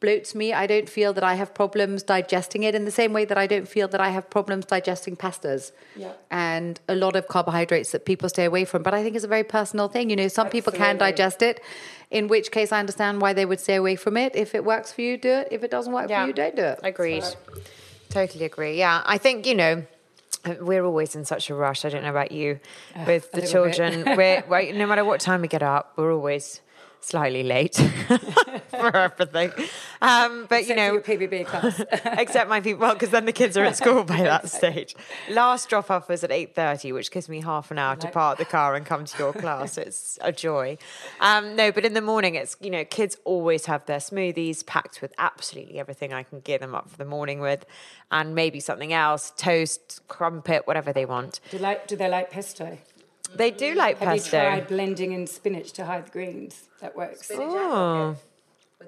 bloats 0.00 0.34
me. 0.34 0.52
I 0.52 0.66
don't 0.66 0.88
feel 0.88 1.12
that 1.12 1.24
I 1.24 1.34
have 1.34 1.52
problems 1.54 2.02
digesting 2.02 2.62
it 2.62 2.74
in 2.74 2.84
the 2.84 2.90
same 2.90 3.12
way 3.12 3.24
that 3.24 3.36
I 3.36 3.46
don't 3.46 3.66
feel 3.66 3.88
that 3.88 4.00
I 4.00 4.10
have 4.10 4.30
problems 4.30 4.64
digesting 4.66 5.16
pastas 5.16 5.72
Yeah. 5.96 6.12
and 6.30 6.80
a 6.88 6.94
lot 6.94 7.16
of 7.16 7.26
carbohydrates 7.28 7.90
that 7.92 8.04
people 8.04 8.28
stay 8.28 8.44
away 8.44 8.64
from. 8.64 8.82
But 8.82 8.94
I 8.94 9.02
think 9.02 9.16
it's 9.16 9.24
a 9.24 9.28
very 9.28 9.44
personal 9.44 9.88
thing. 9.88 10.08
You 10.10 10.16
know, 10.16 10.28
some 10.28 10.48
people 10.50 10.72
can 10.72 10.98
digest 10.98 11.42
it, 11.42 11.60
in 12.10 12.28
which 12.28 12.50
case 12.52 12.70
I 12.72 12.78
understand 12.78 13.20
why 13.20 13.32
they 13.32 13.44
would 13.44 13.60
stay 13.60 13.74
away 13.74 13.96
from 13.96 14.16
it. 14.16 14.36
If 14.36 14.54
it 14.54 14.64
works 14.64 14.92
for 14.92 15.00
you, 15.02 15.16
do 15.16 15.30
it. 15.30 15.48
If 15.50 15.64
it 15.64 15.70
doesn't 15.70 15.92
work 15.92 16.08
Yeah. 16.08 16.22
for 16.22 16.28
you, 16.28 16.32
don't 16.32 16.54
do 16.56 16.62
it. 16.62 16.78
Agreed. 16.84 17.24
Totally 18.08 18.44
agree. 18.44 18.78
Yeah, 18.78 19.02
I 19.04 19.18
think 19.18 19.46
you 19.46 19.54
know. 19.54 19.84
We're 20.60 20.84
always 20.84 21.16
in 21.16 21.24
such 21.24 21.50
a 21.50 21.54
rush. 21.54 21.84
I 21.84 21.88
don't 21.88 22.04
know 22.04 22.10
about 22.10 22.30
you 22.30 22.60
with 23.06 23.32
the 23.32 23.42
children. 23.42 24.04
We're, 24.16 24.44
we're, 24.48 24.72
no 24.72 24.86
matter 24.86 25.04
what 25.04 25.20
time 25.20 25.42
we 25.42 25.48
get 25.48 25.64
up, 25.64 25.92
we're 25.96 26.12
always 26.12 26.60
slightly 27.00 27.42
late 27.42 27.74
for 28.70 28.96
everything. 28.96 29.52
Um, 30.00 30.46
but 30.48 30.66
you 30.66 30.74
know, 30.74 30.98
PBB 30.98 31.46
class. 31.46 31.80
except 32.18 32.48
my 32.48 32.60
people, 32.60 32.80
well, 32.80 32.94
because 32.94 33.10
then 33.10 33.24
the 33.24 33.32
kids 33.32 33.56
are 33.56 33.64
at 33.64 33.76
school 33.76 34.04
by 34.04 34.22
that 34.22 34.48
stage. 34.50 34.94
Last 35.30 35.68
drop 35.68 35.90
off 35.90 36.08
was 36.08 36.24
at 36.24 36.30
eight 36.30 36.54
thirty, 36.54 36.92
which 36.92 37.10
gives 37.10 37.28
me 37.28 37.40
half 37.40 37.70
an 37.70 37.78
hour 37.78 37.96
to 37.96 38.08
park 38.10 38.38
the 38.38 38.44
car 38.44 38.74
and 38.74 38.84
come 38.86 39.04
to 39.04 39.18
your 39.18 39.32
class. 39.32 39.78
It's 39.78 40.18
a 40.22 40.32
joy. 40.32 40.78
Um, 41.20 41.56
no, 41.56 41.72
but 41.72 41.84
in 41.84 41.94
the 41.94 42.02
morning, 42.02 42.34
it's 42.34 42.56
you 42.60 42.70
know, 42.70 42.84
kids 42.84 43.16
always 43.24 43.66
have 43.66 43.84
their 43.86 43.98
smoothies 43.98 44.64
packed 44.64 45.00
with 45.02 45.12
absolutely 45.18 45.78
everything 45.78 46.12
I 46.12 46.22
can 46.22 46.40
gear 46.40 46.58
them 46.58 46.74
up 46.74 46.88
for 46.90 46.96
the 46.96 47.04
morning 47.04 47.40
with, 47.40 47.64
and 48.10 48.34
maybe 48.34 48.60
something 48.60 48.92
else, 48.92 49.32
toast, 49.36 50.00
crumpet, 50.08 50.66
whatever 50.66 50.92
they 50.92 51.04
want. 51.04 51.40
do, 51.50 51.58
like, 51.58 51.86
do 51.86 51.96
they 51.96 52.08
like 52.08 52.30
pesto? 52.30 52.78
They 53.34 53.50
do 53.50 53.74
like 53.74 53.98
Have 53.98 54.08
pesto. 54.08 54.36
you 54.36 54.42
tried 54.42 54.68
blending 54.68 55.12
in 55.12 55.26
spinach 55.26 55.72
to 55.72 55.84
hide 55.84 56.06
the 56.06 56.10
greens? 56.10 56.68
That 56.80 56.96
works. 56.96 57.30
Oh. 57.34 58.16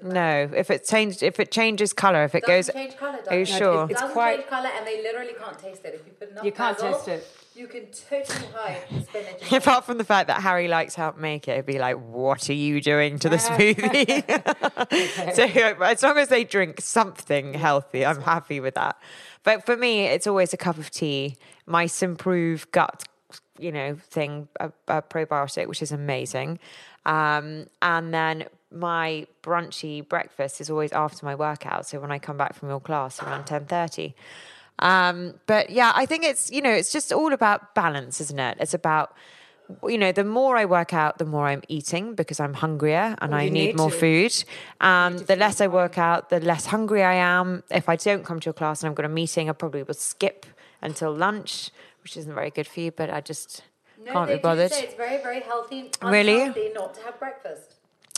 No, 0.02 0.48
if 0.54 0.70
it 0.70 0.86
changed, 0.86 1.22
if 1.22 1.40
it 1.40 1.50
changes 1.50 1.92
color, 1.92 2.22
if 2.24 2.34
it 2.34 2.44
goes, 2.46 2.70
change 2.72 2.96
colour, 2.96 3.18
are 3.28 3.38
you 3.38 3.44
does 3.44 3.54
it? 3.54 3.58
sure? 3.58 3.86
It's 3.90 4.00
quite- 4.12 4.48
color, 4.48 4.70
and 4.74 4.86
they 4.86 5.02
literally 5.02 5.34
can't 5.38 5.58
taste 5.58 5.84
it. 5.84 5.94
If 5.94 6.06
you 6.06 6.12
put 6.12 6.30
enough 6.30 6.44
You 6.44 6.52
can't 6.52 6.78
taste 6.78 7.08
it. 7.08 7.26
You 7.56 7.66
can 7.66 7.86
totally 8.08 8.46
hide 8.54 8.82
spinach. 9.08 9.52
Apart 9.52 9.84
from 9.84 9.98
the 9.98 10.04
fact 10.04 10.28
that 10.28 10.40
Harry 10.40 10.68
likes 10.68 10.94
help 10.94 11.18
make 11.18 11.48
it, 11.48 11.52
it'd 11.52 11.66
be 11.66 11.78
like, 11.80 11.96
"What 11.96 12.48
are 12.48 12.54
you 12.54 12.80
doing 12.80 13.18
to 13.18 13.28
the 13.28 13.36
smoothie?" 13.36 15.34
so 15.34 15.84
as 15.84 16.02
long 16.02 16.16
as 16.16 16.28
they 16.28 16.44
drink 16.44 16.80
something 16.80 17.54
healthy, 17.54 18.06
I'm 18.06 18.22
happy 18.22 18.60
with 18.60 18.76
that. 18.76 18.96
But 19.42 19.66
for 19.66 19.76
me, 19.76 20.06
it's 20.06 20.26
always 20.28 20.52
a 20.54 20.56
cup 20.56 20.78
of 20.78 20.90
tea, 20.90 21.36
my 21.66 21.86
Symprove 21.86 22.70
gut, 22.70 23.02
you 23.60 23.72
know, 23.72 23.94
thing, 23.94 24.48
a, 24.58 24.72
a 24.88 25.02
probiotic, 25.02 25.66
which 25.66 25.82
is 25.82 25.92
amazing, 25.92 26.58
um, 27.06 27.66
and 27.82 28.12
then 28.12 28.44
my 28.72 29.26
brunchy 29.42 30.08
breakfast 30.08 30.60
is 30.60 30.70
always 30.70 30.92
after 30.92 31.26
my 31.26 31.34
workout. 31.34 31.86
So 31.86 32.00
when 32.00 32.12
I 32.12 32.18
come 32.18 32.36
back 32.36 32.54
from 32.54 32.68
your 32.68 32.80
class 32.80 33.22
around 33.22 33.44
ten 33.44 33.66
thirty. 33.66 34.14
Um, 34.78 35.34
but 35.46 35.68
yeah, 35.68 35.92
I 35.94 36.06
think 36.06 36.24
it's, 36.24 36.50
you 36.50 36.62
know, 36.62 36.70
it's 36.70 36.90
just 36.90 37.12
all 37.12 37.34
about 37.34 37.74
balance, 37.74 38.18
isn't 38.20 38.38
it? 38.38 38.56
It's 38.60 38.72
about, 38.72 39.14
you 39.86 39.98
know, 39.98 40.10
the 40.10 40.24
more 40.24 40.56
I 40.56 40.64
work 40.64 40.94
out, 40.94 41.18
the 41.18 41.26
more 41.26 41.48
I'm 41.48 41.62
eating 41.68 42.14
because 42.14 42.40
I'm 42.40 42.54
hungrier 42.54 43.14
and 43.20 43.34
I 43.34 43.50
need, 43.50 43.52
need 43.52 43.76
more 43.76 43.90
food. 43.90 44.32
Um, 44.80 45.18
the 45.18 45.36
less 45.36 45.60
I 45.60 45.66
work 45.66 45.98
out, 45.98 46.30
the 46.30 46.40
less 46.40 46.64
hungry 46.64 47.02
I 47.02 47.14
am. 47.14 47.62
If 47.70 47.90
I 47.90 47.96
don't 47.96 48.24
come 48.24 48.40
to 48.40 48.46
your 48.46 48.54
class 48.54 48.82
and 48.82 48.88
I've 48.88 48.96
got 48.96 49.04
a 49.04 49.10
meeting, 49.10 49.50
I 49.50 49.52
probably 49.52 49.82
will 49.82 49.92
skip 49.94 50.46
until 50.80 51.12
lunch, 51.14 51.70
which 52.02 52.16
isn't 52.16 52.34
very 52.34 52.50
good 52.50 52.66
for 52.66 52.80
you, 52.80 52.90
but 52.90 53.10
I 53.10 53.20
just 53.20 53.62
can't 54.06 54.28
be 54.30 54.36
bothered. 54.36 54.72
it's 54.72 54.94
very, 54.94 55.22
very 55.22 55.40
healthy. 55.40 55.90
Really? 56.02 56.40
unhealthy 56.42 56.70
not 56.74 56.94
to 56.94 57.02
have 57.02 57.18
breakfast. 57.18 57.74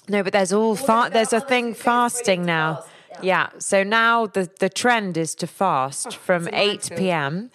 No, 0.09 0.23
but 0.23 0.33
there's 0.33 0.53
all 0.53 0.75
there's 0.75 0.87
fa- 0.87 1.05
no 1.05 1.09
there's 1.11 1.33
a 1.33 1.41
thing 1.41 1.75
fasting 1.75 2.45
now. 2.45 2.75
fast, 2.77 2.89
Yeah. 3.11 3.19
yeah. 3.23 3.59
So 3.59 3.83
now 3.85 4.27
the 4.27 4.51
the 4.59 4.69
trend 4.69 5.17
is 5.17 5.35
to 5.37 5.47
fast 5.47 6.09
oh, 6.09 6.11
from 6.11 6.49
8 6.53 6.91
p.m. 6.97 7.51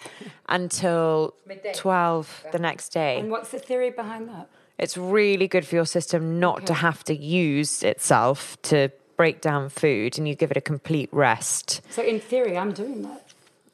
until 0.48 1.34
Midday. 1.46 1.72
12 1.74 2.46
the 2.52 2.58
next 2.58 2.88
day. 2.90 3.18
And 3.20 3.30
what's 3.30 3.50
the 3.50 3.58
theory 3.58 3.90
behind 3.90 4.28
that? 4.28 4.48
It's 4.78 4.96
really 4.96 5.48
good 5.48 5.66
for 5.66 5.74
your 5.74 5.86
system 5.86 6.38
not 6.38 6.64
to 6.66 6.74
have 6.74 7.02
to 7.04 7.14
use 7.14 7.82
itself 7.82 8.60
to 8.62 8.90
break 9.16 9.40
down 9.40 9.68
food 9.68 10.16
and 10.16 10.28
you 10.28 10.36
give 10.36 10.50
it 10.52 10.56
a 10.56 10.60
complete 10.60 11.08
rest. 11.12 11.80
So 11.90 12.02
in 12.02 12.20
theory, 12.20 12.56
I'm 12.56 12.72
doing 12.72 13.02
that. 13.02 13.27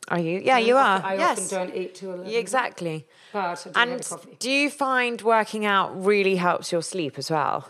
Are 0.09 0.19
you? 0.19 0.41
Yeah, 0.45 0.59
you 0.59 0.77
are. 0.77 1.01
I 1.03 1.15
yes. 1.15 1.53
often 1.53 1.69
don't 1.69 1.77
eat 1.77 1.95
till 1.95 2.13
11. 2.13 2.33
Exactly. 2.35 3.07
But 3.33 3.39
I 3.39 3.55
do 3.55 3.61
have 3.75 3.89
And 3.89 4.05
coffee. 4.05 4.37
do 4.39 4.51
you 4.51 4.71
find 4.71 5.23
working 5.23 5.65
out 5.65 6.05
really 6.05 6.37
helps 6.37 6.73
your 6.73 6.83
sleep 6.83 7.19
as 7.19 7.31
well? 7.31 7.69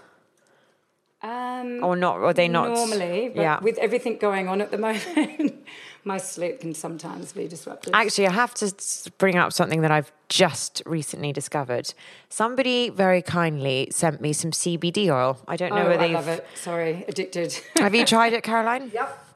Um, 1.23 1.83
Or 1.83 1.97
not? 1.97 2.17
Or 2.19 2.25
are 2.27 2.33
they 2.35 2.49
not? 2.49 2.69
Normally, 2.71 3.31
but 3.35 3.41
yeah. 3.41 3.61
with 3.61 3.79
everything 3.79 4.19
going 4.19 4.49
on 4.49 4.61
at 4.61 4.71
the 4.71 4.79
moment, 4.89 5.65
my 6.05 6.19
sleep 6.19 6.61
can 6.61 6.75
sometimes 6.75 7.33
be 7.33 7.49
disrupted. 7.49 7.95
Actually, 7.95 8.27
I 8.27 8.33
have 8.33 8.53
to 8.55 8.75
bring 9.17 9.39
up 9.39 9.53
something 9.53 9.81
that 9.81 9.91
I've 9.91 10.13
just 10.29 10.83
recently 10.85 11.33
discovered. 11.33 11.95
Somebody 12.29 12.91
very 12.91 13.23
kindly 13.23 13.89
sent 13.91 14.21
me 14.21 14.35
some 14.35 14.51
CBD 14.51 15.09
oil. 15.09 15.39
I 15.49 15.57
don't 15.57 15.71
know 15.71 15.87
oh, 15.87 15.89
whether 15.89 16.03
I 16.03 16.09
love 16.09 16.29
it. 16.29 16.47
Sorry, 16.57 17.05
addicted. 17.09 17.59
Have 17.77 17.95
you 17.95 18.05
tried 18.05 18.35
it, 18.35 18.43
Caroline? 18.51 18.91
Yep. 18.93 19.27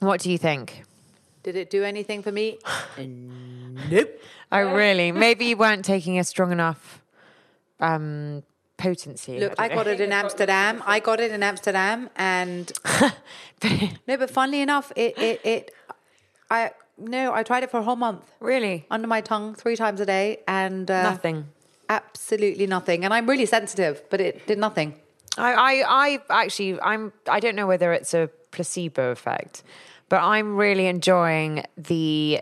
What 0.00 0.20
do 0.20 0.30
you 0.30 0.36
think? 0.38 0.82
Did 1.48 1.56
it 1.56 1.70
do 1.70 1.82
anything 1.82 2.22
for 2.22 2.30
me? 2.30 2.58
Nope. 3.90 4.20
Oh, 4.52 4.74
really? 4.74 5.12
Maybe 5.26 5.46
you 5.46 5.56
weren't 5.56 5.82
taking 5.82 6.18
a 6.18 6.24
strong 6.24 6.52
enough 6.52 7.00
um, 7.80 8.42
potency. 8.76 9.40
Look, 9.40 9.56
don't 9.56 9.70
I 9.72 9.74
got 9.74 9.86
it 9.86 9.98
in 9.98 10.12
Amsterdam. 10.12 10.82
I 10.84 11.00
got 11.00 11.20
it 11.20 11.30
in 11.30 11.42
Amsterdam, 11.42 12.10
and 12.16 12.70
no, 14.06 14.16
but 14.18 14.28
funnily 14.28 14.60
enough, 14.60 14.92
it 14.94 15.16
it 15.16 15.40
it. 15.42 15.74
I 16.50 16.72
no, 16.98 17.32
I 17.32 17.44
tried 17.44 17.62
it 17.62 17.70
for 17.70 17.78
a 17.78 17.82
whole 17.82 17.96
month 17.96 18.30
Really? 18.40 18.84
under 18.90 19.06
my 19.06 19.22
tongue 19.22 19.54
three 19.54 19.76
times 19.76 20.00
a 20.00 20.06
day, 20.06 20.40
and 20.46 20.90
uh, 20.90 21.02
Nothing. 21.02 21.46
Absolutely 21.88 22.66
nothing. 22.66 23.06
And 23.06 23.14
I'm 23.14 23.26
really 23.26 23.46
sensitive, 23.46 24.02
but 24.10 24.20
it 24.20 24.46
did 24.46 24.58
nothing. 24.58 24.96
I, 25.38 25.52
I, 25.54 26.18
I 26.28 26.42
actually, 26.44 26.78
I'm, 26.80 27.12
I 27.26 27.40
don't 27.40 27.54
know 27.56 27.66
whether 27.66 27.92
it's 27.92 28.12
a 28.12 28.28
placebo 28.50 29.12
effect, 29.12 29.62
but 30.08 30.22
I'm 30.22 30.56
really 30.56 30.86
enjoying 30.86 31.64
the 31.76 32.40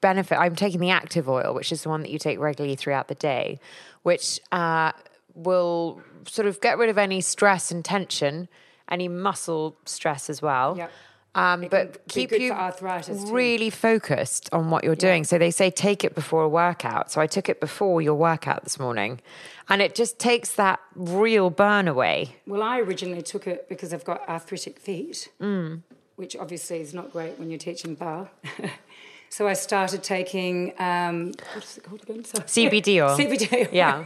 benefit. 0.00 0.38
I'm 0.38 0.54
taking 0.56 0.80
the 0.80 0.90
active 0.90 1.28
oil, 1.28 1.54
which 1.54 1.72
is 1.72 1.82
the 1.82 1.88
one 1.88 2.02
that 2.02 2.10
you 2.10 2.18
take 2.18 2.38
regularly 2.38 2.76
throughout 2.76 3.08
the 3.08 3.14
day, 3.14 3.58
which 4.02 4.40
uh, 4.52 4.92
will 5.34 6.02
sort 6.26 6.46
of 6.46 6.60
get 6.60 6.78
rid 6.78 6.88
of 6.90 6.98
any 6.98 7.20
stress 7.20 7.70
and 7.70 7.84
tension, 7.84 8.48
any 8.90 9.08
muscle 9.08 9.76
stress 9.84 10.28
as 10.30 10.42
well. 10.42 10.76
Yep. 10.76 10.90
Um, 11.34 11.66
but 11.70 12.00
keep 12.08 12.32
you 12.32 12.48
for 12.48 12.58
arthritis 12.58 13.24
too. 13.24 13.30
really 13.34 13.68
focused 13.68 14.48
on 14.52 14.70
what 14.70 14.84
you're 14.84 14.94
doing. 14.94 15.22
So 15.24 15.36
they 15.36 15.50
say 15.50 15.70
take 15.70 16.02
it 16.02 16.14
before 16.14 16.42
a 16.42 16.48
workout. 16.48 17.10
So 17.12 17.20
I 17.20 17.26
took 17.26 17.50
it 17.50 17.60
before 17.60 18.00
your 18.00 18.14
workout 18.14 18.64
this 18.64 18.78
morning, 18.80 19.20
and 19.68 19.82
it 19.82 19.94
just 19.94 20.18
takes 20.18 20.52
that 20.52 20.80
real 20.94 21.50
burn 21.50 21.88
away. 21.88 22.36
Well, 22.46 22.62
I 22.62 22.78
originally 22.80 23.20
took 23.20 23.46
it 23.46 23.68
because 23.68 23.92
I've 23.92 24.04
got 24.04 24.26
arthritic 24.26 24.78
feet, 24.80 25.28
Mm. 25.38 25.82
Which 26.16 26.36
obviously 26.36 26.80
is 26.80 26.92
not 26.92 27.12
great 27.12 27.38
when 27.38 27.50
you're 27.50 27.58
teaching 27.58 27.94
bar. 27.94 28.28
so 29.28 29.46
I 29.46 29.52
started 29.52 30.02
taking 30.02 30.72
um, 30.78 31.32
what 31.54 31.64
is 31.64 31.78
it 31.78 31.84
called 31.84 32.02
again? 32.02 32.24
Sorry. 32.24 32.44
CBD 32.44 33.02
oil. 33.06 33.16
CBD 33.16 33.52
oil. 33.52 33.68
Yeah. 33.72 34.04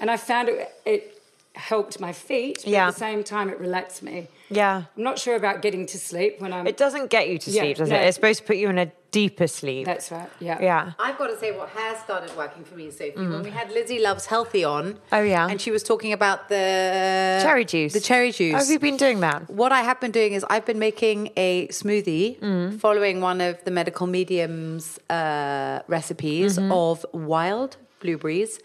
and 0.00 0.10
I 0.10 0.16
found 0.16 0.48
it, 0.48 0.72
it 0.84 1.21
helped 1.54 2.00
my 2.00 2.12
feet, 2.12 2.58
but 2.64 2.66
Yeah. 2.72 2.88
at 2.88 2.94
the 2.94 2.98
same 3.00 3.22
time 3.24 3.48
it 3.50 3.58
relaxed 3.60 4.02
me. 4.02 4.28
Yeah. 4.48 4.84
I'm 4.96 5.02
not 5.02 5.18
sure 5.18 5.36
about 5.36 5.62
getting 5.62 5.86
to 5.86 5.98
sleep 5.98 6.40
when 6.40 6.52
I'm. 6.52 6.66
It 6.66 6.76
doesn't 6.76 7.10
get 7.10 7.28
you 7.28 7.38
to 7.38 7.50
Yeah, 7.50 7.62
sleep, 7.62 7.76
does 7.78 7.90
no. 7.90 7.96
it? 7.96 8.00
It's 8.06 8.14
supposed 8.16 8.40
to 8.40 8.46
put 8.46 8.56
you 8.56 8.68
in 8.70 8.78
a 8.78 8.90
deeper 9.10 9.46
sleep. 9.46 9.84
That's 9.84 10.10
right. 10.10 10.28
Yeah. 10.40 10.58
yeah. 10.62 10.92
I've 10.98 11.18
got 11.18 11.26
to 11.28 11.38
say 11.38 11.50
what 11.56 11.68
has 11.70 11.98
started 11.98 12.34
working 12.36 12.64
for 12.64 12.74
me, 12.76 12.90
Sophie. 12.90 13.12
When 13.16 13.42
we 13.42 13.50
had 13.50 13.70
Lizzie 13.70 13.98
Loves 13.98 14.24
Healthy 14.26 14.64
on. 14.64 14.98
Oh, 15.12 15.20
yeah. 15.22 15.46
And 15.50 15.60
she 15.60 15.70
was 15.70 15.82
talking 15.82 16.12
about 16.14 16.48
the 16.48 17.40
Cherry 17.42 17.66
juice. 17.66 17.92
The 17.92 18.00
cherry 18.00 18.32
juice. 18.32 18.52
How 18.54 18.60
have 18.60 18.70
you 18.70 18.78
been 18.78 18.96
doing 18.96 19.20
that? 19.20 19.50
What 19.50 19.72
I 19.72 19.82
have 19.82 20.00
been 20.00 20.12
doing 20.12 20.32
is 20.32 20.44
I've 20.48 20.64
been 20.64 20.78
making 20.78 21.30
a 21.36 21.68
smoothie 21.68 22.38
Mm. 22.40 22.80
following 22.80 23.20
one 23.20 23.40
of 23.42 23.62
the 23.64 23.70
medical 23.70 24.06
mediums 24.06 24.98
uh, 25.10 25.80
recipes 25.88 26.56
Mm-hmm. 26.58 26.72
of 26.72 27.04
wild 27.12 27.76
blueberries, 28.00 28.58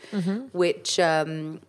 which 0.54 1.00
um, 1.00 1.60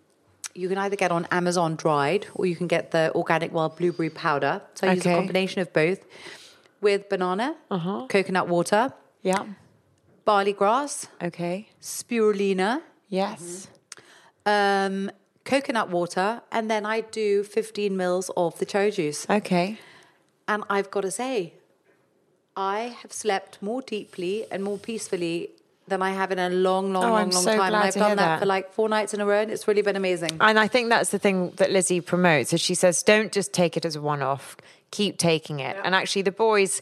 you 0.58 0.68
can 0.68 0.78
either 0.78 0.96
get 0.96 1.12
on 1.12 1.26
Amazon 1.30 1.76
dried 1.76 2.26
or 2.34 2.44
you 2.44 2.56
can 2.56 2.66
get 2.66 2.90
the 2.90 3.12
organic 3.14 3.52
wild 3.52 3.76
blueberry 3.76 4.10
powder. 4.10 4.60
So 4.74 4.88
I 4.88 4.94
use 4.94 5.06
a 5.06 5.08
Okay. 5.10 5.16
combination 5.20 5.60
of 5.62 5.72
both 5.72 6.00
with 6.80 7.08
banana, 7.08 7.56
coconut 8.08 8.48
water, 8.48 8.92
Yeah. 9.22 9.44
barley 10.24 10.52
grass, 10.52 11.06
Okay. 11.22 11.68
spirulina, 11.80 12.82
Yes. 13.08 13.68
um, 14.46 15.10
coconut 15.44 15.88
water, 15.90 16.42
and 16.50 16.68
then 16.70 16.84
I 16.84 17.00
do 17.02 17.42
15 17.44 17.96
mils 17.96 18.30
of 18.36 18.58
the 18.58 18.66
cherry 18.66 18.90
juice. 18.90 19.26
Okay. 19.30 19.78
And 20.46 20.64
I've 20.68 20.90
got 20.90 21.02
to 21.02 21.10
say, 21.10 21.54
I 22.56 22.80
have 23.02 23.12
slept 23.12 23.62
more 23.62 23.80
deeply 23.82 24.44
and 24.50 24.64
more 24.64 24.78
peacefully 24.78 25.50
than 25.88 26.02
I 26.02 26.10
have 26.12 26.30
in 26.32 26.38
a 26.38 26.50
long, 26.50 26.92
long, 26.92 27.04
Oh, 27.04 27.08
long, 27.08 27.18
I'm 27.22 27.30
long 27.30 27.42
so 27.42 27.56
time. 27.56 27.74
and 27.74 27.76
I've 27.76 27.94
done 27.94 28.16
that, 28.16 28.16
that. 28.16 28.40
for 28.40 28.46
like 28.46 28.72
four 28.72 28.88
nights 28.88 29.14
in 29.14 29.20
a 29.20 29.26
row, 29.26 29.40
and 29.42 29.50
it's 29.50 29.66
really 29.66 29.82
been 29.82 29.96
amazing. 29.96 30.36
And 30.40 30.58
I 30.58 30.68
think 30.68 30.88
that's 30.90 31.10
the 31.10 31.18
thing 31.18 31.52
that 31.56 31.70
Lizzie 31.70 32.00
promotes. 32.00 32.52
Is 32.52 32.60
she 32.60 32.74
says, 32.74 33.02
don't 33.02 33.32
just 33.32 33.52
take 33.52 33.76
it 33.76 33.84
as 33.84 33.96
a 33.96 34.00
one 34.00 34.22
off, 34.22 34.56
keep 34.90 35.18
taking 35.18 35.60
it. 35.60 35.76
And 35.84 35.94
actually, 35.94 36.22
the 36.22 36.32
boys, 36.32 36.80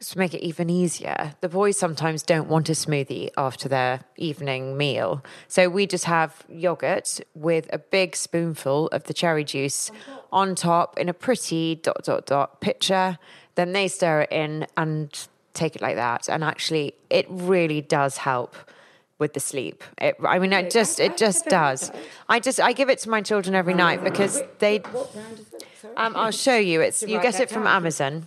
to 0.00 0.18
make 0.18 0.34
it 0.34 0.42
even 0.44 0.68
easier, 0.68 1.34
the 1.40 1.48
boys 1.48 1.78
sometimes 1.78 2.24
don't 2.24 2.48
want 2.48 2.68
a 2.68 2.72
smoothie 2.72 3.30
after 3.36 3.68
their 3.68 4.00
evening 4.16 4.76
meal. 4.76 5.22
So 5.46 5.68
we 5.68 5.86
just 5.86 6.04
have 6.06 6.44
yogurt 6.48 7.20
with 7.34 7.68
a 7.72 7.78
big 7.78 8.16
spoonful 8.16 8.88
of 8.88 9.04
the 9.04 9.14
cherry 9.14 9.44
juice 9.44 9.92
on 10.32 10.56
top 10.56 10.98
in 10.98 11.08
a 11.08 11.14
pretty 11.14 11.76
dot, 11.76 12.02
dot, 12.04 12.26
dot 12.26 12.60
pitcher. 12.60 13.18
Then 13.54 13.72
they 13.72 13.86
stir 13.86 14.22
it 14.22 14.32
in 14.32 14.66
and 14.76 15.28
take 15.54 15.76
it 15.76 15.82
like 15.82 15.96
that. 15.96 16.28
And 16.28 16.42
actually, 16.44 16.94
it 17.10 17.26
really 17.28 17.80
does 17.80 18.18
help 18.18 18.56
with 19.18 19.34
the 19.34 19.40
sleep. 19.40 19.84
It, 19.98 20.16
I 20.26 20.38
mean, 20.38 20.52
it 20.52 20.70
just 20.70 20.98
it 21.00 21.16
just 21.16 21.46
does. 21.46 21.90
I 22.28 22.40
just 22.40 22.60
I 22.60 22.72
give 22.72 22.90
it 22.90 22.98
to 23.00 23.10
my 23.10 23.22
children 23.22 23.54
every 23.54 23.74
night 23.74 24.02
because 24.02 24.42
they. 24.58 24.78
What 24.78 25.12
brand 25.12 25.38
is 25.38 25.52
it? 25.52 25.64
Sorry. 25.80 25.94
Um, 25.96 26.16
I'll 26.16 26.30
show 26.30 26.56
you. 26.56 26.80
It's 26.80 27.02
you 27.02 27.20
get 27.20 27.40
it 27.40 27.50
from. 27.50 27.66
Amazon. 27.66 28.26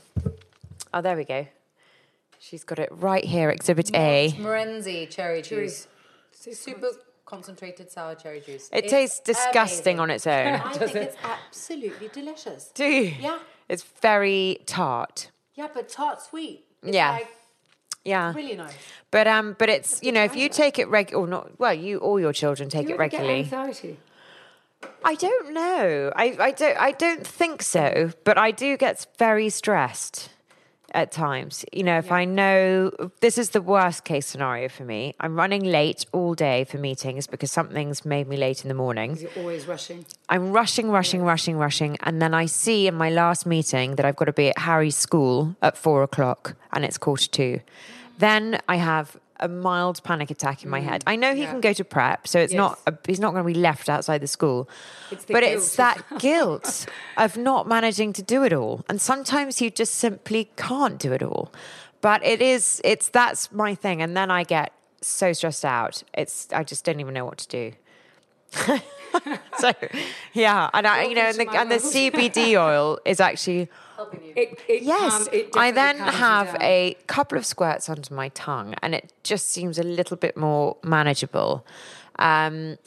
Oh, 0.94 1.02
there 1.02 1.18
we 1.18 1.26
go. 1.26 1.48
She's 2.40 2.64
got 2.64 2.80
it 2.80 2.90
right 2.92 3.24
here. 3.24 3.50
Exhibit 3.50 3.94
A. 3.96 4.34
Morenzi 4.38 5.10
cherry 5.10 5.42
juice. 5.42 5.88
Super 6.32 6.90
concentrated 7.26 7.92
sour 7.92 8.16
cherry 8.16 8.40
juice. 8.40 8.70
It 8.72 8.88
tastes 8.88 9.20
disgusting 9.20 10.00
on 10.00 10.10
its 10.10 10.28
own. 10.28 10.54
I 10.54 10.74
think 10.78 10.96
it's 10.96 11.18
absolutely 11.24 12.10
delicious. 12.10 12.72
Do 12.74 12.86
you? 12.86 13.14
Yeah. 13.20 13.40
It's 13.68 13.84
very 14.02 14.60
tart. 14.66 15.32
Yeah, 15.56 15.68
but 15.74 15.90
tart 15.90 16.22
sweet. 16.22 16.65
It's 16.88 16.96
Yeah. 16.96 17.12
Like 17.12 17.28
Yeah. 18.04 18.34
really 18.34 18.56
nice. 18.56 18.74
But 19.12 19.28
um, 19.28 19.56
but 19.58 19.70
it's 19.70 20.02
you 20.04 20.12
know 20.12 20.24
if 20.24 20.36
you 20.36 20.50
take 20.50 20.78
it 20.80 20.88
reg 20.90 21.14
or 21.14 21.28
not 21.28 21.60
well 21.60 21.74
you 21.74 21.98
all 22.00 22.20
your 22.20 22.34
children 22.34 22.70
take 22.70 22.84
you 22.88 22.90
it 22.96 22.98
get 22.98 23.00
regularly. 23.00 23.40
anxiety? 23.40 23.98
I 25.04 25.16
don't 25.16 25.54
know. 25.54 26.12
I, 26.16 26.36
I 26.40 26.52
don't 26.52 26.78
I 26.78 26.92
don't 26.92 27.26
think 27.26 27.62
so, 27.62 28.12
but 28.24 28.38
I 28.38 28.52
do 28.52 28.76
get 28.78 29.06
very 29.18 29.50
stressed 29.50 30.30
at 30.92 31.12
times. 31.12 31.66
You 31.72 31.84
know, 31.84 31.98
if 31.98 32.12
I 32.12 32.26
know 32.26 32.92
this 33.22 33.38
is 33.38 33.50
the 33.52 33.62
worst 33.62 34.04
case 34.04 34.26
scenario 34.26 34.70
for 34.70 34.84
me. 34.84 35.16
I'm 35.20 35.36
running 35.36 35.64
late 35.64 36.06
all 36.12 36.34
day 36.34 36.64
for 36.64 36.78
meetings 36.78 37.28
because 37.28 37.52
something's 37.52 38.06
made 38.06 38.28
me 38.28 38.38
late 38.38 38.64
in 38.64 38.70
the 38.70 38.76
morning. 38.76 39.18
You're 39.18 39.30
always 39.38 39.68
rushing. 39.68 40.06
I'm 40.30 40.52
rushing, 40.52 40.90
rushing, 40.90 41.22
rushing, 41.22 41.58
rushing, 41.58 41.98
and 42.02 42.22
then 42.22 42.34
I 42.34 42.46
see 42.46 42.88
in 42.88 42.96
my 42.96 43.10
last 43.10 43.46
meeting 43.46 43.96
that 43.96 44.06
I've 44.06 44.16
got 44.16 44.26
to 44.26 44.34
be 44.34 44.50
at 44.50 44.60
Harry's 44.60 44.98
school 44.98 45.56
at 45.62 45.78
four 45.78 46.04
o'clock, 46.04 46.56
and 46.72 46.84
it's 46.86 46.98
quarter 46.98 47.28
two. 47.28 47.62
Then 48.18 48.62
I 48.68 48.78
have 48.78 49.18
a 49.40 49.48
mild 49.48 50.04
panic 50.04 50.32
attack 50.32 50.64
in 50.64 50.70
my 50.70 50.80
head. 50.80 51.04
I 51.06 51.16
know 51.16 51.36
he 51.36 51.42
Yeah. 51.42 51.52
can 51.52 51.62
go 51.62 51.74
to 51.74 51.84
prep, 51.84 52.28
so 52.28 52.40
it's 52.40 52.54
not 52.54 52.80
a, 52.88 52.94
he's 53.06 53.20
not 53.20 53.34
going 53.34 53.44
to 53.44 53.48
be 53.54 53.60
left 53.60 53.90
outside 53.90 54.20
the 54.22 54.28
school. 54.28 54.70
It's 55.12 55.26
the 55.26 55.34
but 55.34 55.44
it's 55.44 55.76
that 55.76 56.04
guilt 56.20 56.86
of 57.18 57.36
not 57.38 57.68
managing 57.68 58.14
to 58.14 58.22
do 58.24 58.44
it 58.44 58.54
all, 58.54 58.84
and 58.88 59.00
sometimes 59.02 59.62
you 59.62 59.70
just 59.70 59.96
simply 59.96 60.50
can't 60.56 60.98
do 60.98 61.12
it 61.12 61.22
all. 61.24 61.52
But 62.02 62.24
it 62.26 62.42
is, 62.42 62.82
it's 62.84 63.10
that's 63.10 63.52
my 63.52 63.76
thing, 63.76 64.02
and 64.02 64.16
then 64.16 64.30
I 64.32 64.44
get 64.44 64.72
so 65.02 65.34
stressed 65.34 65.66
out. 65.66 66.04
It's 66.14 66.48
I 66.54 66.64
just 66.64 66.86
don't 66.86 67.00
even 67.00 67.14
know 67.14 67.26
what 67.26 67.38
to 67.40 67.48
do. 67.48 67.72
so 69.60 69.72
yeah, 70.34 70.70
and 70.74 70.88
I, 70.88 71.04
you 71.06 71.16
know, 71.16 71.22
and 71.22 71.38
the, 71.38 71.50
and 71.52 71.72
the. 71.72 71.76
CBD 71.76 72.56
oil 72.62 73.00
is 73.06 73.20
actually 73.20 73.70
It, 74.36 74.60
it 74.68 74.84
yes. 74.84 75.12
calm- 75.12 75.28
it 75.34 75.50
I 75.56 75.72
then 75.72 75.98
have 75.98 76.48
down. 76.54 76.62
a 76.62 76.98
couple 77.08 77.38
of 77.38 77.46
squirts 77.46 77.90
under 77.90 78.14
my 78.14 78.30
tongue, 78.30 78.76
and 78.82 78.94
it 78.96 79.12
just 79.24 79.50
seems 79.50 79.80
a 79.80 79.84
little 79.84 80.18
bit 80.18 80.36
more 80.38 80.78
manageable. 80.84 81.66
Um, 82.20 82.78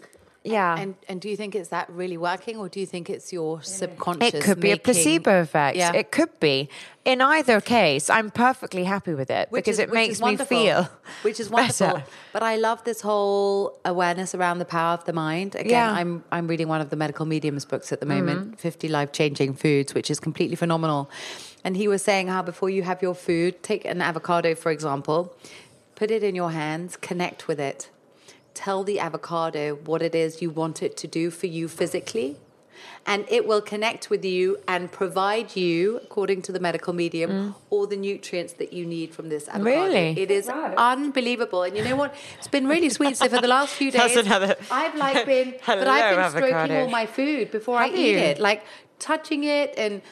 yeah, 0.50 0.76
And 0.82 0.94
and 1.08 1.20
do 1.20 1.28
you 1.28 1.36
think 1.36 1.54
it's 1.54 1.68
that 1.70 1.86
really 1.90 2.16
working, 2.16 2.56
or 2.56 2.68
do 2.68 2.78
you 2.80 2.86
think 2.86 3.08
it's 3.10 3.32
your 3.32 3.62
subconscious? 3.62 4.34
it 4.34 4.42
could 4.42 4.60
be 4.60 4.70
a 4.72 4.76
placebo 4.76 5.40
effect. 5.42 5.76
Yeah. 5.76 5.92
It 6.00 6.10
could 6.10 6.38
be. 6.40 6.68
In 7.04 7.20
either 7.22 7.60
case, 7.62 8.10
I'm 8.10 8.30
perfectly 8.30 8.84
happy 8.84 9.14
with 9.14 9.30
it 9.30 9.48
Which 9.50 9.64
because 9.64 9.78
is- 9.78 9.84
it 9.88 9.92
makes 9.92 10.16
is 10.16 10.22
me 10.22 10.36
feel 10.36 10.88
which 11.22 11.40
is 11.40 11.48
wonderful. 11.56 11.86
better. 11.86 12.04
But 12.34 12.42
I 12.42 12.56
love 12.56 12.84
this 12.84 13.00
whole 13.00 13.78
awareness 13.84 14.34
around 14.34 14.58
the 14.58 14.66
power 14.66 14.92
of 14.98 15.04
the 15.04 15.12
mind. 15.14 15.54
Again, 15.54 15.70
Yeah. 15.70 15.88
Mm-hmm. 15.88 15.98
I'm 15.98 16.24
I'm 16.36 16.46
reading 16.48 16.68
one 16.68 16.80
of 16.82 16.90
the 16.90 16.96
medical 16.96 17.24
mediums 17.26 17.64
books 17.64 17.92
at 17.92 18.00
the 18.00 18.06
moment, 18.06 18.60
50 18.60 18.88
life 18.88 19.10
changing 19.12 19.54
foods, 19.54 19.94
which 19.94 20.10
is 20.10 20.20
completely 20.20 20.56
phenomenal. 20.56 21.08
And 21.64 21.76
he 21.76 21.88
was 21.88 22.02
saying 22.02 22.28
how 22.28 22.42
before 22.42 22.70
you 22.70 22.82
have 22.82 23.00
your 23.02 23.14
food, 23.14 23.62
take 23.62 23.84
an 23.84 24.00
avocado 24.02 24.54
for 24.54 24.70
example, 24.70 25.20
put 26.00 26.10
it 26.10 26.22
in 26.22 26.34
your 26.34 26.50
hands, 26.52 26.96
connect 26.96 27.48
with 27.48 27.58
it. 27.60 27.88
Tell 28.64 28.82
the 28.90 28.98
avocado 29.08 29.62
what 29.90 30.00
it 30.08 30.14
is 30.24 30.42
you 30.42 30.50
want 30.50 30.82
it 30.86 30.92
to 31.02 31.06
do 31.06 31.24
for 31.30 31.46
you 31.46 31.68
physically. 31.68 32.30
And 33.06 33.24
it 33.36 33.42
will 33.46 33.60
connect 33.72 34.10
with 34.10 34.24
you 34.24 34.44
and 34.66 34.90
provide 34.90 35.48
you, 35.56 35.98
according 36.06 36.42
to 36.46 36.50
the 36.56 36.58
medical 36.68 36.92
medium, 36.92 37.54
all 37.70 37.86
the 37.86 37.96
nutrients 37.96 38.52
that 38.60 38.70
you 38.72 38.84
need 38.84 39.08
from 39.16 39.28
this 39.28 39.44
avocado. 39.48 39.70
Mm. 39.70 39.84
Really? 39.84 40.08
It 40.24 40.30
is 40.38 40.46
Right. 40.48 40.74
unbelievable. 40.76 41.62
And 41.66 41.76
you 41.76 41.84
know 41.88 41.96
what? 42.02 42.12
It's 42.38 42.48
been 42.56 42.66
really 42.74 42.90
sweet. 42.98 43.16
So 43.16 43.28
for 43.28 43.40
the 43.40 43.52
last 43.58 43.72
few 43.80 43.90
days, 43.98 44.16
another- 44.16 44.56
I've 44.82 44.96
like 44.96 45.24
been, 45.24 45.54
but 45.66 45.86
I've 45.96 46.16
been 46.16 46.30
stroking 46.36 46.76
all 46.78 46.90
my 47.00 47.06
food 47.06 47.44
before 47.52 47.78
Have 47.78 47.92
I 47.92 47.94
eat 47.96 48.12
you? 48.12 48.18
it, 48.30 48.36
like 48.40 48.60
touching 48.98 49.44
it 49.44 49.68
and 49.76 50.02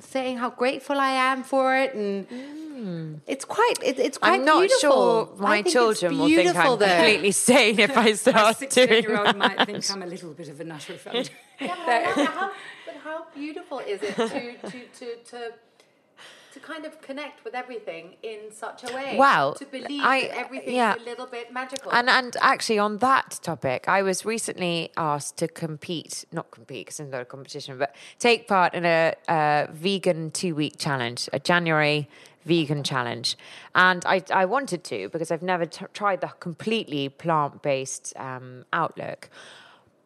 saying 0.00 0.36
how 0.38 0.50
grateful 0.50 0.98
I 1.00 1.12
am 1.32 1.42
for 1.42 1.76
it. 1.76 1.94
And 1.94 2.26
Hmm. 2.82 3.14
it's 3.28 3.44
quite, 3.44 3.74
it, 3.82 3.98
it's 4.00 4.18
quite. 4.18 4.32
I'm 4.32 4.44
not 4.44 4.60
beautiful. 4.60 4.80
sure 4.80 5.36
my 5.38 5.62
children 5.62 6.18
will 6.18 6.26
think 6.26 6.56
I'm 6.56 6.78
though. 6.78 6.86
completely 6.86 7.30
sane 7.30 7.78
if 7.78 7.96
I 7.96 8.06
My 8.06 8.12
start 8.14 8.58
doing 8.58 8.70
16 8.70 9.02
year 9.04 9.16
old 9.18 9.26
that. 9.28 9.36
might 9.36 9.66
think 9.66 9.88
I'm 9.90 10.02
a 10.02 10.06
little 10.06 10.32
bit 10.32 10.48
of 10.48 10.60
a 10.60 10.64
nutter 10.64 10.94
Yeah, 11.60 11.76
but, 11.86 12.26
how, 12.26 12.50
but 12.86 12.96
how 13.04 13.26
beautiful 13.34 13.78
is 13.78 14.02
it 14.02 14.16
to, 14.16 14.28
to, 14.28 14.80
to, 14.98 15.16
to, 15.30 15.52
to 16.54 16.60
kind 16.60 16.84
of 16.84 17.00
connect 17.00 17.44
with 17.44 17.54
everything 17.54 18.16
in 18.24 18.50
such 18.50 18.82
a 18.90 18.92
way? 18.92 19.14
Well, 19.16 19.54
to 19.54 19.64
believe 19.66 20.02
I- 20.02 20.22
that 20.22 20.38
everything's 20.38 20.72
yeah. 20.74 20.96
a 20.96 21.04
little 21.04 21.26
bit 21.26 21.52
magical. 21.52 21.92
And 21.92 22.10
and 22.10 22.36
actually 22.40 22.80
on 22.80 22.98
that 22.98 23.38
topic, 23.42 23.88
I 23.88 24.02
was 24.02 24.24
recently 24.24 24.90
asked 24.96 25.36
to 25.36 25.46
compete, 25.46 26.24
not 26.32 26.50
compete 26.50 26.86
because 26.86 26.98
it's 26.98 27.12
not 27.12 27.22
a 27.22 27.24
competition, 27.26 27.78
but 27.78 27.94
take 28.18 28.48
part 28.48 28.74
in 28.74 28.84
a, 28.84 29.14
a 29.28 29.68
vegan 29.72 30.32
two 30.32 30.56
week 30.56 30.78
challenge, 30.78 31.28
a 31.32 31.38
January 31.38 32.08
vegan 32.44 32.82
challenge, 32.82 33.36
and 33.74 34.04
I 34.06 34.22
I 34.32 34.44
wanted 34.44 34.84
to 34.84 35.08
because 35.08 35.30
I've 35.30 35.42
never 35.42 35.66
t- 35.66 35.86
tried 35.92 36.20
the 36.20 36.28
completely 36.40 37.08
plant 37.08 37.62
based 37.62 38.12
um, 38.16 38.64
outlook. 38.72 39.28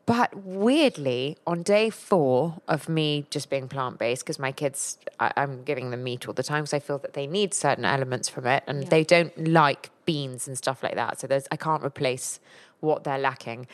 But 0.07 0.37
weirdly, 0.37 1.37
on 1.49 1.65
day 1.65 1.91
four 1.91 2.61
of 2.69 2.89
me 2.89 3.27
just 3.29 3.51
being 3.51 3.67
plant 3.67 3.99
based, 3.99 4.23
because 4.23 4.39
my 4.39 4.53
kids, 4.53 4.99
I, 5.19 5.33
I'm 5.37 5.65
giving 5.65 5.91
them 5.91 6.05
meat 6.05 6.29
all 6.29 6.35
the 6.35 6.45
time 6.45 6.63
because 6.63 6.75
I 6.75 6.79
feel 6.79 6.99
that 6.99 7.15
they 7.15 7.27
need 7.27 7.53
certain 7.53 7.85
elements 7.85 8.29
from 8.29 8.47
it, 8.47 8.63
and 8.69 8.87
they 8.87 9.03
don't 9.03 9.49
like 9.49 9.91
beans 10.05 10.47
and 10.47 10.57
stuff 10.57 10.85
like 10.85 10.95
that. 10.95 11.21
So 11.21 11.27
there's, 11.27 11.49
I 11.51 11.57
can't 11.57 11.83
replace 11.83 12.39
what 12.79 13.03
they're 13.03 13.19
lacking. 13.19 13.67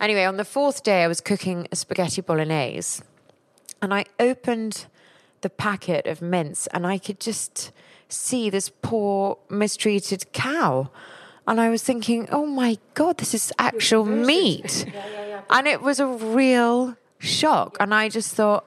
Anyway, 0.00 0.22
on 0.24 0.36
the 0.36 0.44
fourth 0.44 0.84
day, 0.84 1.02
I 1.02 1.08
was 1.08 1.20
cooking 1.20 1.66
a 1.72 1.76
spaghetti 1.76 2.20
bolognese, 2.20 3.02
and 3.82 3.92
I 3.92 4.04
opened 4.20 4.86
the 5.40 5.50
packet 5.50 6.06
of 6.06 6.22
mince, 6.22 6.68
and 6.68 6.86
I 6.86 6.98
could 6.98 7.18
just 7.18 7.72
see 8.08 8.50
this 8.50 8.70
poor 8.82 9.38
mistreated 9.48 10.32
cow. 10.32 10.90
And 11.46 11.60
I 11.60 11.68
was 11.68 11.82
thinking, 11.82 12.28
oh 12.32 12.46
my 12.46 12.78
God, 12.94 13.18
this 13.18 13.34
is 13.34 13.52
actual 13.58 14.04
meat. 14.04 14.86
And 15.50 15.66
it 15.66 15.82
was 15.82 16.00
a 16.00 16.06
real 16.06 16.96
shock. 17.18 17.76
And 17.78 17.94
I 17.94 18.08
just 18.08 18.34
thought, 18.34 18.64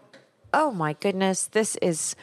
oh 0.53 0.71
my 0.71 0.93
goodness, 0.93 1.47
this 1.47 1.75
is 1.81 2.15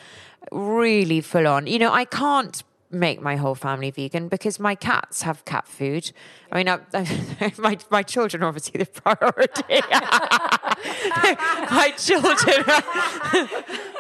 really 0.53 1.21
full 1.21 1.49
on. 1.49 1.67
You 1.67 1.81
know, 1.81 1.93
I 1.93 2.05
can't 2.05 2.63
make 2.95 3.21
my 3.21 3.37
whole 3.37 3.55
family 3.55 3.91
vegan 3.91 4.29
because 4.29 4.61
my 4.61 4.75
cats 4.75 5.23
have 5.23 5.45
cat 5.45 5.67
food. 5.67 6.13
I 6.53 6.59
mean, 6.59 6.69
I, 6.69 7.53
my 7.59 7.79
my 7.91 8.03
children 8.03 8.43
are 8.43 8.47
obviously 8.47 8.79
the 8.79 8.87
priority. 8.87 9.81
my 11.71 11.93
children, 11.99 12.65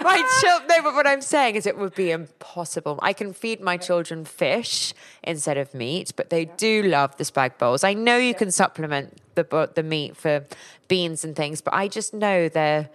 my 0.04 0.38
children. 0.40 0.68
No, 0.68 0.82
but 0.82 0.94
what 0.94 1.06
I'm 1.06 1.22
saying 1.22 1.56
is 1.56 1.66
it 1.66 1.76
would 1.76 1.94
be 1.94 2.10
impossible. 2.10 2.98
I 3.02 3.12
can 3.12 3.32
feed 3.32 3.60
my 3.60 3.76
children 3.76 4.24
fish 4.24 4.94
instead 5.22 5.56
of 5.56 5.74
meat, 5.74 6.12
but 6.16 6.30
they 6.30 6.44
do 6.44 6.82
love 6.82 7.16
the 7.16 7.24
spag 7.24 7.58
bowls. 7.58 7.84
I 7.84 7.94
know 7.94 8.16
you 8.16 8.34
can 8.34 8.50
supplement 8.50 9.18
the 9.34 9.70
the 9.74 9.82
meat 9.82 10.16
for 10.16 10.44
beans 10.88 11.24
and 11.24 11.34
things, 11.34 11.60
but 11.60 11.74
I 11.74 11.88
just 11.88 12.14
know 12.14 12.48
they're. 12.48 12.90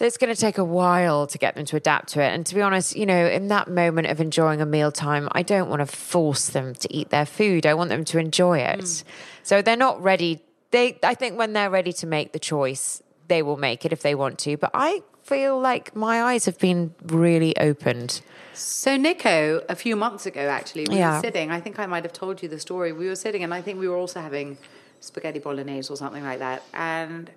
It's 0.00 0.16
going 0.16 0.32
to 0.32 0.40
take 0.40 0.58
a 0.58 0.64
while 0.64 1.26
to 1.26 1.38
get 1.38 1.56
them 1.56 1.64
to 1.64 1.76
adapt 1.76 2.10
to 2.10 2.22
it. 2.22 2.28
And 2.28 2.46
to 2.46 2.54
be 2.54 2.62
honest, 2.62 2.94
you 2.94 3.04
know, 3.04 3.26
in 3.26 3.48
that 3.48 3.66
moment 3.66 4.06
of 4.06 4.20
enjoying 4.20 4.60
a 4.60 4.66
mealtime, 4.66 5.28
I 5.32 5.42
don't 5.42 5.68
want 5.68 5.80
to 5.80 5.86
force 5.86 6.50
them 6.50 6.74
to 6.76 6.94
eat 6.94 7.10
their 7.10 7.26
food. 7.26 7.66
I 7.66 7.74
want 7.74 7.90
them 7.90 8.04
to 8.04 8.18
enjoy 8.20 8.60
it. 8.60 8.78
Mm. 8.78 9.04
So 9.42 9.60
they're 9.60 9.76
not 9.76 10.00
ready. 10.00 10.40
They, 10.70 11.00
I 11.02 11.14
think, 11.14 11.36
when 11.36 11.52
they're 11.52 11.68
ready 11.68 11.92
to 11.94 12.06
make 12.06 12.30
the 12.30 12.38
choice, 12.38 13.02
they 13.26 13.42
will 13.42 13.56
make 13.56 13.84
it 13.84 13.92
if 13.92 14.02
they 14.02 14.14
want 14.14 14.38
to. 14.40 14.56
But 14.56 14.70
I 14.72 15.02
feel 15.28 15.60
like 15.60 15.94
my 15.94 16.22
eyes 16.22 16.46
have 16.46 16.58
been 16.58 16.94
really 17.04 17.56
opened. 17.58 18.22
So 18.54 18.96
Nico, 18.96 19.62
a 19.68 19.76
few 19.76 19.94
months 19.94 20.24
ago, 20.26 20.40
actually, 20.48 20.86
we 20.88 20.96
Yeah. 20.96 21.16
were 21.16 21.20
sitting. 21.20 21.50
I 21.50 21.60
think 21.60 21.78
I 21.78 21.86
might 21.86 22.04
have 22.04 22.12
told 22.12 22.42
you 22.42 22.48
the 22.48 22.58
story. 22.58 22.92
We 22.92 23.06
were 23.08 23.16
sitting, 23.26 23.42
and 23.44 23.52
I 23.52 23.60
think 23.62 23.78
we 23.78 23.88
were 23.88 23.96
also 23.96 24.20
having 24.20 24.58
spaghetti 25.00 25.38
bolognese 25.38 25.92
or 25.92 25.96
something 25.96 26.24
like 26.24 26.38
that. 26.38 26.62
And 26.72 27.30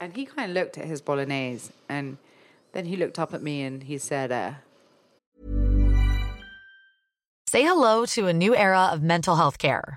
and 0.00 0.12
he 0.16 0.26
kind 0.26 0.50
of 0.50 0.54
looked 0.54 0.76
at 0.76 0.84
his 0.84 1.00
bolognese, 1.00 1.72
and 1.88 2.18
then 2.72 2.84
he 2.86 2.96
looked 2.96 3.18
up 3.18 3.32
at 3.32 3.42
me 3.42 3.62
and 3.62 3.84
he 3.84 3.96
said, 3.96 4.30
uh, 4.30 4.52
Say 7.48 7.62
hello 7.62 8.04
to 8.06 8.26
a 8.26 8.32
new 8.32 8.54
era 8.54 8.90
of 8.92 9.02
mental 9.02 9.36
health 9.36 9.58
care. 9.58 9.96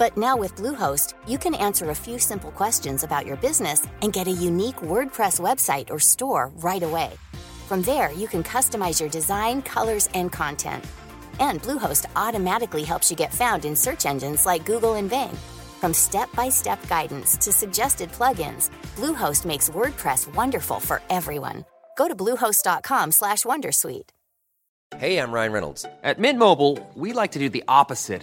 but 0.00 0.16
now 0.16 0.34
with 0.34 0.56
Bluehost, 0.56 1.12
you 1.28 1.36
can 1.36 1.54
answer 1.54 1.90
a 1.90 1.94
few 1.94 2.18
simple 2.18 2.50
questions 2.52 3.04
about 3.04 3.26
your 3.26 3.36
business 3.36 3.86
and 4.00 4.14
get 4.14 4.26
a 4.26 4.42
unique 4.48 4.76
WordPress 4.76 5.38
website 5.38 5.90
or 5.90 5.98
store 5.98 6.50
right 6.62 6.82
away. 6.82 7.10
From 7.68 7.82
there, 7.82 8.10
you 8.10 8.26
can 8.26 8.42
customize 8.42 8.98
your 8.98 9.10
design, 9.10 9.60
colors, 9.60 10.08
and 10.14 10.32
content. 10.32 10.82
And 11.38 11.62
Bluehost 11.62 12.06
automatically 12.16 12.82
helps 12.82 13.10
you 13.10 13.16
get 13.16 13.34
found 13.34 13.66
in 13.66 13.76
search 13.76 14.06
engines 14.06 14.46
like 14.46 14.64
Google 14.64 14.94
and 14.94 15.10
Bing. 15.10 15.36
From 15.82 15.92
step-by-step 15.92 16.88
guidance 16.88 17.36
to 17.36 17.52
suggested 17.52 18.10
plugins, 18.10 18.70
Bluehost 18.96 19.44
makes 19.44 19.68
WordPress 19.68 20.34
wonderful 20.34 20.80
for 20.80 21.02
everyone. 21.10 21.66
Go 21.98 22.08
to 22.08 22.16
bluehost.com/wondersuite. 22.16 24.08
Hey, 24.96 25.18
I'm 25.18 25.32
Ryan 25.32 25.52
Reynolds. 25.52 25.84
At 26.02 26.18
Mint 26.18 26.38
Mobile, 26.38 26.78
we 26.94 27.12
like 27.12 27.32
to 27.32 27.38
do 27.38 27.50
the 27.50 27.64
opposite 27.68 28.22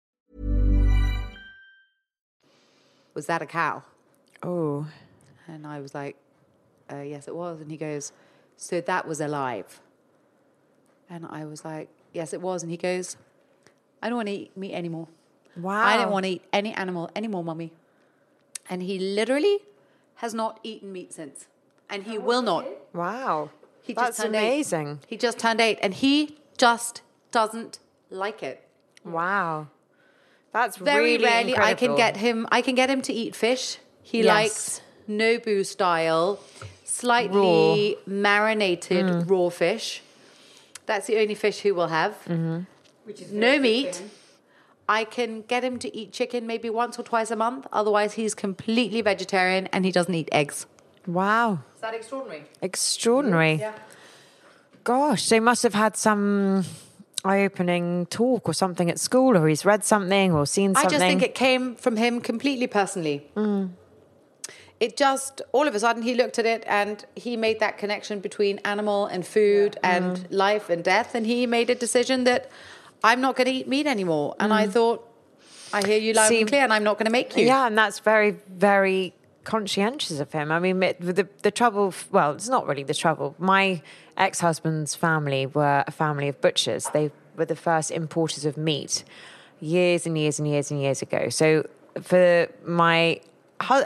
"Was 3.13 3.25
that 3.27 3.41
a 3.41 3.45
cow?" 3.45 3.83
Oh, 4.43 4.87
And 5.47 5.67
I 5.67 5.79
was 5.81 5.93
like, 5.93 6.15
uh, 6.91 6.97
"Yes, 7.01 7.27
it 7.27 7.35
was." 7.35 7.59
And 7.61 7.69
he 7.71 7.77
goes, 7.77 8.11
"So 8.57 8.79
that 8.81 9.07
was 9.07 9.19
alive?" 9.21 9.81
And 11.09 11.25
I 11.29 11.45
was 11.45 11.65
like, 11.65 11.89
"Yes, 12.13 12.33
it 12.33 12.41
was." 12.41 12.63
And 12.63 12.71
he 12.71 12.77
goes, 12.77 13.17
"I 14.01 14.07
don't 14.09 14.17
want 14.17 14.27
to 14.29 14.33
eat 14.33 14.55
meat 14.57 14.73
anymore. 14.73 15.07
wow. 15.57 15.83
I 15.83 15.97
don't 15.97 16.11
want 16.11 16.23
to 16.25 16.31
eat 16.31 16.43
any 16.53 16.73
animal 16.73 17.09
anymore, 17.15 17.43
mummy." 17.43 17.71
And 18.69 18.81
he 18.83 18.97
literally 18.99 19.59
has 20.15 20.33
not 20.33 20.59
eaten 20.63 20.93
meat 20.93 21.11
since, 21.13 21.47
and 21.89 22.03
he 22.03 22.17
will 22.17 22.41
not. 22.41 22.65
Wow. 22.93 23.49
He 23.81 23.93
That's 23.93 24.09
just 24.09 24.21
turned 24.21 24.35
eight. 24.35 24.47
amazing. 24.47 24.99
He 25.07 25.17
just 25.17 25.37
turned 25.39 25.59
eight, 25.59 25.79
and 25.81 25.93
he 25.93 26.37
just 26.57 27.01
doesn't 27.31 27.79
like 28.09 28.41
it. 28.43 28.63
Wow. 29.03 29.67
That's 30.53 30.77
Very 30.77 31.13
really 31.17 31.23
rarely 31.23 31.57
I 31.57 31.73
can 31.73 31.95
get 31.95 32.17
him. 32.17 32.47
I 32.51 32.61
can 32.61 32.75
get 32.75 32.89
him 32.89 33.01
to 33.03 33.13
eat 33.13 33.35
fish. 33.35 33.77
He 34.03 34.19
Yes. 34.23 34.27
likes 34.27 34.81
Nobu 35.09 35.65
style, 35.65 36.39
slightly 36.83 37.97
marinated 38.05 39.05
Mm. 39.05 39.29
raw 39.29 39.49
fish. 39.49 40.01
That's 40.85 41.07
the 41.07 41.17
only 41.19 41.35
fish 41.35 41.61
he 41.61 41.71
will 41.71 41.87
have. 41.87 42.13
Mm-hmm. 42.27 42.61
No 43.31 43.59
meat. 43.59 44.01
I 44.89 45.05
can 45.05 45.43
get 45.43 45.63
him 45.63 45.79
to 45.79 45.95
eat 45.95 46.11
chicken 46.11 46.45
maybe 46.45 46.69
once 46.69 46.99
or 46.99 47.03
twice 47.03 47.31
a 47.31 47.35
month. 47.35 47.65
Otherwise, 47.71 48.13
he's 48.13 48.33
completely 48.35 49.01
vegetarian 49.01 49.67
and 49.71 49.85
he 49.85 49.91
doesn't 49.91 50.13
eat 50.13 50.27
eggs. 50.33 50.65
Wow. 51.07 51.59
Is 51.75 51.81
that 51.81 51.93
extraordinary? 51.93 52.43
Extraordinary. 52.61 53.63
Gosh, 54.83 55.29
they 55.29 55.39
must 55.39 55.63
have 55.63 55.73
had 55.75 55.95
some 55.95 56.65
eye-opening 57.23 58.07
talk 58.07 58.49
or 58.49 58.53
something 58.53 58.89
at 58.89 58.99
school, 58.99 59.37
or 59.37 59.47
he's 59.47 59.63
read 59.65 59.83
something 59.83 60.33
or 60.33 60.45
seen 60.45 60.73
something. 60.73 60.87
I 60.87 60.89
just 60.89 61.01
think 61.01 61.21
it 61.21 61.35
came 61.35 61.75
from 61.75 61.97
him 61.97 62.21
completely 62.21 62.67
personally. 62.67 63.29
Mm. 63.35 63.71
It 64.79 64.97
just, 64.97 65.41
all 65.51 65.67
of 65.67 65.75
a 65.75 65.79
sudden, 65.79 66.01
he 66.01 66.15
looked 66.15 66.39
at 66.39 66.47
it 66.47 66.63
and 66.65 67.05
he 67.15 67.37
made 67.37 67.59
that 67.59 67.77
connection 67.77 68.19
between 68.19 68.59
animal 68.65 69.05
and 69.05 69.23
food 69.25 69.77
and 69.83 70.17
mm. 70.17 70.25
life 70.31 70.71
and 70.71 70.83
death. 70.83 71.13
And 71.13 71.25
he 71.27 71.45
made 71.45 71.69
a 71.69 71.75
decision 71.75 72.23
that 72.23 72.49
I'm 73.03 73.21
not 73.21 73.35
going 73.35 73.45
to 73.45 73.53
eat 73.53 73.67
meat 73.67 73.85
anymore. 73.85 74.35
And 74.39 74.51
I 74.51 74.65
mm. 74.65 74.71
thought, 74.71 75.07
I 75.71 75.85
hear 75.85 75.99
you 75.99 76.13
loud 76.13 76.29
See- 76.29 76.39
and 76.39 76.49
clear, 76.49 76.63
and 76.63 76.73
I'm 76.73 76.83
not 76.83 76.97
going 76.97 77.05
to 77.05 77.11
make 77.11 77.37
you. 77.37 77.45
Yeah, 77.45 77.67
and 77.67 77.77
that's 77.77 77.99
very, 77.99 78.37
very 78.49 79.13
conscientious 79.43 80.19
of 80.19 80.31
him. 80.31 80.51
I 80.51 80.59
mean, 80.59 80.83
it, 80.83 80.99
the 80.99 81.27
the 81.43 81.51
trouble. 81.51 81.93
Well, 82.11 82.33
it's 82.33 82.49
not 82.49 82.67
really 82.67 82.83
the 82.83 82.93
trouble. 82.93 83.35
My 83.39 83.81
ex-husband's 84.21 84.95
family 84.95 85.45
were 85.45 85.83
a 85.85 85.91
family 85.91 86.27
of 86.29 86.39
butchers. 86.39 86.89
They 86.93 87.11
were 87.35 87.45
the 87.45 87.55
first 87.55 87.91
importers 87.91 88.45
of 88.45 88.55
meat 88.55 89.03
years 89.59 90.05
and 90.05 90.17
years 90.17 90.39
and 90.39 90.47
years 90.47 90.71
and 90.71 90.81
years 90.81 91.01
ago. 91.01 91.29
So 91.29 91.67
for 92.01 92.47
my 92.65 93.19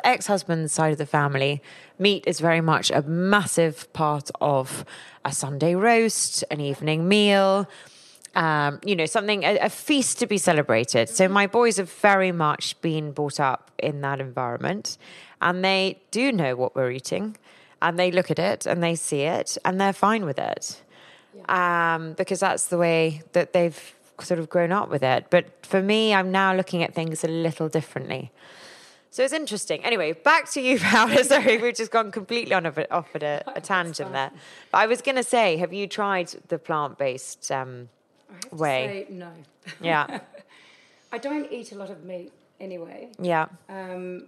ex-husband's 0.04 0.72
side 0.72 0.92
of 0.92 0.98
the 0.98 1.06
family, 1.06 1.62
meat 1.98 2.24
is 2.28 2.40
very 2.40 2.62
much 2.62 2.92
a 2.92 3.02
massive 3.02 3.92
part 3.94 4.30
of 4.40 4.86
a 5.24 5.32
Sunday 5.32 5.74
roast, 5.76 6.44
an 6.52 6.62
evening 6.62 7.08
meal 7.08 7.68
um, 8.36 8.80
you 8.84 8.96
know, 8.96 9.06
something, 9.06 9.44
a, 9.44 9.58
a 9.60 9.70
feast 9.70 10.20
to 10.20 10.28
be 10.28 10.38
celebrated. 10.38 11.10
So 11.10 11.28
my 11.28 11.48
boys 11.48 11.78
have 11.78 11.90
very 11.90 12.32
much 12.32 12.80
been 12.82 13.12
brought 13.12 13.40
up 13.40 13.72
in 13.80 14.02
that 14.02 14.20
environment 14.20 14.98
and 15.42 15.64
they 15.64 16.00
do 16.12 16.32
know 16.32 16.56
what 16.56 16.76
we're 16.76 16.92
eating 16.92 17.38
and 17.82 18.00
they 18.00 18.12
look 18.12 18.32
at 18.32 18.40
it 18.40 18.66
and 18.66 18.82
they 18.82 18.96
see 18.96 19.22
it 19.22 19.58
and 19.66 19.80
they're 19.80 19.94
fine 19.94 20.26
with 20.26 20.40
it. 20.40 20.82
Um, 21.50 22.14
because 22.14 22.40
that's 22.40 22.68
the 22.68 22.78
way 22.78 23.22
that 23.34 23.52
they've 23.52 23.96
sort 24.22 24.40
of 24.40 24.50
grown 24.50 24.72
up 24.72 24.90
with 24.90 25.04
it. 25.04 25.26
But 25.30 25.66
for 25.66 25.82
me, 25.82 26.14
I'm 26.14 26.32
now 26.32 26.56
looking 26.56 26.82
at 26.84 26.94
things 26.94 27.24
a 27.24 27.28
little 27.28 27.68
differently. 27.68 28.32
So 29.12 29.24
it's 29.24 29.34
interesting. 29.34 29.84
Anyway, 29.86 30.12
back 30.12 30.50
to 30.52 30.62
you, 30.62 30.78
Paula. 30.82 31.24
Sorry, 31.24 31.58
we've 31.58 31.76
just 31.76 31.92
gone 31.92 32.12
completely 32.12 32.54
on 32.54 32.66
of 32.66 32.78
off 32.92 33.16
at 33.16 33.24
a, 33.24 33.44
a 33.56 33.62
tangent 33.62 34.12
there. 34.12 34.32
But 34.72 34.78
I 34.78 34.88
was 34.88 35.02
going 35.02 35.16
to 35.16 35.24
say, 35.24 35.58
have 35.58 35.72
you 35.72 35.88
tried 35.88 36.28
the 36.48 36.58
plant-based 36.58 37.52
um, 37.52 37.90
way? 38.52 39.06
Say 39.08 39.14
no. 39.14 39.32
Yeah. 39.82 40.20
I 41.14 41.18
don't 41.18 41.50
eat 41.52 41.72
a 41.72 41.76
lot 41.76 41.90
of 41.90 42.04
meat. 42.04 42.34
anyway. 42.60 43.10
Yeah. 43.18 43.48
Um, 43.70 44.28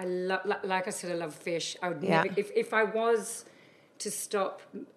I 0.00 0.04
love, 0.04 0.40
like 0.74 0.86
I 0.90 0.90
said, 0.98 1.08
I 1.12 1.18
love 1.24 1.34
fish. 1.34 1.66
I 1.82 1.86
would 1.90 2.02
Yeah. 2.02 2.22
never, 2.22 2.28
if, 2.42 2.48
if 2.64 2.70
I 2.72 2.84
was 3.00 3.44
to 4.04 4.08
stop 4.10 4.54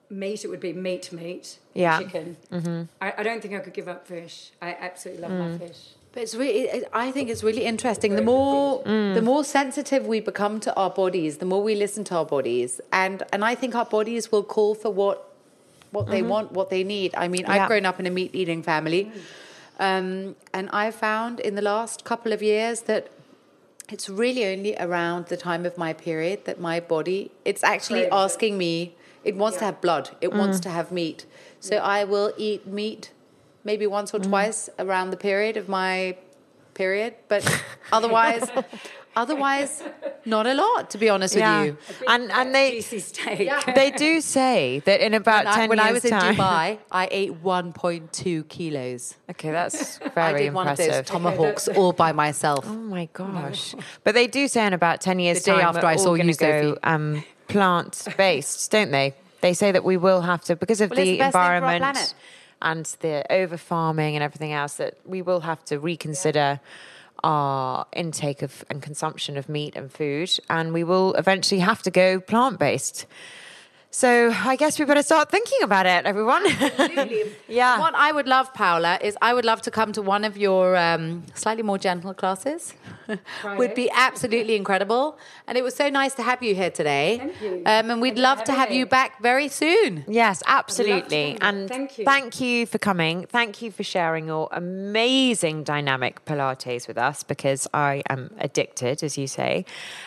meat, 0.10 0.40
it 0.46 0.50
would 0.52 0.62
be 0.70 0.74
meat, 0.88 1.06
meat, 1.12 1.46
Yeah. 1.74 2.00
chicken. 2.00 2.38
Mm-hmm. 2.52 2.80
I, 3.06 3.14
I 3.20 3.24
don't 3.28 3.42
think 3.42 3.54
I 3.54 3.60
could 3.66 3.74
give 3.80 3.90
up 3.96 4.02
fish. 4.08 4.36
I 4.62 4.70
absolutely 4.88 5.22
love 5.24 5.32
Mm. 5.34 5.44
my 5.52 5.58
fish. 5.68 5.82
But 6.14 6.20
it's 6.24 6.36
really, 6.36 6.64
I 6.94 7.12
think 7.12 7.26
it's 7.34 7.44
really 7.50 7.66
interesting. 7.74 8.16
The 8.16 8.22
more, 8.34 8.84
the 9.20 9.22
more 9.32 9.44
sensitive 9.44 10.02
we 10.14 10.20
become 10.32 10.60
to 10.68 10.72
our 10.82 10.92
bodies, 11.02 11.32
the 11.44 11.50
more 11.54 11.62
we 11.70 11.74
listen 11.86 12.04
to 12.10 12.16
our 12.20 12.26
bodies, 12.36 12.80
and 13.04 13.18
and 13.34 13.44
I 13.52 13.56
think 13.56 13.72
our 13.82 13.90
bodies 13.98 14.32
will 14.32 14.44
call 14.56 14.72
for 14.84 14.92
what, 15.02 15.18
what 15.96 16.06
they 16.14 16.22
want, 16.34 16.52
what 16.60 16.68
they 16.70 16.84
need. 16.96 17.10
I 17.24 17.28
mean, 17.34 17.42
Yeah. 17.46 17.54
I've 17.54 17.68
grown 17.72 17.86
up 17.90 17.98
in 18.00 18.06
a 18.06 18.14
meat 18.20 18.30
eating 18.42 18.62
family, 18.72 19.04
um, 19.80 20.36
and 20.54 20.70
I 20.72 20.92
found 20.92 21.40
in 21.40 21.56
the 21.56 21.64
last 21.74 22.04
couple 22.12 22.32
of 22.32 22.42
years 22.44 22.82
that 22.92 23.04
it's 23.94 24.10
really 24.10 24.44
only 24.44 24.76
around 24.78 25.28
the 25.28 25.38
time 25.38 25.68
of 25.68 25.78
my 25.78 25.94
period 25.94 26.46
that 26.46 26.60
my 26.60 26.80
body 26.80 27.30
it's 27.46 27.64
actually 27.64 28.02
Craves 28.02 28.24
asking 28.26 28.58
me. 28.58 28.96
It 29.24 29.36
wants 29.38 29.60
to 29.60 29.66
have 29.66 29.80
blood. 29.80 30.10
It 30.20 30.32
mm. 30.32 30.38
wants 30.38 30.60
to 30.62 30.70
have 30.70 30.92
meat. 30.92 31.26
So 31.62 31.78
I 31.78 32.04
will 32.04 32.34
eat 32.36 32.68
meat 32.68 33.12
maybe 33.64 33.86
once 33.88 34.14
or 34.14 34.20
mm. 34.20 34.28
twice 34.28 34.70
around 34.80 35.12
the 35.12 35.18
period 35.30 35.56
of 35.56 35.70
my 35.70 36.18
period, 36.74 37.14
but 37.30 37.44
otherwise, 37.94 38.50
otherwise, 39.16 39.84
not 40.26 40.46
a 40.48 40.54
lot. 40.54 40.90
To 40.92 40.98
be 40.98 41.10
honest 41.10 41.36
Yeah. 41.36 41.62
with 41.64 41.68
you, 42.02 42.08
And 42.08 42.32
and 42.32 42.54
they 42.56 42.72
Juicy 42.82 43.00
steak. 43.00 43.50
they 43.76 43.92
do 43.92 44.22
say 44.22 44.80
that 44.86 45.00
in 45.02 45.14
about 45.14 45.46
when, 45.46 45.54
I, 45.54 45.56
ten 45.56 45.70
when 45.70 45.78
years 45.80 45.90
I 45.90 45.92
was 45.94 46.06
in. 46.06 46.12
Dubai, 46.14 46.78
I 46.92 47.08
ate 47.12 47.44
1.2 47.44 48.48
kilos. 48.50 49.16
Okay, 49.30 49.52
that's 49.52 50.00
I 50.06 50.10
very 50.10 50.44
did 50.44 50.54
one 50.54 50.68
of 50.68 50.78
those 50.78 50.88
impressive. 50.88 51.06
tomahawks 51.06 51.68
all 51.70 51.94
by 51.94 52.12
myself. 52.12 52.66
Oh 52.68 52.74
my 52.74 53.08
gosh! 53.14 53.76
But 54.04 54.14
they 54.16 54.28
do 54.28 54.48
say 54.48 54.66
in 54.66 54.74
about 54.74 55.02
ten 55.02 55.20
years' 55.20 55.40
The 55.44 55.52
day 55.52 55.58
time, 55.62 55.76
after 55.76 55.86
I 55.86 55.96
saw 55.98 56.14
you, 56.16 56.34
go 56.36 56.78
um, 56.84 57.24
plant 57.48 58.08
based, 58.18 58.72
don't 58.76 58.92
they? 58.92 59.14
They 59.42 59.54
say 59.54 59.72
that 59.74 59.84
we 59.84 59.98
will 59.98 60.22
have 60.22 60.42
to 60.46 60.56
because 60.56 60.80
of 60.82 60.90
Well, 60.92 60.98
the 61.04 61.12
the 61.12 61.18
best 61.18 61.34
thing 61.34 61.42
for 61.42 61.46
our 61.46 61.56
environment 61.58 62.16
and 62.62 62.86
the 63.02 63.26
over 63.30 63.58
farming 63.58 64.16
and 64.16 64.24
everything 64.24 64.54
else 64.54 64.76
that 64.76 64.94
we 65.06 65.22
will 65.22 65.42
have 65.42 65.66
to 65.66 65.80
reconsider. 65.80 66.62
Our 67.24 67.86
intake 67.96 68.42
of 68.42 68.66
and 68.70 68.82
consumption 68.82 69.38
of 69.38 69.48
meat 69.48 69.76
and 69.76 69.92
food, 69.92 70.38
and 70.50 70.74
we 70.74 70.84
will 70.84 71.14
eventually 71.14 71.62
have 71.62 71.82
to 71.84 71.92
go 71.92 72.20
plant 72.20 72.60
based. 72.60 73.06
So 73.96 74.34
I 74.34 74.56
guess 74.56 74.80
we 74.80 74.86
better 74.86 75.04
start 75.04 75.30
thinking 75.30 75.60
about 75.62 75.86
it, 75.86 76.06
everyone. 76.06 76.44
Absolutely. 76.48 77.24
Yeah. 77.48 77.80
What 77.80 77.94
I 77.94 78.12
would 78.12 78.28
love, 78.28 78.52
Paula, 78.56 78.98
is 79.00 79.16
I 79.22 79.36
would 79.36 79.46
love 79.46 79.62
to 79.62 79.72
come 79.72 79.92
to 79.94 80.02
one 80.02 80.24
of 80.26 80.36
your 80.36 80.76
um, 80.76 81.24
slightly 81.36 81.62
more 81.62 81.78
gentle 81.78 82.16
classes. 82.16 82.74
would 83.58 83.76
be 83.76 83.92
absolutely 83.94 84.56
incredible. 84.56 85.18
And 85.46 85.58
it 85.58 85.64
was 85.64 85.76
so 85.76 85.90
nice 85.90 86.16
to 86.16 86.24
have 86.24 86.42
you 86.42 86.56
here 86.56 86.72
today. 86.72 87.18
Thank 87.20 87.42
you. 87.42 87.62
Um, 87.66 87.92
and 87.92 88.02
we'd 88.02 88.16
Thank 88.16 88.24
love 88.24 88.44
to 88.46 88.54
have 88.54 88.72
you 88.72 88.88
back 88.88 89.22
very 89.22 89.48
soon. 89.48 90.04
Yes, 90.08 90.42
absolutely. 90.48 91.38
And 91.42 91.70
Thank 91.70 92.00
you. 92.00 92.06
thank 92.06 92.42
you 92.42 92.66
for 92.66 92.80
coming. 92.80 93.28
Thank 93.28 93.62
you 93.62 93.72
for 93.72 93.84
sharing 93.84 94.26
your 94.28 94.50
amazing 94.52 95.64
dynamic 95.64 96.26
Pilates 96.26 96.88
with 96.88 96.98
us 96.98 97.22
because 97.22 97.68
I 97.74 98.02
am 98.10 98.34
addicted, 98.40 99.04
as 99.04 99.18
you 99.18 99.28
say. 99.28 99.66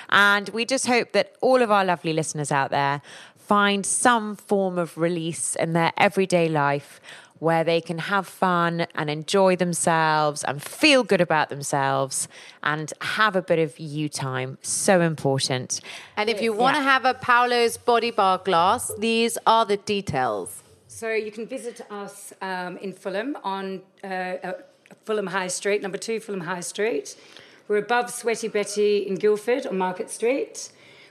And 0.08 0.48
we 0.48 0.64
just 0.64 0.86
hope 0.86 1.12
that 1.12 1.36
all 1.40 1.62
of 1.62 1.70
our 1.70 1.84
lovely 1.84 2.12
listeners 2.12 2.50
out 2.50 2.70
there 2.70 3.02
find 3.46 3.86
some 3.86 4.34
form 4.36 4.76
of 4.78 4.98
release 4.98 5.54
in 5.56 5.72
their 5.72 5.92
everyday 5.96 6.48
life 6.48 7.00
where 7.38 7.62
they 7.64 7.80
can 7.82 7.98
have 7.98 8.26
fun 8.26 8.86
and 8.94 9.10
enjoy 9.10 9.54
themselves 9.54 10.42
and 10.44 10.62
feel 10.62 11.04
good 11.04 11.20
about 11.20 11.48
themselves 11.50 12.28
and 12.62 12.92
have 13.02 13.36
a 13.36 13.42
bit 13.42 13.58
of 13.58 13.78
you 13.78 14.08
time. 14.08 14.56
So 14.62 15.02
important. 15.02 15.80
And 16.16 16.30
if 16.30 16.40
you 16.40 16.52
want 16.54 16.76
to 16.76 16.82
Yeah. 16.82 16.92
have 16.92 17.04
a 17.04 17.12
Paola's 17.14 17.76
Body 17.76 18.10
Bar 18.10 18.38
glass, 18.38 18.90
these 18.98 19.36
are 19.46 19.66
the 19.66 19.76
details. 19.76 20.62
So 20.88 21.10
you 21.12 21.30
can 21.30 21.46
visit 21.46 21.82
us 21.90 22.32
um, 22.40 22.78
in 22.78 22.92
Fulham 22.94 23.36
on 23.44 23.82
uh, 24.02 24.06
uh, 24.06 24.52
Fulham 25.04 25.26
High 25.26 25.48
Street, 25.48 25.82
number 25.82 25.98
two 25.98 26.18
Fulham 26.20 26.40
High 26.40 26.60
Street. 26.60 27.16
We're 27.68 27.76
above 27.88 28.10
Sweaty 28.10 28.48
Betty 28.48 29.06
in 29.06 29.16
Guildford 29.16 29.66
on 29.66 29.76
Market 29.76 30.08
Street. 30.10 30.70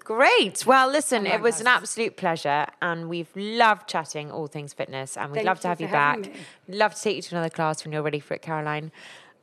Great. 0.05 0.67
Well, 0.67 0.91
listen, 0.91 1.27
it 1.27 1.41
was 1.41 1.63
an 1.63 1.67
absolute 1.67 2.17
pleasure, 2.17 2.67
and 2.83 3.09
we've 3.09 3.31
loved 3.35 3.89
chatting 3.89 4.31
all 4.31 4.47
things 4.47 4.75
fitness, 4.75 5.17
and 5.17 5.31
we'd 5.31 5.39
Thank 5.39 5.47
love 5.47 5.61
to 5.61 5.69
have 5.69 5.81
you 5.81 5.89
back. 5.89 6.31
Love 6.69 6.95
to 6.95 7.01
take 7.01 7.17
you 7.17 7.23
to 7.23 7.35
another 7.37 7.49
class 7.49 7.85
when 7.85 7.93
you're 7.93 8.03
ready 8.03 8.21
for 8.21 8.35
it, 8.35 8.43
Caroline. 8.43 8.93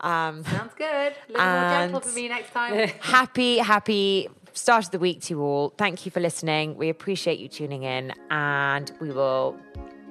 Um, 0.02 0.44
Sounds 0.44 0.74
good. 0.76 1.14
A 1.30 1.32
little 1.32 1.46
more 1.46 1.70
gentle 1.70 2.00
for 2.02 2.16
me 2.16 2.28
next 2.28 2.52
time. 2.52 2.90
happy, 3.00 3.58
happy 3.60 4.28
start 4.54 4.86
of 4.86 4.92
the 4.92 5.00
week 5.00 5.22
to 5.22 5.34
you 5.36 5.42
all. 5.42 5.74
Thank 5.78 6.06
you 6.06 6.12
for 6.12 6.20
listening. 6.20 6.76
We 6.76 6.90
appreciate 6.90 7.40
you 7.40 7.48
tuning 7.48 7.84
in, 7.84 8.14
and 8.30 8.92
we 9.00 9.12
will 9.12 9.58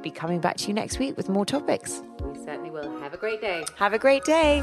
be 0.03 0.11
coming 0.11 0.41
back 0.41 0.57
to 0.59 0.69
you 0.69 0.75
next 0.75 0.99
week 0.99 1.17
with 1.17 1.29
more 1.29 1.45
topics. 1.45 2.03
we 2.23 2.39
certainly 2.45 2.71
will. 2.71 2.99
Have 3.01 3.13
a 3.15 3.19
great 3.19 3.41
day. 3.41 3.65
Have 3.77 3.93
a 3.93 3.99
great 3.99 4.25
day. 4.25 4.63